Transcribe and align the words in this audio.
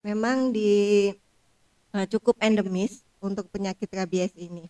memang 0.00 0.52
di 0.52 1.12
uh, 1.92 2.06
cukup 2.08 2.36
endemis 2.40 3.04
untuk 3.20 3.48
penyakit 3.52 3.88
rabies 3.92 4.32
ini. 4.36 4.68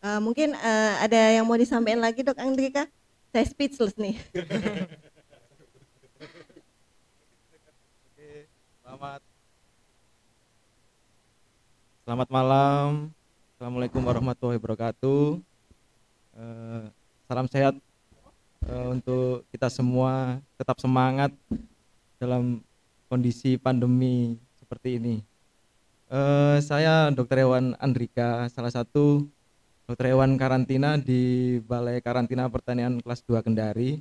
Uh, 0.00 0.20
mungkin 0.20 0.56
uh, 0.56 0.94
ada 1.04 1.36
yang 1.36 1.44
mau 1.44 1.60
disampaikan 1.60 2.00
lagi 2.00 2.24
dok 2.24 2.40
Andrika? 2.40 2.88
Saya 3.32 3.44
speechless 3.44 3.96
nih. 4.00 4.16
selamat 8.80 9.22
Selamat 12.00 12.28
malam. 12.32 13.12
Assalamualaikum 13.54 14.02
warahmatullahi 14.02 14.58
wabarakatuh. 14.58 15.38
Uh, 16.34 16.90
salam 17.28 17.46
sehat 17.46 17.78
uh, 18.66 18.86
untuk 18.90 19.46
kita 19.54 19.70
semua. 19.70 20.42
Tetap 20.58 20.80
semangat 20.82 21.30
dalam 22.18 22.64
kondisi 23.10 23.58
pandemi 23.58 24.38
seperti 24.54 25.02
ini. 25.02 25.18
Uh, 26.06 26.62
saya 26.62 27.10
Dr. 27.10 27.42
Hewan 27.42 27.74
Andrika, 27.82 28.46
salah 28.54 28.70
satu 28.70 29.26
dokter 29.90 30.14
hewan 30.14 30.38
karantina 30.38 30.94
di 30.94 31.58
Balai 31.66 31.98
Karantina 31.98 32.46
Pertanian 32.46 33.02
kelas 33.02 33.26
2 33.26 33.42
Kendari 33.42 33.98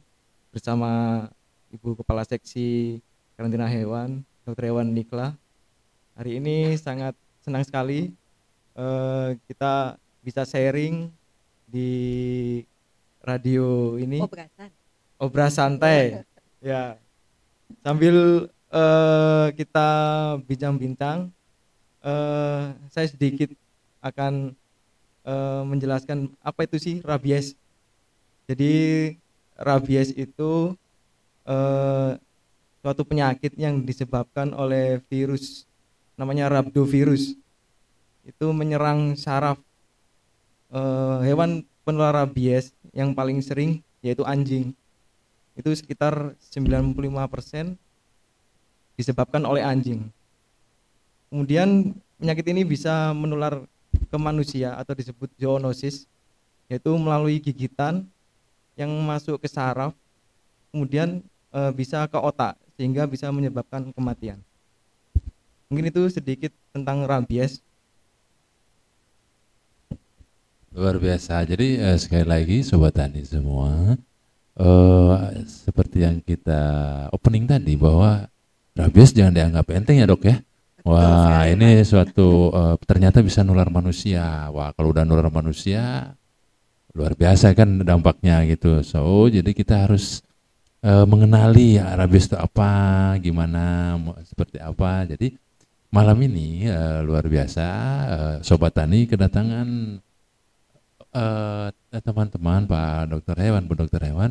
bersama 0.53 1.25
Ibu 1.73 1.98
Kepala 1.98 2.21
Seksi 2.21 3.01
Karantina 3.34 3.65
Hewan, 3.65 4.21
Dr. 4.45 4.70
Hewan 4.70 4.93
Nikla. 4.93 5.34
Hari 6.13 6.37
ini 6.37 6.77
sangat 6.77 7.17
senang 7.41 7.65
sekali 7.65 8.13
uh, 8.77 9.34
kita 9.49 9.98
bisa 10.21 10.45
sharing 10.45 11.09
di 11.65 11.89
radio 13.26 13.98
ini. 13.98 14.21
Obras 15.17 15.57
santai. 15.57 16.21
ya. 16.62 17.01
Sambil 17.81 18.49
uh, 18.73 19.47
kita 19.53 19.89
bincang-bincang, 20.45 21.29
uh, 22.05 22.73
saya 22.89 23.07
sedikit 23.09 23.51
akan 23.99 24.55
uh, 25.26 25.63
menjelaskan 25.67 26.31
apa 26.39 26.65
itu 26.65 26.77
sih 26.79 26.95
rabies. 27.03 27.57
Jadi 28.49 28.73
rabies 29.59 30.09
itu 30.15 30.73
uh, 31.45 32.17
suatu 32.81 33.03
penyakit 33.03 33.53
yang 33.59 33.84
disebabkan 33.84 34.55
oleh 34.55 35.04
virus 35.11 35.67
namanya 36.15 36.49
rhabdovirus. 36.49 37.35
Itu 38.26 38.54
menyerang 38.54 39.17
saraf 39.17 39.57
uh, 40.73 41.21
hewan 41.26 41.65
penular 41.83 42.13
rabies 42.26 42.73
yang 42.93 43.13
paling 43.13 43.41
sering 43.43 43.81
yaitu 43.99 44.23
anjing. 44.23 44.71
Itu 45.59 45.76
sekitar 45.76 46.39
95% 46.39 47.76
disebabkan 48.99 49.39
oleh 49.47 49.63
anjing. 49.63 50.11
Kemudian 51.31 51.95
penyakit 52.19 52.43
ini 52.51 52.67
bisa 52.67 53.15
menular 53.15 53.63
ke 53.95 54.17
manusia 54.19 54.75
atau 54.75 54.91
disebut 54.91 55.31
zoonosis 55.39 56.03
yaitu 56.67 56.91
melalui 56.99 57.39
gigitan 57.39 58.03
yang 58.75 58.91
masuk 59.07 59.39
ke 59.39 59.47
saraf 59.47 59.95
kemudian 60.70 61.23
e, 61.49 61.59
bisa 61.73 62.05
ke 62.05 62.20
otak 62.20 62.53
sehingga 62.77 63.07
bisa 63.09 63.31
menyebabkan 63.33 63.89
kematian. 63.95 64.38
Mungkin 65.69 65.94
itu 65.94 66.01
sedikit 66.09 66.50
tentang 66.73 67.05
rabies. 67.05 67.61
Luar 70.73 70.97
biasa. 70.97 71.45
Jadi 71.45 71.77
eh, 71.77 71.97
sekali 71.97 72.25
lagi 72.25 72.57
sobat 72.66 72.97
tani 72.97 73.22
semua, 73.22 73.97
eh, 74.57 75.13
seperti 75.45 76.05
yang 76.05 76.17
kita 76.25 76.61
opening 77.13 77.45
tadi 77.45 77.77
bahwa 77.77 78.25
rabies 78.80 79.12
jangan 79.12 79.35
dianggap 79.35 79.68
enteng 79.75 80.00
ya 80.00 80.08
dok 80.08 80.24
ya. 80.24 80.40
Wah, 80.88 81.44
ini 81.44 81.84
suatu 81.84 82.56
uh, 82.56 82.75
ternyata 82.88 83.19
bisa 83.19 83.44
nular 83.44 83.68
manusia. 83.68 84.47
Wah, 84.56 84.72
kalau 84.72 84.96
udah 84.96 85.03
nular 85.03 85.28
manusia 85.28 86.16
luar 86.96 87.13
biasa 87.13 87.51
kan 87.53 87.84
dampaknya 87.84 88.47
gitu. 88.47 88.79
So, 88.81 89.28
jadi 89.28 89.51
kita 89.51 89.85
harus 89.85 90.23
uh, 90.81 91.03
mengenali 91.03 91.78
ya, 91.78 91.94
rabies 92.00 92.31
itu 92.31 92.39
apa, 92.39 93.13
gimana, 93.19 94.00
seperti 94.23 94.57
apa. 94.63 95.03
Jadi 95.06 95.35
malam 95.91 96.18
ini 96.25 96.66
uh, 96.72 97.03
luar 97.03 97.28
biasa 97.28 97.68
uh, 98.07 98.35
sobat 98.39 98.73
tani 98.78 99.06
kedatangan 99.06 100.00
teman-teman 101.89 102.62
uh, 102.66 102.69
Pak 102.69 103.01
Dokter 103.09 103.35
Hewan, 103.41 103.66
Bu 103.66 103.73
Dokter 103.73 104.01
Hewan 104.06 104.29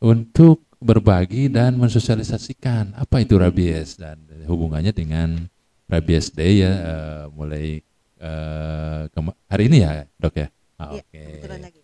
untuk 0.00 0.64
berbagi 0.84 1.48
dan 1.48 1.80
mensosialisasikan 1.80 2.92
apa 2.92 3.24
itu 3.24 3.40
rabies 3.40 3.96
dan 3.96 4.20
hubungannya 4.44 4.92
dengan 4.92 5.48
Rabies 5.88 6.32
Day 6.32 6.64
ya 6.64 6.72
uh, 6.72 7.24
mulai 7.32 7.80
uh, 8.20 9.08
hari 9.48 9.72
ini 9.72 9.84
ya 9.84 10.04
dok 10.20 10.34
ya. 10.36 10.48
Ah, 10.80 10.96
ya 10.96 11.00
Oke. 11.00 11.24
Okay. 11.40 11.80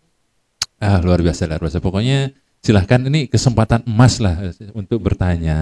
Ah 0.80 0.98
luar 1.04 1.20
biasa 1.20 1.48
luar 1.48 1.60
biasa. 1.60 1.84
Pokoknya 1.84 2.32
silahkan 2.60 3.00
ini 3.08 3.28
kesempatan 3.28 3.84
emas 3.88 4.20
lah 4.20 4.36
untuk 4.76 5.00
bertanya 5.00 5.60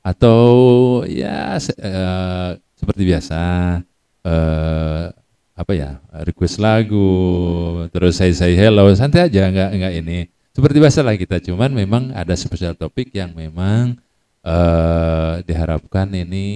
atau 0.00 0.44
ya 1.04 1.56
uh, 1.60 2.50
seperti 2.76 3.02
biasa 3.04 3.40
uh, 4.24 5.04
apa 5.52 5.72
ya 5.76 6.00
request 6.24 6.56
lagu 6.56 7.04
terus 7.92 8.16
saya 8.16 8.32
say 8.32 8.56
hello 8.56 8.88
santai 8.96 9.28
aja 9.28 9.52
nggak 9.52 9.70
nggak 9.76 9.92
ini 10.00 10.18
seperti 10.50 10.76
biasa 10.82 11.06
lah 11.06 11.14
kita 11.14 11.38
cuman 11.42 11.70
memang 11.70 12.02
ada 12.14 12.34
spesial 12.34 12.74
topik 12.74 13.14
yang 13.14 13.34
memang 13.34 13.98
uh, 14.44 15.40
diharapkan 15.44 16.08
ini 16.12 16.46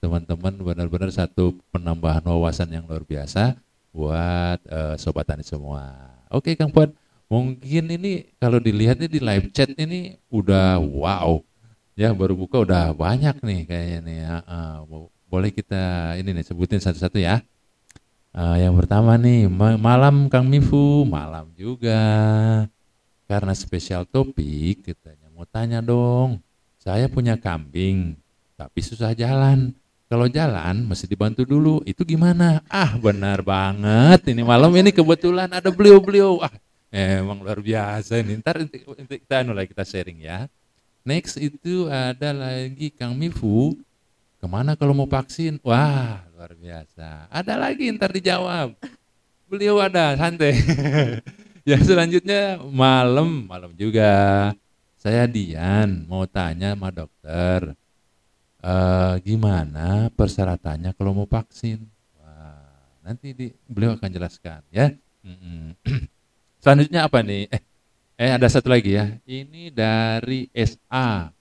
teman-teman 0.00 0.54
benar-benar 0.56 1.10
satu 1.12 1.56
penambahan 1.70 2.24
wawasan 2.24 2.72
yang 2.72 2.84
luar 2.88 3.04
biasa 3.04 3.56
buat 3.92 4.58
uh, 4.72 4.96
sobat 4.96 5.28
tani 5.28 5.44
semua. 5.44 5.92
Oke 6.32 6.56
Kang 6.56 6.72
Puan, 6.72 6.96
mungkin 7.28 7.92
ini 7.92 8.32
kalau 8.40 8.56
dilihat 8.56 8.96
ini 9.04 9.08
di 9.08 9.20
live 9.20 9.52
chat 9.52 9.68
ini 9.76 10.16
udah 10.32 10.80
wow, 10.80 11.44
ya 11.92 12.16
baru 12.16 12.32
buka 12.32 12.64
udah 12.64 12.96
banyak 12.96 13.36
nih 13.44 13.60
kayaknya 13.68 13.98
nih. 14.00 14.20
Uh, 14.24 14.42
uh, 14.48 15.06
boleh 15.28 15.48
kita 15.52 16.12
ini 16.20 16.32
nih 16.36 16.44
sebutin 16.44 16.80
satu-satu 16.80 17.20
ya. 17.20 17.44
Uh, 18.32 18.56
yang 18.56 18.72
pertama 18.80 19.20
nih 19.20 19.44
malam 19.76 20.32
Kang 20.32 20.48
Mifu, 20.48 21.04
malam 21.04 21.52
juga 21.52 22.00
karena 23.32 23.56
spesial 23.56 24.04
topik 24.04 24.84
katanya 24.84 25.32
mau 25.32 25.48
tanya 25.48 25.80
dong 25.80 26.44
saya 26.82 27.06
punya 27.06 27.38
kambing, 27.38 28.18
tapi 28.58 28.82
susah 28.82 29.14
jalan. 29.14 29.70
Kalau 30.10 30.26
jalan 30.26 30.82
mesti 30.82 31.06
dibantu 31.06 31.46
dulu. 31.46 31.78
Itu 31.86 32.02
gimana? 32.02 32.58
Ah, 32.66 32.98
benar 32.98 33.38
banget. 33.46 34.34
Ini 34.34 34.42
malam 34.42 34.74
ini 34.74 34.90
kebetulan 34.90 35.46
ada 35.46 35.70
beliau-beliau. 35.70 36.42
Ah, 36.42 36.50
emang 36.90 37.38
luar 37.38 37.62
biasa 37.62 38.18
ini. 38.18 38.34
Ntar 38.42 38.66
kita 38.66 39.46
anu 39.46 39.54
kita 39.62 39.86
sharing 39.86 40.26
ya. 40.26 40.50
Next 41.06 41.38
itu 41.38 41.86
ada 41.86 42.34
lagi 42.34 42.90
Kang 42.90 43.14
Mifu. 43.14 43.78
Ke 44.42 44.50
mana 44.50 44.74
kalau 44.74 44.90
mau 44.90 45.06
vaksin? 45.06 45.62
Wah, 45.62 46.26
luar 46.34 46.58
biasa. 46.58 47.30
Ada 47.30 47.62
lagi 47.62 47.94
ntar 47.94 48.10
dijawab. 48.10 48.74
Beliau 49.46 49.78
ada, 49.78 50.18
santai. 50.18 50.58
Yang 51.62 51.94
selanjutnya 51.94 52.58
malam, 52.58 53.46
malam 53.46 53.70
juga. 53.78 54.50
Saya 54.98 55.26
Dian, 55.26 56.06
mau 56.06 56.26
tanya 56.30 56.78
sama 56.78 56.94
dokter, 56.94 57.74
uh, 58.62 59.14
gimana 59.18 60.06
persyaratannya 60.14 60.94
kalau 60.94 61.10
mau 61.10 61.26
vaksin? 61.26 61.82
Wah, 62.22 62.70
nanti 63.02 63.34
di, 63.34 63.46
beliau 63.66 63.98
akan 63.98 64.10
jelaskan 64.10 64.62
ya. 64.70 64.94
Selanjutnya 66.62 67.10
apa 67.10 67.18
nih? 67.18 67.50
Eh, 67.50 67.62
eh 68.14 68.30
ada 68.30 68.46
satu 68.46 68.70
lagi 68.70 68.94
ya. 68.94 69.10
Ini 69.26 69.74
dari 69.74 70.46
SA, 70.54 71.34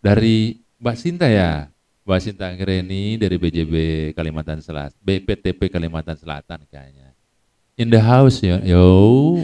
dari 0.00 0.60
Mbak 0.80 0.96
Sinta 1.00 1.28
ya. 1.32 1.72
Mbak 2.04 2.20
Sinta 2.22 2.46
Angreni 2.52 3.16
dari 3.16 3.40
BJB 3.40 3.74
Kalimantan 4.12 4.60
Selatan, 4.60 4.94
BPTP 5.00 5.72
Kalimantan 5.72 6.14
Selatan 6.14 6.62
kayaknya. 6.68 7.05
In 7.76 7.92
the 7.92 8.00
house 8.00 8.40
yo, 8.40 8.56
yo 8.64 8.84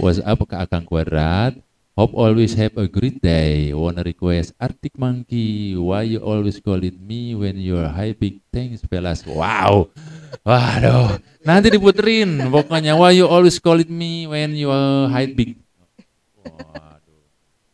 what's 0.01 0.17
up 0.25 0.41
ke 0.49 0.57
Akang 0.57 0.89
Kuadrat, 0.89 1.53
Hope 1.93 2.17
always 2.17 2.57
have 2.57 2.73
a 2.81 2.89
great 2.89 3.21
day. 3.21 3.77
Wanna 3.77 4.01
request 4.01 4.57
Arctic 4.57 4.97
Monkey. 4.97 5.77
Why 5.77 6.09
you 6.09 6.25
always 6.25 6.57
calling 6.57 6.97
me 6.97 7.37
when 7.37 7.61
you're 7.61 7.85
high 7.85 8.17
big 8.17 8.41
things, 8.49 8.81
fellas? 8.89 9.29
Wow. 9.29 9.93
Waduh. 10.49 11.21
Nanti 11.45 11.69
diputerin. 11.69 12.49
Pokoknya 12.49 12.97
why 12.97 13.21
you 13.21 13.29
always 13.29 13.61
calling 13.61 13.93
me 13.93 14.25
when 14.25 14.57
you're 14.57 15.13
high 15.13 15.29
big. 15.29 15.61
Waduh. 16.41 17.21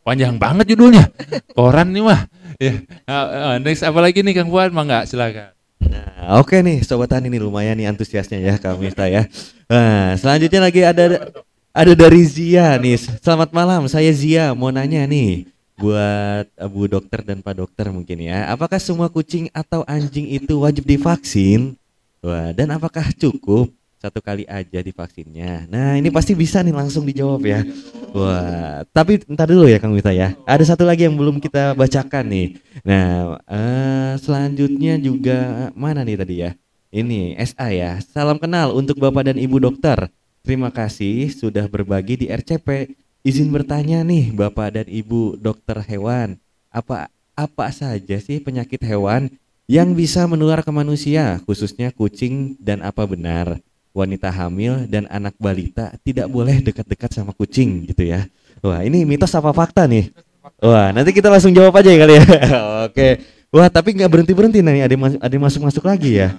Panjang 0.03 0.35
banget 0.35 0.75
judulnya. 0.75 1.07
Koran 1.55 1.95
nih 1.95 2.03
mah. 2.03 2.27
Ya. 2.59 2.83
Uh, 3.07 3.27
uh, 3.31 3.55
next 3.63 3.87
apa 3.87 4.03
lagi 4.03 4.19
nih 4.19 4.35
Kang 4.35 4.51
Fuad? 4.51 4.75
Mangga 4.75 5.07
silakan. 5.07 5.55
Nah, 5.89 6.37
oke 6.37 6.53
okay 6.53 6.59
nih 6.61 6.85
sobat 6.85 7.09
tani 7.09 7.33
nih 7.33 7.41
lumayan 7.41 7.73
nih 7.73 7.89
antusiasnya 7.89 8.37
ya 8.37 8.55
kami 8.61 8.93
ya. 8.93 9.25
Nah, 9.65 10.13
selanjutnya 10.21 10.61
lagi 10.61 10.81
ada 10.85 11.33
ada 11.73 11.93
dari 11.97 12.21
Zia 12.29 12.77
nih. 12.77 12.97
Selamat 13.17 13.49
malam, 13.49 13.89
saya 13.89 14.13
Zia. 14.13 14.53
Mau 14.53 14.69
nanya 14.69 15.01
nih, 15.09 15.49
buat 15.73 16.45
Bu 16.69 16.85
Dokter 16.85 17.25
dan 17.25 17.41
Pak 17.41 17.55
Dokter 17.57 17.89
mungkin 17.89 18.21
ya. 18.21 18.53
Apakah 18.53 18.77
semua 18.77 19.09
kucing 19.09 19.49
atau 19.49 19.81
anjing 19.89 20.29
itu 20.29 20.61
wajib 20.61 20.85
divaksin? 20.85 21.73
Wah, 22.21 22.51
dan 22.53 22.69
apakah 22.75 23.09
cukup 23.15 23.71
satu 23.99 24.23
kali 24.23 24.47
aja 24.47 24.79
divaksinnya? 24.79 25.67
Nah, 25.67 25.99
ini 25.99 26.07
pasti 26.07 26.31
bisa 26.31 26.63
nih 26.63 26.71
langsung 26.71 27.03
dijawab 27.03 27.43
ya. 27.43 27.67
Wah, 28.15 28.87
tapi 28.95 29.19
ntar 29.27 29.51
dulu 29.51 29.67
ya 29.67 29.75
Kang 29.75 29.91
Wita 29.91 30.15
ya. 30.15 30.39
Ada 30.47 30.73
satu 30.73 30.87
lagi 30.87 31.03
yang 31.03 31.19
belum 31.19 31.43
kita 31.43 31.75
bacakan 31.75 32.31
nih. 32.31 32.47
Nah, 32.87 33.35
eh, 33.43 34.11
selanjutnya 34.23 34.95
juga 35.03 35.69
mana 35.75 36.07
nih 36.07 36.15
tadi 36.15 36.35
ya? 36.47 36.55
Ini 36.95 37.35
SA 37.43 37.75
ya. 37.75 37.99
Salam 37.99 38.39
kenal 38.39 38.71
untuk 38.71 38.97
Bapak 39.03 39.29
dan 39.29 39.37
Ibu 39.37 39.59
dokter. 39.59 40.07
Terima 40.47 40.71
kasih 40.71 41.35
sudah 41.35 41.67
berbagi 41.67 42.23
di 42.23 42.25
RCP. 42.31 42.95
Izin 43.27 43.51
bertanya 43.51 43.99
nih 44.07 44.31
Bapak 44.31 44.79
dan 44.79 44.87
Ibu 44.87 45.35
dokter 45.43 45.83
hewan. 45.83 46.39
Apa 46.71 47.11
apa 47.35 47.67
saja 47.75 48.15
sih 48.23 48.39
penyakit 48.39 48.79
hewan 48.79 49.27
yang 49.67 49.91
bisa 49.91 50.23
menular 50.25 50.63
ke 50.63 50.71
manusia, 50.71 51.43
khususnya 51.43 51.91
kucing 51.91 52.55
dan 52.63 52.79
apa 52.81 53.03
benar 53.05 53.59
wanita 53.93 54.29
hamil 54.29 54.85
dan 54.85 55.09
anak 55.09 55.33
balita 55.37 55.93
tidak 56.05 56.29
boleh 56.29 56.61
dekat-dekat 56.61 57.09
sama 57.11 57.33
kucing 57.33 57.89
gitu 57.89 58.05
ya. 58.05 58.29
Wah, 58.59 58.83
ini 58.83 59.07
mitos 59.07 59.33
apa 59.33 59.49
fakta 59.55 59.87
nih? 59.87 60.11
Wah, 60.59 60.91
nanti 60.91 61.15
kita 61.15 61.31
langsung 61.31 61.55
jawab 61.55 61.75
aja 61.79 61.89
ya 61.91 61.97
kali 62.03 62.13
ya. 62.19 62.25
Oke. 62.87 63.07
Wah, 63.49 63.65
tapi 63.65 63.97
nggak 63.97 64.11
berhenti 64.11 64.33
berhenti 64.35 64.59
nih. 64.61 64.85
Ada 64.85 64.95
mas- 64.99 65.21
ada 65.21 65.35
masuk 65.41 65.61
masuk 65.65 65.83
lagi 65.87 66.21
ya. 66.21 66.37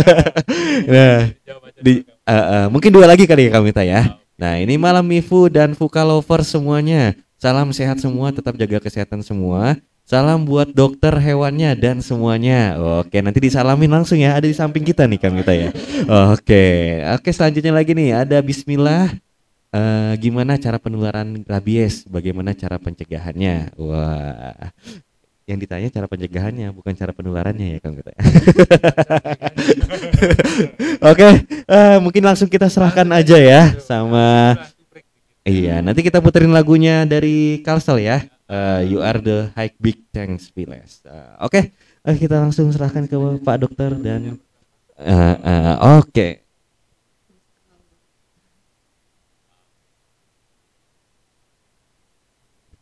nah, 0.92 1.28
di, 1.76 2.08
uh, 2.24 2.32
uh, 2.32 2.66
mungkin 2.72 2.88
dua 2.88 3.04
lagi 3.04 3.28
kali 3.28 3.50
ya 3.50 3.60
kami 3.60 3.70
ya. 3.84 4.16
Nah, 4.40 4.56
ini 4.56 4.80
malam 4.80 5.04
Mifu 5.04 5.52
dan 5.52 5.76
Fuka 5.76 6.00
Lover 6.02 6.40
semuanya. 6.40 7.12
Salam 7.36 7.74
sehat 7.74 7.98
semua, 7.98 8.30
tetap 8.30 8.54
jaga 8.54 8.78
kesehatan 8.78 9.20
semua. 9.20 9.76
Salam 10.02 10.42
buat 10.42 10.74
dokter 10.74 11.14
hewannya 11.14 11.78
dan 11.78 12.02
semuanya. 12.02 12.74
Oke, 13.00 13.22
nanti 13.22 13.38
disalamin 13.38 13.88
langsung 13.88 14.18
ya. 14.18 14.34
Ada 14.34 14.50
di 14.50 14.56
samping 14.56 14.82
kita 14.82 15.06
nih 15.06 15.18
kami 15.22 15.46
ya. 15.46 15.70
Oke, 16.34 16.64
oke 17.06 17.30
selanjutnya 17.30 17.70
lagi 17.70 17.94
nih 17.94 18.10
ada 18.26 18.42
Bismillah. 18.42 19.14
Eh, 19.72 20.12
gimana 20.20 20.60
cara 20.60 20.76
penularan 20.76 21.46
rabies? 21.48 22.04
Bagaimana 22.04 22.52
cara 22.52 22.76
pencegahannya? 22.76 23.72
Wah, 23.80 24.74
yang 25.48 25.56
ditanya 25.56 25.88
cara 25.88 26.04
pencegahannya 26.10 26.68
bukan 26.76 26.92
cara 26.92 27.16
penularannya 27.16 27.76
ya 27.76 27.78
Kang 27.80 27.96
Gita. 27.96 28.12
Oke, 31.10 31.28
eh, 31.48 31.96
mungkin 32.04 32.22
langsung 32.26 32.52
kita 32.52 32.68
serahkan 32.68 33.08
aja 33.16 33.40
ya 33.40 33.62
sama 33.80 34.60
Iya, 35.42 35.82
nanti 35.82 36.06
kita 36.06 36.22
puterin 36.22 36.54
lagunya 36.54 37.02
dari 37.02 37.58
Kalsel 37.66 37.98
ya. 37.98 38.22
Eh, 38.52 38.80
you 38.92 39.00
are 39.00 39.16
the 39.16 39.48
high 39.56 39.72
big 39.80 40.04
thanks 40.12 40.52
Viles. 40.52 41.00
Eh, 41.08 41.32
Oke, 41.40 41.72
eh, 42.04 42.16
kita 42.20 42.36
langsung 42.36 42.68
serahkan 42.68 43.08
ke 43.08 43.16
Pak 43.40 43.56
Dokter 43.64 43.96
dan 43.96 44.36
eh, 45.00 45.36
eh, 45.40 45.74
oke. 45.80 46.28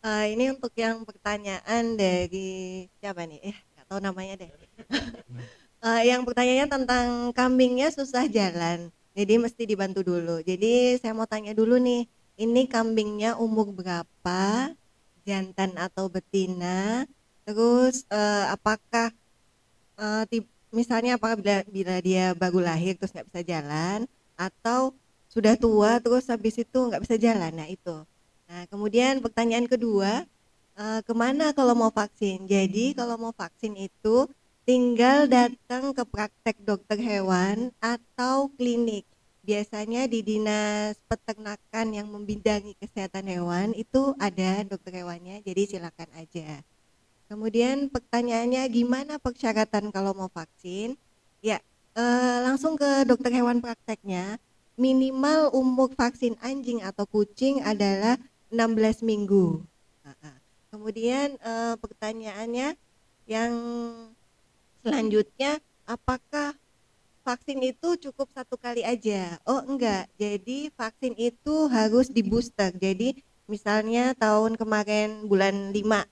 Eh, 0.01 0.25
ini 0.35 0.51
untuk 0.51 0.75
yang 0.75 1.07
pertanyaan 1.07 1.95
dari 1.95 2.89
siapa 2.99 3.23
nih? 3.31 3.39
Eh, 3.55 3.57
nggak 3.79 3.87
tahu 3.87 4.01
namanya 4.03 4.35
deh. 4.43 4.51
Eh, 5.81 6.13
yang 6.13 6.29
pertanyaannya 6.29 6.69
tentang 6.69 7.07
kambingnya 7.33 7.89
susah 7.89 8.29
jalan, 8.29 8.93
jadi 9.17 9.41
mesti 9.41 9.65
dibantu 9.65 10.05
dulu. 10.05 10.45
Jadi 10.45 11.01
saya 11.01 11.17
mau 11.17 11.25
tanya 11.25 11.57
dulu 11.57 11.81
nih, 11.81 12.05
ini 12.37 12.69
kambingnya 12.69 13.41
umur 13.41 13.73
berapa, 13.73 14.77
jantan 15.29 15.71
atau 15.85 16.05
betina? 16.15 17.05
Terus 17.47 17.95
eh, 18.13 18.45
apakah 18.55 19.07
tip- 20.31 20.51
misalnya 20.73 21.17
apakah 21.19 21.37
bila, 21.41 21.57
bila 21.69 21.95
dia 22.03 22.25
baru 22.37 22.59
lahir 22.63 22.93
terus 22.99 23.13
nggak 23.15 23.29
bisa 23.31 23.43
jalan, 23.53 23.99
atau 24.39 24.95
sudah 25.31 25.55
tua 25.59 26.01
terus 26.03 26.27
habis 26.33 26.55
itu 26.59 26.79
nggak 26.89 27.03
bisa 27.05 27.17
jalan? 27.21 27.53
Nah 27.55 27.69
itu. 27.71 27.95
Nah, 28.51 28.63
kemudian 28.71 29.23
pertanyaan 29.23 29.67
kedua, 29.71 30.27
eh, 30.79 31.01
ke 31.07 31.13
mana 31.15 31.53
kalau 31.59 31.75
mau 31.79 31.93
vaksin? 31.95 32.47
Jadi 32.51 32.97
kalau 32.99 33.17
mau 33.21 33.35
vaksin 33.35 33.75
itu 33.79 34.27
tinggal 34.67 35.27
datang 35.31 35.91
ke 35.97 36.03
praktek 36.07 36.57
dokter 36.63 36.99
hewan 36.99 37.71
atau 37.83 38.51
klinik. 38.59 39.05
Biasanya 39.41 40.05
di 40.05 40.21
dinas 40.21 41.01
peternakan 41.09 41.97
yang 41.97 42.13
membidangi 42.13 42.77
kesehatan 42.77 43.25
hewan 43.25 43.73
itu 43.73 44.13
ada 44.21 44.69
dokter 44.69 45.01
hewannya, 45.01 45.41
jadi 45.41 45.65
silakan 45.65 46.13
aja. 46.13 46.61
Kemudian 47.25 47.89
pertanyaannya 47.89 48.69
gimana 48.69 49.17
persyaratan 49.17 49.89
kalau 49.95 50.13
mau 50.13 50.29
vaksin? 50.29 51.01
Ya, 51.41 51.57
eh, 51.97 52.39
langsung 52.45 52.77
ke 52.77 53.09
dokter 53.09 53.33
hewan 53.33 53.65
prakteknya. 53.65 54.37
Minimal 54.77 55.57
umur 55.57 55.89
vaksin 55.97 56.37
anjing 56.45 56.85
atau 56.85 57.09
kucing 57.09 57.65
adalah 57.65 58.21
16 58.53 59.01
minggu. 59.01 59.65
Kemudian 60.71 61.41
eh, 61.41 61.75
pertanyaannya 61.81 62.77
yang 63.25 63.53
selanjutnya, 64.85 65.63
apakah 65.89 66.60
vaksin 67.25 67.61
itu 67.61 67.89
cukup 68.09 68.29
satu 68.33 68.57
kali 68.57 68.83
aja? 68.83 69.39
Oh 69.45 69.61
enggak, 69.65 70.09
jadi 70.17 70.73
vaksin 70.75 71.15
itu 71.17 71.69
harus 71.69 72.09
di 72.09 72.25
booster. 72.25 72.73
Jadi 72.75 73.21
misalnya 73.47 74.17
tahun 74.17 74.57
kemarin 74.57 75.29
bulan 75.29 75.75
5 75.75 76.07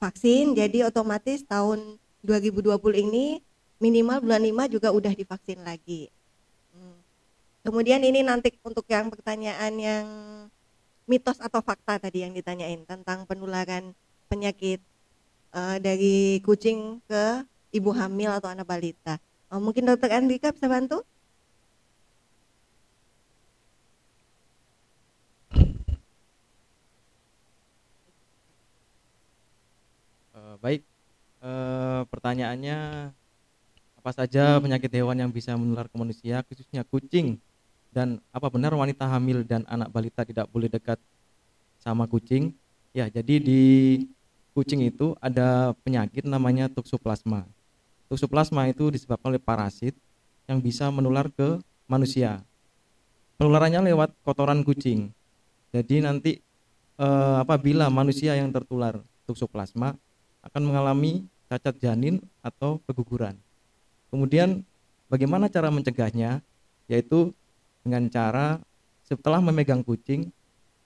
vaksin, 0.00 0.56
jadi 0.56 0.88
otomatis 0.88 1.44
tahun 1.44 2.00
2020 2.24 2.76
ini 3.10 3.40
minimal 3.80 4.20
bulan 4.20 4.42
5 4.44 4.74
juga 4.74 4.88
udah 4.92 5.12
divaksin 5.16 5.60
lagi. 5.64 6.12
Hmm. 6.76 6.98
Kemudian 7.64 8.04
ini 8.04 8.20
nanti 8.20 8.52
untuk 8.60 8.84
yang 8.88 9.08
pertanyaan 9.08 9.72
yang 9.80 10.06
mitos 11.08 11.40
atau 11.42 11.58
fakta 11.64 11.98
tadi 11.98 12.22
yang 12.22 12.36
ditanyain 12.36 12.84
tentang 12.86 13.26
penularan 13.26 13.96
penyakit 14.30 14.78
eh, 15.56 15.76
dari 15.82 16.38
kucing 16.44 17.02
ke 17.08 17.42
ibu 17.74 17.90
hamil 17.90 18.30
atau 18.36 18.52
anak 18.52 18.68
balita. 18.68 19.18
Oh, 19.52 19.60
mungkin 19.64 19.84
dokter 19.88 20.10
Andika 20.18 20.48
bisa 20.56 20.66
bantu? 20.74 20.96
Eh, 30.34 30.56
baik, 30.62 30.82
Eh, 31.42 32.02
pertanyaannya 32.12 32.76
apa 34.00 34.10
saja 34.16 34.56
penyakit 34.64 34.88
hewan 34.96 35.18
yang 35.20 35.32
bisa 35.32 35.52
menular 35.60 35.86
ke 35.90 35.96
manusia, 36.00 36.40
khususnya 36.48 36.82
kucing, 36.88 37.36
dan 37.92 38.20
apa 38.32 38.48
benar 38.48 38.72
wanita 38.72 39.04
hamil 39.08 39.44
dan 39.44 39.62
anak 39.68 39.92
balita 39.92 40.24
tidak 40.24 40.48
boleh 40.48 40.72
dekat 40.72 40.96
sama 41.80 42.06
kucing? 42.08 42.56
Ya, 42.96 43.06
jadi 43.12 43.36
di 43.42 43.62
kucing 44.56 44.82
itu 44.88 45.14
ada 45.20 45.76
penyakit 45.84 46.24
namanya 46.26 46.66
toxoplasma. 46.72 47.46
Toxoplasma 48.10 48.66
itu 48.66 48.90
disebabkan 48.90 49.30
oleh 49.30 49.38
parasit 49.38 49.94
yang 50.50 50.58
bisa 50.58 50.90
menular 50.90 51.30
ke 51.30 51.62
manusia. 51.86 52.42
Penularannya 53.38 53.86
lewat 53.86 54.10
kotoran 54.26 54.66
kucing. 54.66 55.14
Jadi 55.70 56.02
nanti 56.02 56.42
eh, 56.98 57.36
apabila 57.38 57.86
manusia 57.86 58.34
yang 58.34 58.50
tertular 58.50 58.98
toxoplasma 59.30 59.94
akan 60.42 60.62
mengalami 60.66 61.22
cacat 61.46 61.78
janin 61.78 62.18
atau 62.42 62.82
keguguran. 62.90 63.38
Kemudian 64.10 64.66
bagaimana 65.06 65.46
cara 65.46 65.70
mencegahnya? 65.70 66.42
Yaitu 66.90 67.30
dengan 67.86 68.10
cara 68.10 68.58
setelah 69.06 69.38
memegang 69.38 69.86
kucing 69.86 70.34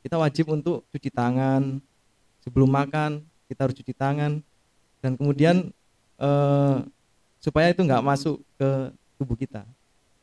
kita 0.05 0.21
wajib 0.21 0.53
untuk 0.53 0.85
cuci 0.93 1.09
tangan 1.09 1.81
sebelum 2.45 2.69
makan 2.69 3.25
kita 3.49 3.65
harus 3.65 3.77
cuci 3.81 3.97
tangan 3.97 4.45
dan 5.01 5.17
kemudian 5.17 5.73
eh, 6.21 6.77
supaya 7.45 7.69
itu 7.69 7.85
nggak 7.85 8.01
masuk 8.01 8.41
ke 8.57 8.71
tubuh 9.21 9.37
kita 9.37 9.69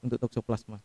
untuk 0.01 0.17
toxoplasma. 0.17 0.81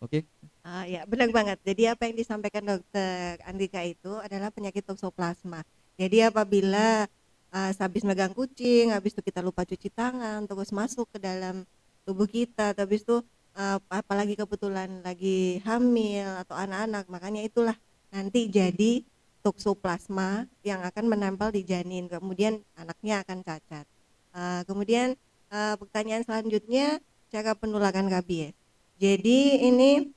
Oke? 0.00 0.24
Ah, 0.64 0.88
ya, 0.88 1.04
benar 1.04 1.28
banget. 1.28 1.60
Jadi 1.60 1.84
apa 1.84 2.08
yang 2.08 2.16
disampaikan 2.16 2.64
dokter 2.64 3.36
Andika 3.44 3.84
itu 3.84 4.16
adalah 4.24 4.48
penyakit 4.48 4.80
toxoplasma. 4.88 5.60
Jadi 6.00 6.24
apabila 6.24 7.04
ah, 7.52 7.70
habis 7.76 8.08
megang 8.08 8.32
kucing, 8.32 8.88
habis 8.96 9.12
itu 9.12 9.20
kita 9.20 9.44
lupa 9.44 9.68
cuci 9.68 9.92
tangan, 9.92 10.48
terus 10.48 10.72
masuk 10.72 11.04
ke 11.12 11.18
dalam 11.20 11.68
tubuh 12.08 12.24
kita, 12.24 12.72
habis 12.72 13.04
itu 13.04 13.20
ah, 13.52 13.76
apalagi 13.92 14.32
kebetulan 14.32 15.04
lagi 15.04 15.60
hamil 15.66 16.40
atau 16.46 16.56
anak-anak, 16.56 17.04
makanya 17.12 17.42
itulah 17.44 17.76
nanti 18.08 18.48
jadi 18.48 19.04
toxoplasma 19.44 20.48
yang 20.64 20.80
akan 20.86 21.04
menempel 21.04 21.52
di 21.52 21.66
janin, 21.66 22.08
kemudian 22.08 22.64
anaknya 22.78 23.20
akan 23.26 23.44
cacat. 23.44 23.97
Ah, 24.38 24.62
kemudian 24.70 25.18
ah, 25.50 25.74
pertanyaan 25.74 26.22
selanjutnya 26.22 27.02
cara 27.34 27.58
penularan 27.58 28.06
rabies. 28.06 28.54
Jadi 29.02 29.66
ini 29.66 30.14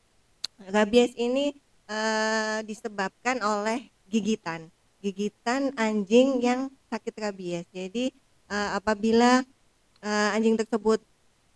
rabies 0.70 1.18
ini 1.18 1.58
eh, 1.90 2.60
disebabkan 2.70 3.42
oleh 3.42 3.90
gigitan. 4.06 4.70
gigitan 5.02 5.74
anjing 5.82 6.38
yang 6.46 6.70
sakit 6.94 7.16
rabies. 7.18 7.66
Jadi 7.74 8.14
uh, 8.54 8.78
apabila 8.78 9.42
uh, 10.06 10.30
anjing 10.38 10.54
tersebut 10.54 11.02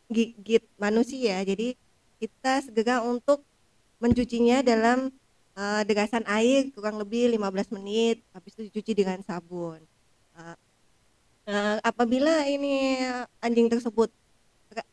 gigit 0.09 0.65
manusia, 0.81 1.45
jadi 1.45 1.77
kita 2.17 2.65
segera 2.65 3.05
untuk 3.05 3.45
mencucinya 4.01 4.65
dalam 4.65 5.13
uh, 5.53 5.81
degasan 5.85 6.25
air 6.25 6.73
kurang 6.73 6.97
lebih 6.97 7.37
15 7.37 7.77
menit, 7.77 8.25
habis 8.31 8.57
itu 8.57 8.65
dicuci 8.71 8.91
dengan 8.97 9.21
sabun. 9.21 9.77
Uh, 11.45 11.77
apabila 11.85 12.49
ini 12.49 12.97
anjing 13.37 13.69
tersebut 13.69 14.09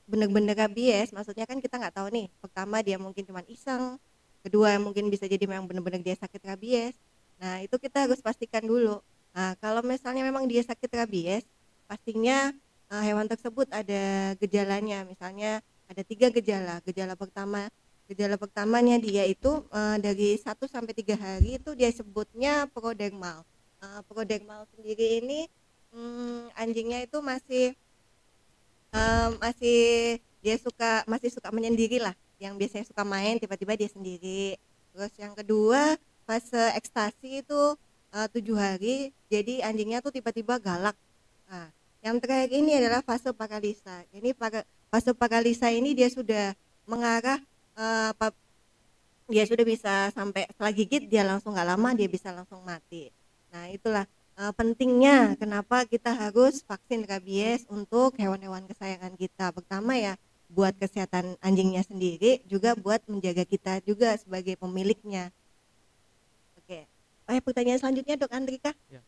benar-benar 0.05 0.69
rabies, 0.69 1.09
maksudnya 1.09 1.49
kan 1.49 1.59
kita 1.65 1.81
nggak 1.81 1.97
tahu 1.97 2.13
nih. 2.13 2.29
Pertama 2.45 2.85
dia 2.85 3.01
mungkin 3.01 3.25
cuma 3.25 3.41
iseng, 3.49 3.97
kedua 4.45 4.77
mungkin 4.77 5.09
bisa 5.09 5.25
jadi 5.25 5.49
memang 5.49 5.65
benar-benar 5.65 6.05
dia 6.05 6.13
sakit 6.13 6.43
rabies. 6.45 6.93
Nah 7.41 7.65
itu 7.65 7.75
kita 7.81 8.05
harus 8.05 8.21
pastikan 8.21 8.63
dulu. 8.69 9.01
Nah 9.33 9.57
kalau 9.65 9.81
misalnya 9.81 10.23
memang 10.29 10.45
dia 10.45 10.61
sakit 10.61 10.93
rabies, 10.93 11.43
pastinya 11.89 12.53
uh, 12.93 13.01
hewan 13.01 13.25
tersebut 13.25 13.67
ada 13.73 14.37
gejalanya. 14.37 15.09
Misalnya 15.09 15.65
ada 15.89 16.03
tiga 16.05 16.29
gejala. 16.29 16.85
Gejala 16.85 17.17
pertama, 17.17 17.73
gejala 18.13 18.37
pertamanya 18.37 19.01
dia 19.01 19.25
itu 19.25 19.65
uh, 19.73 19.97
dari 19.97 20.37
1 20.37 20.45
sampai 20.69 20.93
tiga 20.93 21.17
hari 21.17 21.57
itu 21.57 21.73
dia 21.73 21.89
sebutnya 21.89 22.69
prodermal. 22.77 23.41
Uh, 23.83 24.05
prodermal 24.07 24.69
sendiri 24.77 25.25
ini 25.25 25.49
um, 25.93 26.49
anjingnya 26.57 27.05
itu 27.05 27.21
masih 27.21 27.77
um, 28.93 29.31
masih 29.39 29.81
dia 30.43 30.57
suka 30.59 31.07
masih 31.07 31.31
suka 31.31 31.49
menyendiri 31.55 32.03
lah. 32.03 32.17
Yang 32.43 32.55
biasanya 32.59 32.87
suka 32.91 33.03
main 33.07 33.39
tiba-tiba 33.39 33.79
dia 33.79 33.89
sendiri. 33.93 34.59
Terus 34.93 35.13
yang 35.17 35.33
kedua 35.39 35.97
fase 36.27 36.75
ekstasi 36.75 37.47
itu 37.47 37.61
uh, 38.13 38.27
tujuh 38.33 38.59
hari. 38.59 39.15
Jadi 39.31 39.63
anjingnya 39.63 40.03
tuh 40.03 40.11
tiba-tiba 40.11 40.59
galak. 40.59 40.99
Nah 41.47 41.71
yang 42.03 42.19
terakhir 42.19 42.51
ini 42.51 42.83
adalah 42.83 43.01
fase 43.07 43.31
paralisa. 43.31 44.03
Ini 44.11 44.35
fase 44.91 45.11
paralisa 45.15 45.71
ini 45.71 45.95
dia 45.95 46.11
sudah 46.11 46.53
mengarah 46.83 47.39
uh, 47.79 48.11
dia 49.31 49.47
sudah 49.47 49.65
bisa 49.65 50.11
sampai 50.13 50.51
setelah 50.51 50.73
gigit 50.75 51.07
dia 51.07 51.23
langsung 51.23 51.55
nggak 51.55 51.69
lama 51.73 51.89
dia 51.95 52.11
bisa 52.11 52.35
langsung 52.35 52.61
mati. 52.67 53.09
Nah 53.55 53.71
itulah 53.71 54.05
uh, 54.39 54.53
pentingnya 54.57 55.37
kenapa 55.37 55.85
kita 55.89 56.13
harus 56.13 56.65
vaksin 56.65 57.05
rabies 57.05 57.65
untuk 57.69 58.17
hewan-hewan 58.17 58.65
kesayangan 58.69 59.15
kita. 59.17 59.53
Pertama 59.53 59.97
ya 59.99 60.15
buat 60.53 60.77
kesehatan 60.77 61.41
anjingnya 61.41 61.81
sendiri, 61.85 62.45
juga 62.45 62.77
buat 62.77 63.01
menjaga 63.09 63.49
kita 63.49 63.81
juga 63.89 64.13
sebagai 64.21 64.61
pemiliknya. 64.61 65.33
Oke. 66.61 66.85
Oh 67.29 67.33
ya 67.33 67.41
pertanyaan 67.41 67.81
selanjutnya 67.81 68.21
dok 68.21 68.33
Andrika. 68.33 68.73
Ya. 68.93 69.01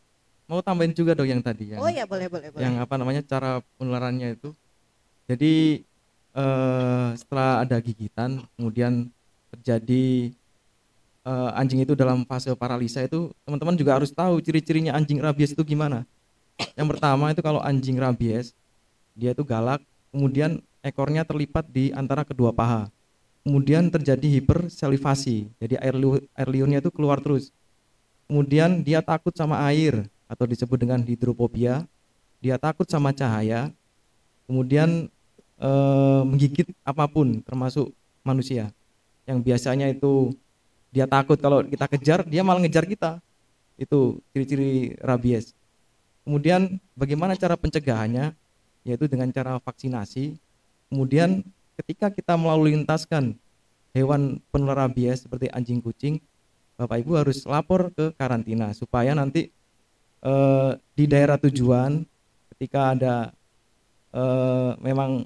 Mau 0.45 0.61
tambahin 0.61 0.93
juga 0.93 1.13
dok 1.13 1.29
yang 1.29 1.41
tadi 1.41 1.73
ya. 1.73 1.77
Oh 1.81 1.89
ya 1.89 2.09
boleh 2.09 2.29
boleh 2.29 2.49
boleh. 2.49 2.65
Yang 2.65 2.75
apa 2.81 2.95
namanya 2.97 3.21
cara 3.25 3.61
penularannya 3.77 4.37
itu. 4.37 4.53
Jadi 5.25 5.85
uh, 6.37 7.17
setelah 7.17 7.65
ada 7.65 7.77
gigitan, 7.81 8.45
kemudian 8.57 9.09
terjadi 9.53 10.33
uh, 11.25 11.51
anjing 11.57 11.81
itu 11.81 11.97
dalam 11.97 12.23
fase 12.23 12.53
paralisa 12.53 13.01
itu 13.03 13.33
teman-teman 13.43 13.75
juga 13.75 13.97
harus 13.97 14.13
tahu 14.13 14.39
ciri-cirinya 14.39 14.93
anjing 14.95 15.19
rabies 15.19 15.51
itu 15.57 15.65
gimana. 15.65 16.05
Yang 16.77 16.87
pertama 16.95 17.33
itu 17.33 17.41
kalau 17.43 17.59
anjing 17.59 17.99
rabies 17.99 18.55
dia 19.17 19.33
itu 19.33 19.43
galak, 19.43 19.81
kemudian 20.13 20.61
ekornya 20.85 21.25
terlipat 21.25 21.65
di 21.71 21.89
antara 21.95 22.21
kedua 22.27 22.53
paha. 22.53 22.91
Kemudian 23.45 23.93
terjadi 23.93 24.41
hipersalivasi, 24.41 25.47
jadi 25.61 25.77
air, 25.77 25.95
air 26.33 26.49
liurnya 26.49 26.81
itu 26.81 26.89
keluar 26.89 27.21
terus. 27.21 27.53
Kemudian 28.25 28.81
dia 28.81 29.05
takut 29.05 29.31
sama 29.37 29.61
air 29.69 30.09
atau 30.25 30.49
disebut 30.49 30.81
dengan 30.81 30.97
hidrophobia. 31.05 31.85
Dia 32.41 32.57
takut 32.57 32.89
sama 32.89 33.13
cahaya. 33.13 33.69
Kemudian 34.49 35.13
e, 35.61 35.71
menggigit 36.25 36.73
apa 36.81 37.05
pun 37.05 37.37
termasuk 37.45 37.93
manusia. 38.25 38.73
Yang 39.29 39.39
biasanya 39.45 39.93
itu 39.93 40.33
dia 40.95 41.03
takut 41.03 41.35
kalau 41.35 41.59
kita 41.67 41.91
kejar 41.91 42.23
dia 42.23 42.39
malah 42.39 42.63
ngejar 42.63 42.87
kita. 42.87 43.19
Itu 43.75 44.23
ciri-ciri 44.31 44.95
rabies. 45.03 45.51
Kemudian 46.23 46.79
bagaimana 46.95 47.35
cara 47.35 47.59
pencegahannya? 47.59 48.31
Yaitu 48.87 49.11
dengan 49.11 49.27
cara 49.35 49.59
vaksinasi. 49.59 50.39
Kemudian 50.87 51.43
ketika 51.75 52.07
kita 52.07 52.39
melalui 52.39 52.79
lintaskan 52.79 53.35
hewan 53.91 54.39
penular 54.47 54.87
rabies 54.87 55.27
seperti 55.27 55.51
anjing 55.51 55.83
kucing 55.83 56.23
bapak 56.75 57.03
ibu 57.03 57.15
harus 57.15 57.47
lapor 57.47 57.91
ke 57.95 58.11
karantina 58.19 58.75
supaya 58.75 59.15
nanti 59.15 59.51
eh, 60.19 60.71
di 60.95 61.05
daerah 61.07 61.39
tujuan 61.39 62.03
ketika 62.55 62.95
ada 62.95 63.15
eh, 64.11 64.71
memang 64.83 65.23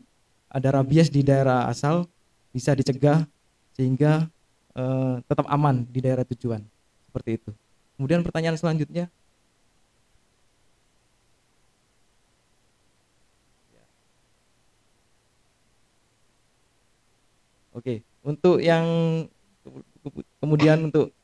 ada 0.50 0.70
rabies 0.82 1.10
di 1.10 1.26
daerah 1.26 1.66
asal 1.70 2.06
bisa 2.54 2.74
dicegah 2.78 3.26
sehingga 3.74 4.30
uh, 4.76 5.22
tetap 5.26 5.46
aman 5.50 5.86
di 5.88 6.00
daerah 6.04 6.26
tujuan 6.28 6.62
seperti 7.10 7.42
itu. 7.42 7.52
Kemudian 7.98 8.22
pertanyaan 8.24 8.56
selanjutnya. 8.56 9.10
Oke, 17.76 18.04
untuk 18.26 18.60
yang 18.60 18.84
kemudian 20.44 20.92
untuk 20.92 21.16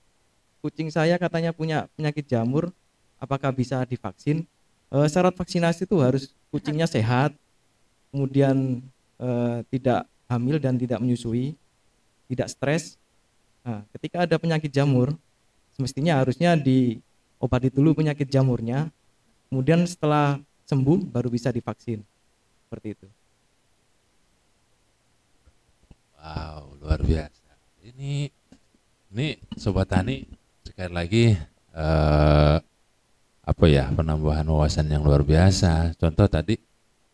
kucing 0.63 0.87
saya 0.87 1.19
katanya 1.19 1.51
punya 1.51 1.91
penyakit 1.99 2.25
jamur, 2.25 2.71
apakah 3.19 3.51
bisa 3.51 3.83
divaksin? 3.83 4.47
E, 4.87 4.97
syarat 5.11 5.35
vaksinasi 5.35 5.83
itu 5.83 5.97
harus 5.99 6.31
kucingnya 6.49 6.87
sehat, 6.87 7.35
kemudian 8.09 8.79
e, 9.19 9.29
tidak 9.67 10.07
hamil 10.31 10.57
dan 10.57 10.79
tidak 10.79 11.03
menyusui, 11.03 11.59
tidak 12.31 12.47
stres, 12.47 12.95
Nah, 13.65 13.81
ketika 13.97 14.29
ada 14.29 14.37
penyakit 14.37 14.69
jamur, 14.69 15.17
semestinya 15.73 16.21
harusnya 16.21 16.53
diobati 16.53 17.73
dulu 17.73 17.97
penyakit 17.97 18.29
jamurnya, 18.29 18.93
kemudian 19.49 19.81
setelah 19.89 20.37
sembuh 20.69 21.09
baru 21.09 21.33
bisa 21.33 21.49
divaksin. 21.49 22.05
Seperti 22.61 22.93
itu. 22.93 23.07
Wow, 26.21 26.77
luar 26.77 27.01
biasa. 27.01 27.49
Ini 27.81 28.29
ini 29.17 29.27
sobat 29.57 29.89
tani 29.89 30.25
sekali 30.61 30.91
lagi 30.93 31.25
eh, 31.73 32.57
apa 33.45 33.65
ya 33.69 33.89
penambahan 33.93 34.45
wawasan 34.45 34.93
yang 34.93 35.01
luar 35.01 35.25
biasa. 35.25 35.97
Contoh 35.97 36.29
tadi 36.29 36.53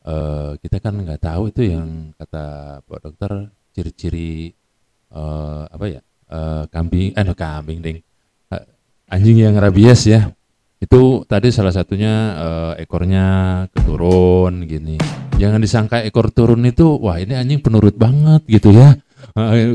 eh, 0.03 0.51
kita 0.59 0.83
kan 0.83 0.99
nggak 0.99 1.23
tahu 1.23 1.47
itu 1.47 1.75
yang 1.75 2.11
kata 2.19 2.79
Pak 2.83 2.99
Dokter 3.03 3.31
ciri-ciri 3.71 4.51
eh, 5.11 5.63
apa 5.71 5.85
ya 5.87 6.03
uh, 6.31 6.63
kambing, 6.71 7.11
eh 7.13 7.23
no, 7.27 7.35
kambing 7.35 7.83
ding, 7.83 7.99
uh, 8.49 8.63
anjing 9.11 9.43
yang 9.43 9.59
rabies 9.59 10.07
ya. 10.07 10.31
Itu 10.81 11.27
tadi 11.29 11.53
salah 11.53 11.69
satunya 11.69 12.13
uh, 12.41 12.73
ekornya 12.81 13.25
keturun 13.69 14.65
gini. 14.65 14.97
Jangan 15.37 15.61
disangka 15.61 16.01
ekor 16.01 16.33
turun 16.33 16.65
itu, 16.65 16.97
wah 16.97 17.21
ini 17.21 17.37
anjing 17.37 17.61
penurut 17.61 17.93
banget 17.93 18.41
gitu 18.49 18.73
ya. 18.73 18.97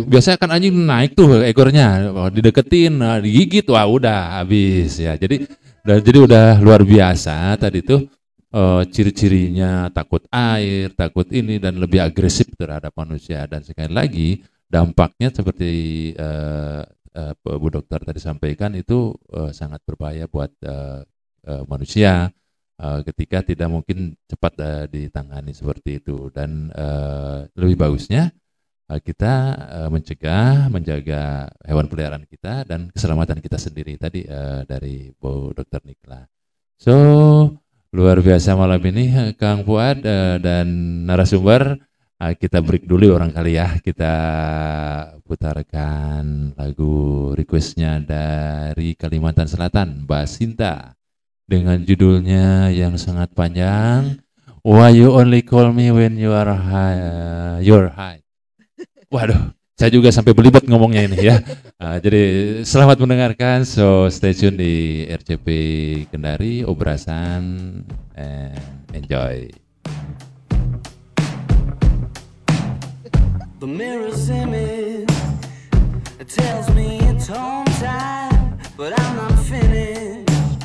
Biasanya 0.03 0.39
kan 0.43 0.51
anjing 0.51 0.75
naik 0.75 1.15
tuh 1.15 1.47
ekornya, 1.47 2.11
oh, 2.11 2.27
dideketin, 2.27 2.99
uh, 2.99 3.23
digigit, 3.23 3.63
wah 3.71 3.87
udah 3.87 4.43
habis 4.43 4.99
ya. 4.99 5.15
Jadi, 5.15 5.47
udah, 5.87 5.99
jadi 6.03 6.19
udah 6.27 6.47
luar 6.59 6.83
biasa 6.83 7.55
tadi 7.55 7.87
tuh 7.87 8.11
uh, 8.51 8.83
ciri-cirinya 8.91 9.87
takut 9.95 10.27
air, 10.35 10.91
takut 10.91 11.31
ini 11.31 11.63
dan 11.63 11.79
lebih 11.79 12.03
agresif 12.03 12.51
terhadap 12.59 12.91
manusia. 12.99 13.47
Dan 13.47 13.63
sekali 13.63 13.95
lagi 13.95 14.29
dampaknya 14.67 15.31
seperti 15.31 15.71
uh, 16.19 16.83
uh, 17.17 17.33
Bu 17.57 17.69
Dokter 17.71 18.03
tadi 18.03 18.21
sampaikan 18.21 18.75
itu 18.75 19.15
uh, 19.33 19.51
sangat 19.55 19.81
berbahaya 19.87 20.27
buat 20.27 20.51
uh, 20.67 21.01
uh, 21.47 21.63
manusia 21.71 22.31
uh, 22.83 23.01
ketika 23.07 23.47
tidak 23.47 23.69
mungkin 23.71 24.19
cepat 24.27 24.53
uh, 24.61 24.85
ditangani 24.91 25.55
seperti 25.55 26.03
itu 26.03 26.29
dan 26.35 26.69
uh, 26.75 27.47
lebih 27.57 27.87
bagusnya 27.87 28.35
uh, 28.91 29.01
kita 29.01 29.33
uh, 29.55 29.89
mencegah 29.89 30.69
menjaga 30.69 31.51
hewan 31.65 31.87
peliharaan 31.87 32.27
kita 32.27 32.67
dan 32.67 32.91
keselamatan 32.91 33.39
kita 33.41 33.57
sendiri 33.57 33.97
tadi 33.97 34.27
uh, 34.27 34.67
dari 34.67 35.11
Bu 35.15 35.55
Dokter 35.55 35.81
Nikla. 35.87 36.27
So 36.77 36.93
luar 37.97 38.21
biasa 38.21 38.53
malam 38.59 38.83
ini 38.85 39.33
Kang 39.41 39.65
Fuad 39.65 40.05
uh, 40.05 40.37
dan 40.43 40.69
narasumber 41.09 41.86
kita 42.17 42.65
break 42.65 42.89
dulu 42.89 43.13
orang 43.13 43.31
kali 43.33 43.61
ya 43.61 43.77
kita 43.81 44.15
putarkan 45.23 46.57
lagu 46.57 47.33
requestnya 47.37 48.01
dari 48.01 48.97
Kalimantan 48.97 49.45
Selatan 49.45 50.09
Mbak 50.09 50.25
Sinta 50.25 50.97
dengan 51.45 51.79
judulnya 51.85 52.73
yang 52.73 52.97
sangat 52.97 53.37
panjang 53.37 54.25
Why 54.67 54.99
you 54.99 55.15
only 55.15 55.47
call 55.47 55.71
me 55.71 55.95
when 55.95 56.19
you 56.19 56.35
are 56.35 56.51
high, 56.51 57.63
you're 57.63 57.87
high. 57.87 58.19
Waduh, 59.15 59.55
Saya 59.79 59.95
juga 59.95 60.11
sampai 60.11 60.35
belibet 60.35 60.67
ngomongnya 60.67 61.07
ini 61.07 61.23
ya. 61.23 61.39
Uh, 61.79 62.03
jadi 62.03 62.23
selamat 62.67 62.99
mendengarkan. 62.99 63.63
So 63.63 64.11
stay 64.11 64.35
tune 64.35 64.59
di 64.59 65.07
RCP 65.07 65.47
Kendari, 66.11 66.67
Obrasan, 66.67 67.87
and 68.19 68.59
enjoy. 68.91 69.47
The 73.67 73.73
mirror's 73.73 74.31
image 74.31 75.11
it 76.21 76.29
tells 76.29 76.71
me 76.71 77.01
it's 77.01 77.27
home 77.27 77.65
time, 77.81 78.61
but 78.77 78.93
I'm 78.97 79.17
not 79.17 79.37
finished. 79.41 80.63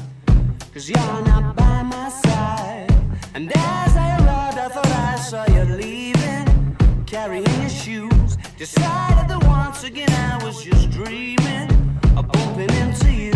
Cause 0.72 0.88
you're 0.88 1.24
not 1.26 1.56
by 1.56 1.82
my 1.82 2.10
side. 2.10 2.94
And 3.34 3.52
as 3.56 3.98
I 3.98 4.18
arrived, 4.20 4.60
I 4.60 4.68
thought 4.68 4.86
I 4.86 5.16
saw 5.16 5.44
you 5.48 5.64
leaving, 5.78 6.78
carrying 7.08 7.44
your 7.62 7.70
shoes. 7.70 8.38
Decided 8.60 9.30
that 9.32 9.44
once 9.48 9.84
again 9.84 10.12
I 10.12 10.38
was 10.46 10.64
just 10.64 10.92
dreaming 10.92 11.72
of 12.16 12.28
bumping 12.32 12.70
into 12.70 13.12
you. 13.12 13.34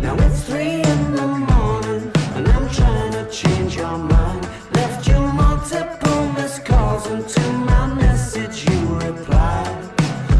Now 0.00 0.16
it's 0.16 0.44
three 0.44 0.80
in 0.80 1.12
the 1.14 1.26
morning, 1.26 2.10
and 2.34 2.48
I'm 2.48 2.70
trying 2.70 3.12
to 3.12 3.28
change 3.30 3.76
your 3.76 3.98
mind. 3.98 4.45
Left 6.96 7.10
you 7.10 7.16
multiple 7.16 7.26
missed 7.26 7.36
calls, 7.36 7.36
and 7.36 7.44
to 7.44 7.52
my 7.52 7.94
message 7.94 8.56
you 8.68 8.78
replied. 8.94 9.84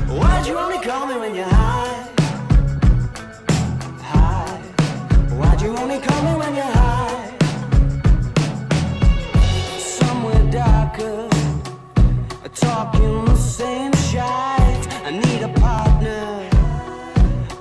Why'd 0.08 0.46
you 0.46 0.56
only 0.56 0.78
call 0.78 1.06
me 1.06 1.18
when 1.18 1.34
you're 1.34 1.44
high? 1.44 2.08
High. 4.00 4.60
Why'd 5.38 5.60
you 5.60 5.76
only 5.76 5.98
call 5.98 6.22
me 6.22 6.34
when 6.40 6.54
you're 6.54 6.64
high? 6.64 7.32
Somewhere 9.78 10.50
darker, 10.50 11.28
talking 12.54 13.24
the 13.26 13.36
same 13.36 13.92
shite. 13.92 14.88
I 15.04 15.10
need 15.10 15.42
a 15.42 15.52
partner. 15.60 16.48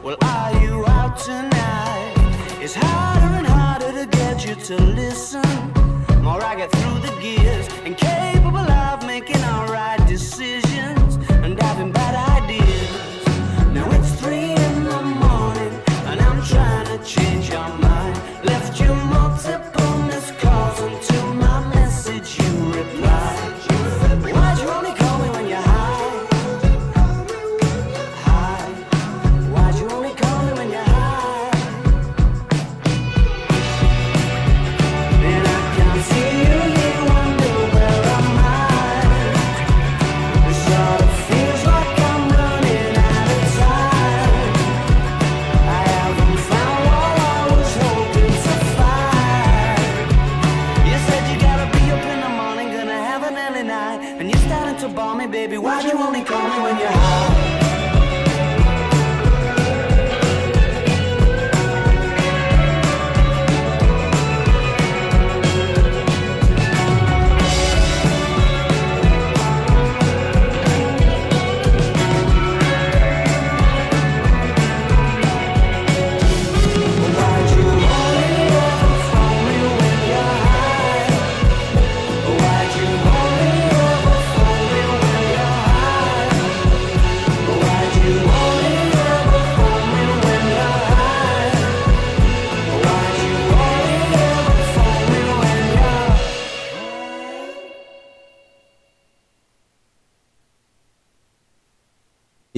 Well, 0.04 0.18
are 0.22 0.52
you 0.62 0.86
out 0.88 1.18
tonight? 1.18 2.14
It's 2.62 2.76
harder 2.76 3.36
and 3.40 3.48
harder 3.48 3.92
to 3.92 4.06
get 4.06 4.46
you 4.48 4.56
to 4.56 4.76
listen. 4.82 5.44
More 6.22 6.42
I 6.42 6.56
get 6.56 6.72
through 6.72 7.00
the 7.02 7.14
gears, 7.22 7.55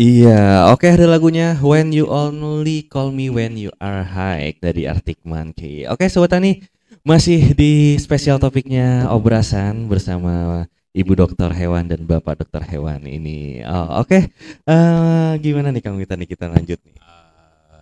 Iya, 0.07 0.71
oke 0.71 0.87
ada 0.87 1.03
lagunya 1.03 1.59
When 1.59 1.91
You 1.91 2.07
Only 2.07 2.87
Call 2.87 3.11
Me 3.11 3.27
When 3.27 3.59
You 3.59 3.75
Are 3.75 4.07
High 4.07 4.55
dari 4.63 4.87
Arctic 4.87 5.19
Monkey. 5.27 5.83
Oke 5.91 6.07
sobat 6.07 6.31
Tani, 6.31 6.63
masih 7.03 7.51
di 7.59 7.99
spesial 7.99 8.39
topiknya 8.39 9.11
obrasan 9.11 9.91
bersama 9.91 10.63
Ibu 10.95 11.11
Dokter 11.11 11.51
Hewan 11.51 11.91
dan 11.91 12.07
Bapak 12.07 12.39
Dokter 12.39 12.63
Hewan 12.71 13.03
ini. 13.03 13.59
Oh, 13.67 13.99
oke, 13.99 14.31
Eh, 14.63 15.31
gimana 15.43 15.75
nih 15.75 15.83
Kang 15.83 15.99
Wita 15.99 16.15
nih 16.15 16.29
kita 16.31 16.47
lanjut 16.55 16.79
nih. 16.87 16.95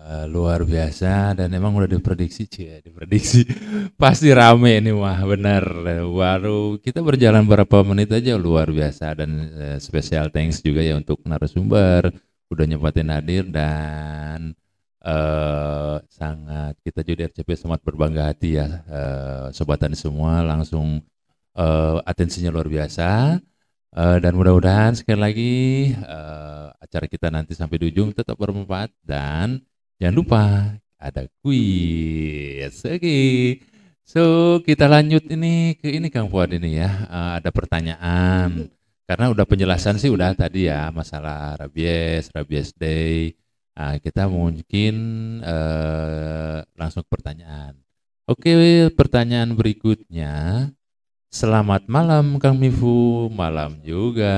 Eh, 0.06 0.30
luar 0.30 0.62
biasa 0.62 1.34
dan 1.34 1.50
emang 1.58 1.74
udah 1.74 1.90
diprediksi 1.90 2.46
cie 2.46 2.78
diprediksi. 2.86 3.42
Pasti 4.02 4.30
rame 4.30 4.78
ini 4.78 4.94
mah 4.94 5.18
bener. 5.26 5.66
Baru 6.06 6.78
kita 6.78 7.02
berjalan 7.02 7.42
berapa 7.50 7.82
menit 7.82 8.14
aja 8.14 8.38
luar 8.38 8.70
biasa. 8.70 9.18
Dan 9.18 9.50
eh, 9.58 9.78
spesial 9.82 10.30
thanks 10.30 10.62
juga 10.62 10.86
ya 10.86 10.94
untuk 10.94 11.26
narasumber 11.26 12.14
udah 12.54 12.66
nyempatin 12.70 13.10
hadir 13.10 13.50
dan 13.50 14.54
eh 15.02 15.98
sangat 16.14 16.78
kita 16.86 17.02
jadi 17.02 17.34
RCP 17.34 17.50
sangat 17.58 17.82
berbangga 17.82 18.30
hati 18.30 18.62
ya 18.62 18.86
eh, 18.86 19.46
sobatan 19.58 19.98
semua. 19.98 20.46
Langsung 20.46 21.02
eh, 21.58 21.98
atensinya 22.06 22.54
luar 22.54 22.70
biasa. 22.70 23.42
Eh, 23.90 24.18
dan 24.22 24.38
mudah-mudahan 24.38 24.94
sekali 24.94 25.18
lagi 25.18 25.54
eh, 25.98 26.68
acara 26.78 27.10
kita 27.10 27.34
nanti 27.34 27.58
sampai 27.58 27.82
di 27.82 27.90
ujung 27.90 28.14
tetap 28.14 28.38
bermanfaat 28.38 28.94
dan 29.02 29.66
jangan 30.00 30.16
lupa 30.16 30.44
ada 31.00 31.28
kuis. 31.44 32.82
Oke. 32.86 33.18
So, 34.06 34.22
kita 34.62 34.86
lanjut 34.86 35.26
ini 35.34 35.78
ke 35.82 35.90
ini 35.90 36.14
Kang 36.14 36.30
Fuad 36.30 36.54
ini 36.54 36.78
ya. 36.78 36.90
Eh, 37.10 37.32
ada 37.42 37.50
pertanyaan. 37.50 38.70
Karena 39.06 39.30
udah 39.30 39.46
penjelasan 39.46 40.02
sih 40.02 40.10
udah 40.10 40.34
tadi 40.34 40.66
ya 40.70 40.90
masalah 40.90 41.58
rabies, 41.62 42.30
rabies 42.34 42.74
day. 42.74 43.34
Nah, 43.78 43.98
kita 44.02 44.26
mungkin 44.30 44.96
eh, 45.42 46.58
langsung 46.78 47.06
ke 47.06 47.10
pertanyaan. 47.12 47.78
Oke, 48.26 48.90
pertanyaan 48.98 49.54
berikutnya. 49.54 50.70
Selamat 51.30 51.86
malam 51.86 52.42
Kang 52.42 52.58
Mifu, 52.58 53.30
malam 53.30 53.78
juga. 53.86 54.34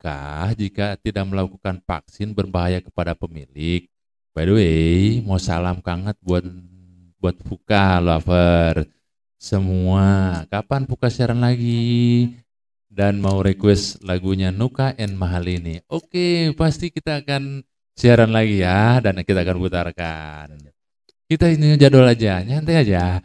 Apakah 0.00 0.56
jika 0.56 0.96
tidak 0.96 1.28
melakukan 1.28 1.76
vaksin 1.84 2.32
berbahaya 2.32 2.80
kepada 2.80 3.12
pemilik? 3.12 3.84
By 4.32 4.48
the 4.48 4.56
way, 4.56 5.20
mau 5.20 5.36
salam 5.36 5.84
kanget 5.84 6.16
buat 6.24 6.40
buat 7.20 7.36
Fuka 7.44 8.00
lover 8.00 8.88
semua. 9.36 10.40
Kapan 10.48 10.88
Fuka 10.88 11.12
siaran 11.12 11.44
lagi? 11.44 12.32
Dan 12.88 13.20
mau 13.20 13.44
request 13.44 14.00
lagunya 14.00 14.48
Nuka 14.48 14.96
and 14.96 15.20
Mahalini. 15.20 15.84
Oke, 15.92 16.56
pasti 16.56 16.88
kita 16.88 17.20
akan 17.20 17.60
siaran 17.92 18.32
lagi 18.32 18.64
ya 18.64 19.04
dan 19.04 19.20
kita 19.20 19.44
akan 19.44 19.56
putarkan. 19.60 20.48
Kita 21.28 21.44
ini 21.52 21.76
jadwal 21.76 22.08
aja, 22.08 22.40
nyantai 22.40 22.88
aja. 22.88 23.20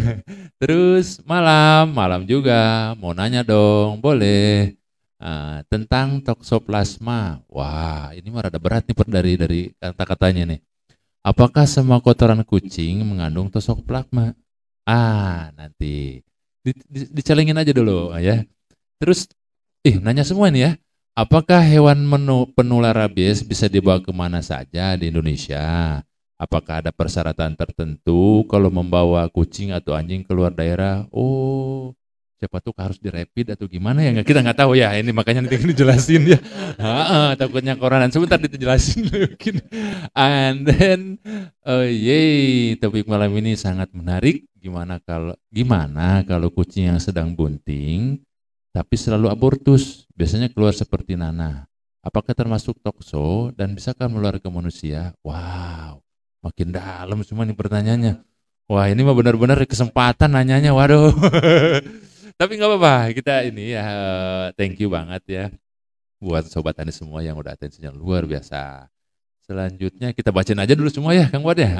Terus 0.60 1.24
malam, 1.24 1.88
malam 1.96 2.28
juga 2.28 2.92
mau 3.00 3.16
nanya 3.16 3.40
dong, 3.40 3.96
boleh. 4.04 4.77
Ah, 5.18 5.66
tentang 5.66 6.22
toksoplasma. 6.22 7.42
Wah, 7.50 8.14
ini 8.14 8.30
mah 8.30 8.46
rada 8.46 8.58
berat 8.62 8.86
nih 8.86 8.94
dari 9.10 9.32
dari 9.34 9.60
kata-katanya 9.74 10.54
nih. 10.54 10.60
Apakah 11.26 11.66
semua 11.66 11.98
kotoran 12.02 12.42
kucing 12.46 13.02
mengandung 13.02 13.50
toksoplasma? 13.50 14.34
Ah, 14.86 15.50
nanti 15.58 16.22
di, 16.62 16.72
di- 16.86 17.10
aja 17.58 17.72
dulu 17.74 18.14
ya. 18.22 18.46
Terus, 19.02 19.26
ih 19.86 19.98
nanya 20.02 20.22
semua 20.22 20.50
nih 20.54 20.62
ya. 20.62 20.72
Apakah 21.18 21.60
hewan 21.66 22.06
menu, 22.06 22.46
penular 22.54 22.94
rabies 22.94 23.42
bisa 23.42 23.66
dibawa 23.66 23.98
ke 23.98 24.14
mana 24.14 24.38
saja 24.38 24.94
di 24.94 25.10
Indonesia? 25.10 25.98
Apakah 26.38 26.86
ada 26.86 26.94
persyaratan 26.94 27.58
tertentu 27.58 28.46
kalau 28.46 28.70
membawa 28.70 29.26
kucing 29.26 29.74
atau 29.74 29.98
anjing 29.98 30.22
keluar 30.22 30.54
daerah? 30.54 31.02
Oh, 31.10 31.97
siapa 32.38 32.62
tuh 32.62 32.70
harus 32.78 33.02
direpit 33.02 33.50
atau 33.50 33.66
gimana 33.66 34.00
ya? 34.00 34.14
Nggak 34.14 34.26
kita 34.30 34.40
nggak 34.46 34.58
tahu 34.62 34.78
ya. 34.78 34.94
Ini 34.94 35.10
makanya 35.10 35.44
nanti 35.44 35.58
dijelasin 35.58 36.22
ya. 36.24 36.38
Ha, 36.78 37.34
takutnya 37.34 37.74
koranan 37.74 38.14
sebentar 38.14 38.38
dijelasin 38.38 39.10
mungkin. 39.12 39.60
And 40.14 40.64
then 40.64 41.00
oh 41.66 41.82
yay. 41.82 42.78
Topik 42.78 43.10
malam 43.10 43.34
ini 43.36 43.58
sangat 43.58 43.90
menarik. 43.90 44.46
Gimana 44.58 45.02
kalau 45.02 45.34
gimana 45.50 46.22
kalau 46.22 46.50
kucing 46.54 46.94
yang 46.94 47.02
sedang 47.02 47.34
bunting 47.34 48.22
tapi 48.70 48.94
selalu 48.94 49.28
abortus? 49.28 50.06
Biasanya 50.14 50.48
keluar 50.54 50.72
seperti 50.72 51.18
Nana 51.18 51.66
apakah 52.00 52.32
termasuk 52.32 52.78
tokso? 52.80 53.50
Dan 53.52 53.74
bisakah 53.74 54.06
menular 54.06 54.38
ke 54.38 54.48
manusia? 54.48 55.12
Wow 55.26 56.02
makin 56.42 56.70
dalam 56.70 57.18
semua 57.26 57.44
nih 57.44 57.56
pertanyaannya. 57.56 58.14
Wah 58.68 58.86
ini 58.92 59.00
mah 59.00 59.16
benar-benar 59.16 59.58
kesempatan 59.64 60.32
nanyanya. 60.32 60.76
Waduh 60.76 61.12
Tapi 62.38 62.54
nggak 62.54 62.70
apa-apa, 62.70 63.10
kita 63.18 63.42
ini 63.50 63.74
ya 63.74 63.82
thank 64.54 64.78
you 64.78 64.86
banget 64.86 65.22
ya 65.26 65.44
buat 66.22 66.46
sobat 66.46 66.78
tani 66.78 66.94
semua 66.94 67.18
yang 67.18 67.34
udah 67.34 67.58
atensinya 67.58 67.90
luar 67.90 68.30
biasa. 68.30 68.86
Selanjutnya 69.42 70.14
kita 70.14 70.30
bacain 70.30 70.54
aja 70.54 70.78
dulu 70.78 70.86
semua 70.86 71.18
ya, 71.18 71.26
Kang 71.26 71.42
Wad 71.42 71.58
ya. 71.58 71.74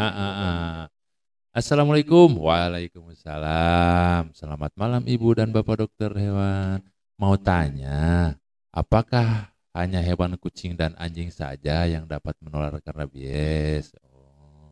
Assalamualaikum, 1.55 2.43
waalaikumsalam. 2.43 4.35
Selamat 4.35 4.75
malam 4.75 5.07
Ibu 5.07 5.39
dan 5.39 5.55
Bapak 5.55 5.87
Dokter 5.87 6.11
Hewan. 6.19 6.83
Mau 7.15 7.39
tanya, 7.39 8.35
apakah 8.75 9.55
hanya 9.79 10.03
hewan 10.03 10.35
kucing 10.43 10.75
dan 10.75 10.91
anjing 10.99 11.31
saja 11.31 11.87
yang 11.87 12.03
dapat 12.03 12.35
menularkan 12.43 12.99
rabies? 12.99 13.95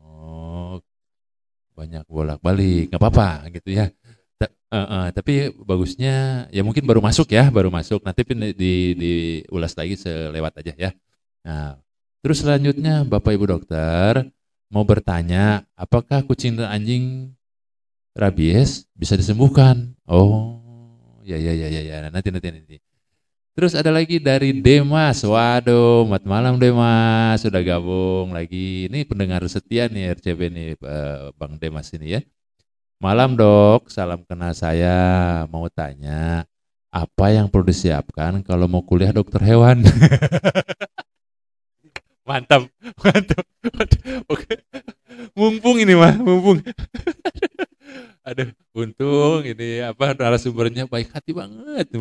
Oh, 0.03 0.83
banyak 1.79 2.03
bolak-balik, 2.11 2.91
nggak 2.91 2.99
apa-apa 2.99 3.47
gitu 3.55 3.71
ya. 3.71 3.87
Uh, 4.67 4.83
uh, 4.83 5.05
tapi 5.15 5.55
bagusnya 5.63 6.47
ya 6.51 6.59
mungkin 6.59 6.83
baru 6.83 6.99
masuk 6.99 7.31
ya, 7.31 7.47
baru 7.47 7.71
masuk. 7.71 8.03
Nanti 8.03 8.27
di, 8.51 8.73
diulas 8.99 9.73
lagi 9.79 9.95
selewat 9.95 10.59
aja 10.59 10.73
ya. 10.75 10.91
Nah, 11.47 11.79
terus 12.19 12.43
selanjutnya 12.43 13.07
Bapak 13.07 13.31
Ibu 13.31 13.47
dokter 13.47 14.27
mau 14.67 14.83
bertanya, 14.83 15.63
apakah 15.79 16.27
kucing 16.27 16.59
dan 16.59 16.67
anjing 16.67 17.31
rabies 18.11 18.83
bisa 18.91 19.15
disembuhkan? 19.15 19.95
Oh, 20.03 21.23
ya 21.23 21.39
ya 21.39 21.55
ya 21.55 21.67
ya 21.71 21.81
ya. 21.87 21.97
Nanti 22.11 22.27
nanti 22.31 22.49
nanti. 22.51 22.77
Terus 23.57 23.73
ada 23.73 23.89
lagi 23.89 24.21
dari 24.21 24.53
Demas. 24.53 25.25
Waduh, 25.25 26.05
mat 26.05 26.21
malam 26.29 26.61
Demas 26.61 27.41
sudah 27.41 27.65
gabung 27.65 28.29
lagi. 28.29 28.85
Ini 28.85 29.01
pendengar 29.09 29.41
setia 29.49 29.89
nih 29.89 30.13
RCB 30.13 30.39
nih 30.53 30.67
eh, 30.77 31.33
Bang 31.33 31.57
Demas 31.57 31.89
ini 31.97 32.19
ya. 32.19 32.21
Malam 32.97 33.37
dok, 33.37 33.93
salam 33.93 34.25
kenal 34.25 34.57
saya. 34.57 35.45
Mau 35.53 35.69
tanya, 35.69 36.49
apa 36.89 37.29
yang 37.29 37.45
perlu 37.45 37.69
disiapkan 37.69 38.41
kalau 38.41 38.65
mau 38.65 38.81
kuliah 38.81 39.13
dokter 39.13 39.37
hewan? 39.45 39.85
mantap, 42.27 42.65
mantap. 42.97 43.45
Oke. 44.25 44.65
Mumpung 45.37 45.77
ini 45.77 45.93
mah, 45.93 46.17
mumpung. 46.17 46.65
Aduh, 48.27 48.49
untung 48.73 49.45
ini 49.45 49.79
apa 49.85 50.17
narasumbernya 50.17 50.89
baik 50.89 51.13
hati 51.13 51.37
banget. 51.37 51.93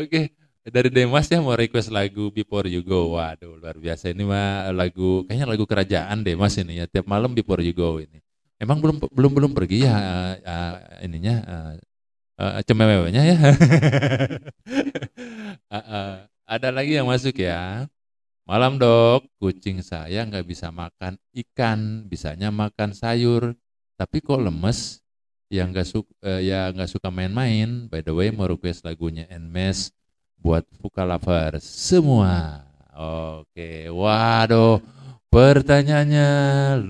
Oke, 0.00 0.30
dari 0.68 0.92
Demas 0.92 1.24
ya 1.32 1.40
mau 1.40 1.56
request 1.56 1.88
lagu 1.88 2.28
Before 2.28 2.68
You 2.68 2.84
Go. 2.84 3.16
Waduh, 3.16 3.56
luar 3.56 3.80
biasa 3.80 4.12
ini 4.12 4.28
mah 4.28 4.68
lagu 4.76 5.24
kayaknya 5.24 5.46
lagu 5.48 5.64
kerajaan 5.64 6.20
Demas 6.20 6.60
ini 6.60 6.80
ya. 6.80 6.84
Tiap 6.84 7.08
malam 7.08 7.32
Before 7.32 7.64
You 7.64 7.72
Go 7.72 7.96
ini. 7.96 8.20
Emang 8.60 8.76
belum 8.84 9.00
belum 9.08 9.32
belum 9.32 9.52
pergi 9.56 9.88
ya 9.88 9.96
uh, 10.36 10.76
ininya 11.00 11.36
uh, 11.48 11.72
uh, 12.36 12.60
cemewenya 12.60 13.22
ya. 13.24 13.38
uh, 13.40 13.56
uh, 15.96 16.28
ada 16.44 16.68
lagi 16.68 17.00
yang 17.00 17.08
masuk 17.08 17.40
ya. 17.40 17.88
Malam 18.44 18.82
dok, 18.82 19.30
kucing 19.40 19.80
saya 19.80 20.26
nggak 20.26 20.42
bisa 20.42 20.74
makan 20.74 21.14
ikan, 21.30 22.10
bisanya 22.10 22.50
makan 22.50 22.90
sayur, 22.92 23.54
tapi 23.94 24.18
kok 24.18 24.42
lemes? 24.42 24.98
Yang 25.50 25.66
nggak 25.70 25.86
suka, 25.86 26.10
uh, 26.26 26.42
ya 26.42 26.74
nggak 26.74 26.90
suka 26.90 27.14
main-main. 27.14 27.86
By 27.86 28.02
the 28.02 28.10
way, 28.10 28.34
mau 28.34 28.50
request 28.50 28.82
lagunya 28.82 29.30
Enmes 29.30 29.94
buat 30.40 30.64
Fuka 30.80 31.04
Lover 31.04 31.60
semua. 31.62 32.64
Oke, 32.96 33.88
waduh 33.88 34.82
Pertanyaannya 35.30 36.28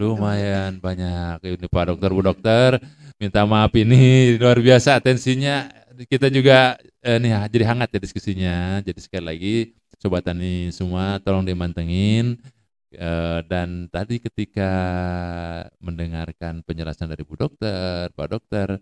lumayan 0.01 0.81
banyak. 0.81 1.45
Ini 1.45 1.69
Pak 1.69 1.93
Dokter, 1.93 2.09
Bu 2.09 2.25
Dokter, 2.25 2.71
minta 3.21 3.45
maaf 3.45 3.69
ini 3.77 4.33
luar 4.41 4.57
biasa 4.65 4.97
atensinya. 4.97 5.69
Kita 6.09 6.33
juga 6.33 6.81
eh, 7.05 7.21
nih 7.21 7.37
jadi 7.53 7.65
hangat 7.69 7.93
ya 7.93 8.01
diskusinya. 8.01 8.81
Jadi 8.81 8.97
sekali 8.97 9.25
lagi 9.29 9.55
Sobat 10.01 10.25
Tani 10.25 10.73
semua 10.73 11.21
tolong 11.21 11.45
dimantengin. 11.45 12.41
Eh, 12.89 13.41
dan 13.45 13.93
tadi 13.93 14.17
ketika 14.25 14.73
mendengarkan 15.85 16.65
penjelasan 16.65 17.13
dari 17.13 17.21
Bu 17.29 17.37
Dokter, 17.37 18.09
Pak 18.17 18.29
Dokter, 18.33 18.81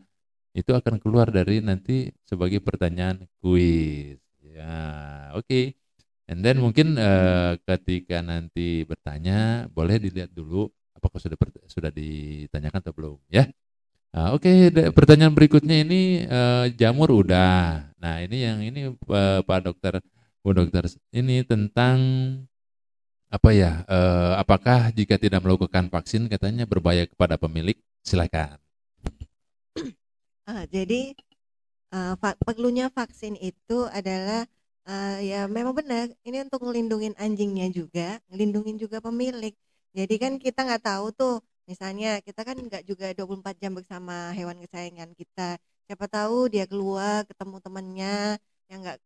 itu 0.55 0.71
akan 0.71 1.03
keluar 1.03 1.35
dari 1.35 1.59
nanti 1.59 2.15
sebagai 2.23 2.63
pertanyaan 2.63 3.27
kuis. 3.43 4.28
Ya, 4.59 4.75
oke. 5.39 5.47
Okay. 5.47 5.65
And 6.29 6.45
then 6.45 6.61
mungkin 6.61 6.99
uh, 7.01 7.57
ketika 7.65 8.21
nanti 8.21 8.85
bertanya 8.85 9.71
boleh 9.73 9.97
dilihat 9.97 10.29
dulu 10.29 10.69
apakah 10.93 11.23
sudah 11.23 11.39
sudah 11.71 11.89
ditanyakan 11.95 12.83
atau 12.83 12.93
belum 12.93 13.17
ya. 13.31 13.49
Uh, 14.09 14.33
Oke, 14.33 14.73
okay, 14.73 14.89
pertanyaan 14.89 15.37
berikutnya 15.37 15.85
ini 15.85 16.25
uh, 16.25 16.65
jamur 16.73 17.13
udah. 17.13 17.93
Nah 18.01 18.25
ini 18.25 18.41
yang 18.41 18.59
ini 18.65 18.89
uh, 18.89 19.41
Pak 19.45 19.61
Dokter, 19.69 20.01
Bu 20.41 20.57
Dokter 20.57 20.89
ini 21.13 21.45
tentang 21.45 22.01
apa 23.29 23.51
ya? 23.53 23.85
Uh, 23.85 24.41
apakah 24.41 24.89
jika 24.97 25.21
tidak 25.21 25.45
melakukan 25.45 25.93
vaksin 25.93 26.25
katanya 26.25 26.65
berbahaya 26.65 27.05
kepada 27.05 27.37
pemilik? 27.37 27.77
Silakan. 28.01 28.57
Uh, 30.49 30.65
jadi 30.73 31.13
uh, 31.93 32.15
perlunya 32.45 32.93
vaksin 32.93 33.35
itu 33.41 33.89
adalah 33.93 34.45
uh, 34.89 35.19
ya 35.21 35.47
memang 35.49 35.75
benar 35.77 36.09
ini 36.25 36.45
untuk 36.45 36.65
ngelindungin 36.65 37.15
anjingnya 37.21 37.69
juga 37.73 38.19
ngelindungin 38.33 38.77
juga 38.81 38.99
pemilik. 39.05 39.55
Jadi 39.97 40.15
kan 40.21 40.33
kita 40.41 40.61
nggak 40.67 40.83
tahu 40.85 41.07
tuh 41.17 41.35
misalnya 41.69 42.21
kita 42.25 42.41
kan 42.49 42.57
nggak 42.57 42.83
juga 42.89 43.13
24 43.13 43.61
jam 43.61 43.73
bersama 43.77 44.33
hewan 44.37 44.57
kesayangan 44.65 45.11
kita. 45.17 45.61
Siapa 45.89 46.07
tahu 46.09 46.53
dia 46.53 46.65
keluar 46.69 47.25
ketemu 47.29 47.57
temannya 47.65 48.17
yang 48.69 48.79
nggak 48.85 48.99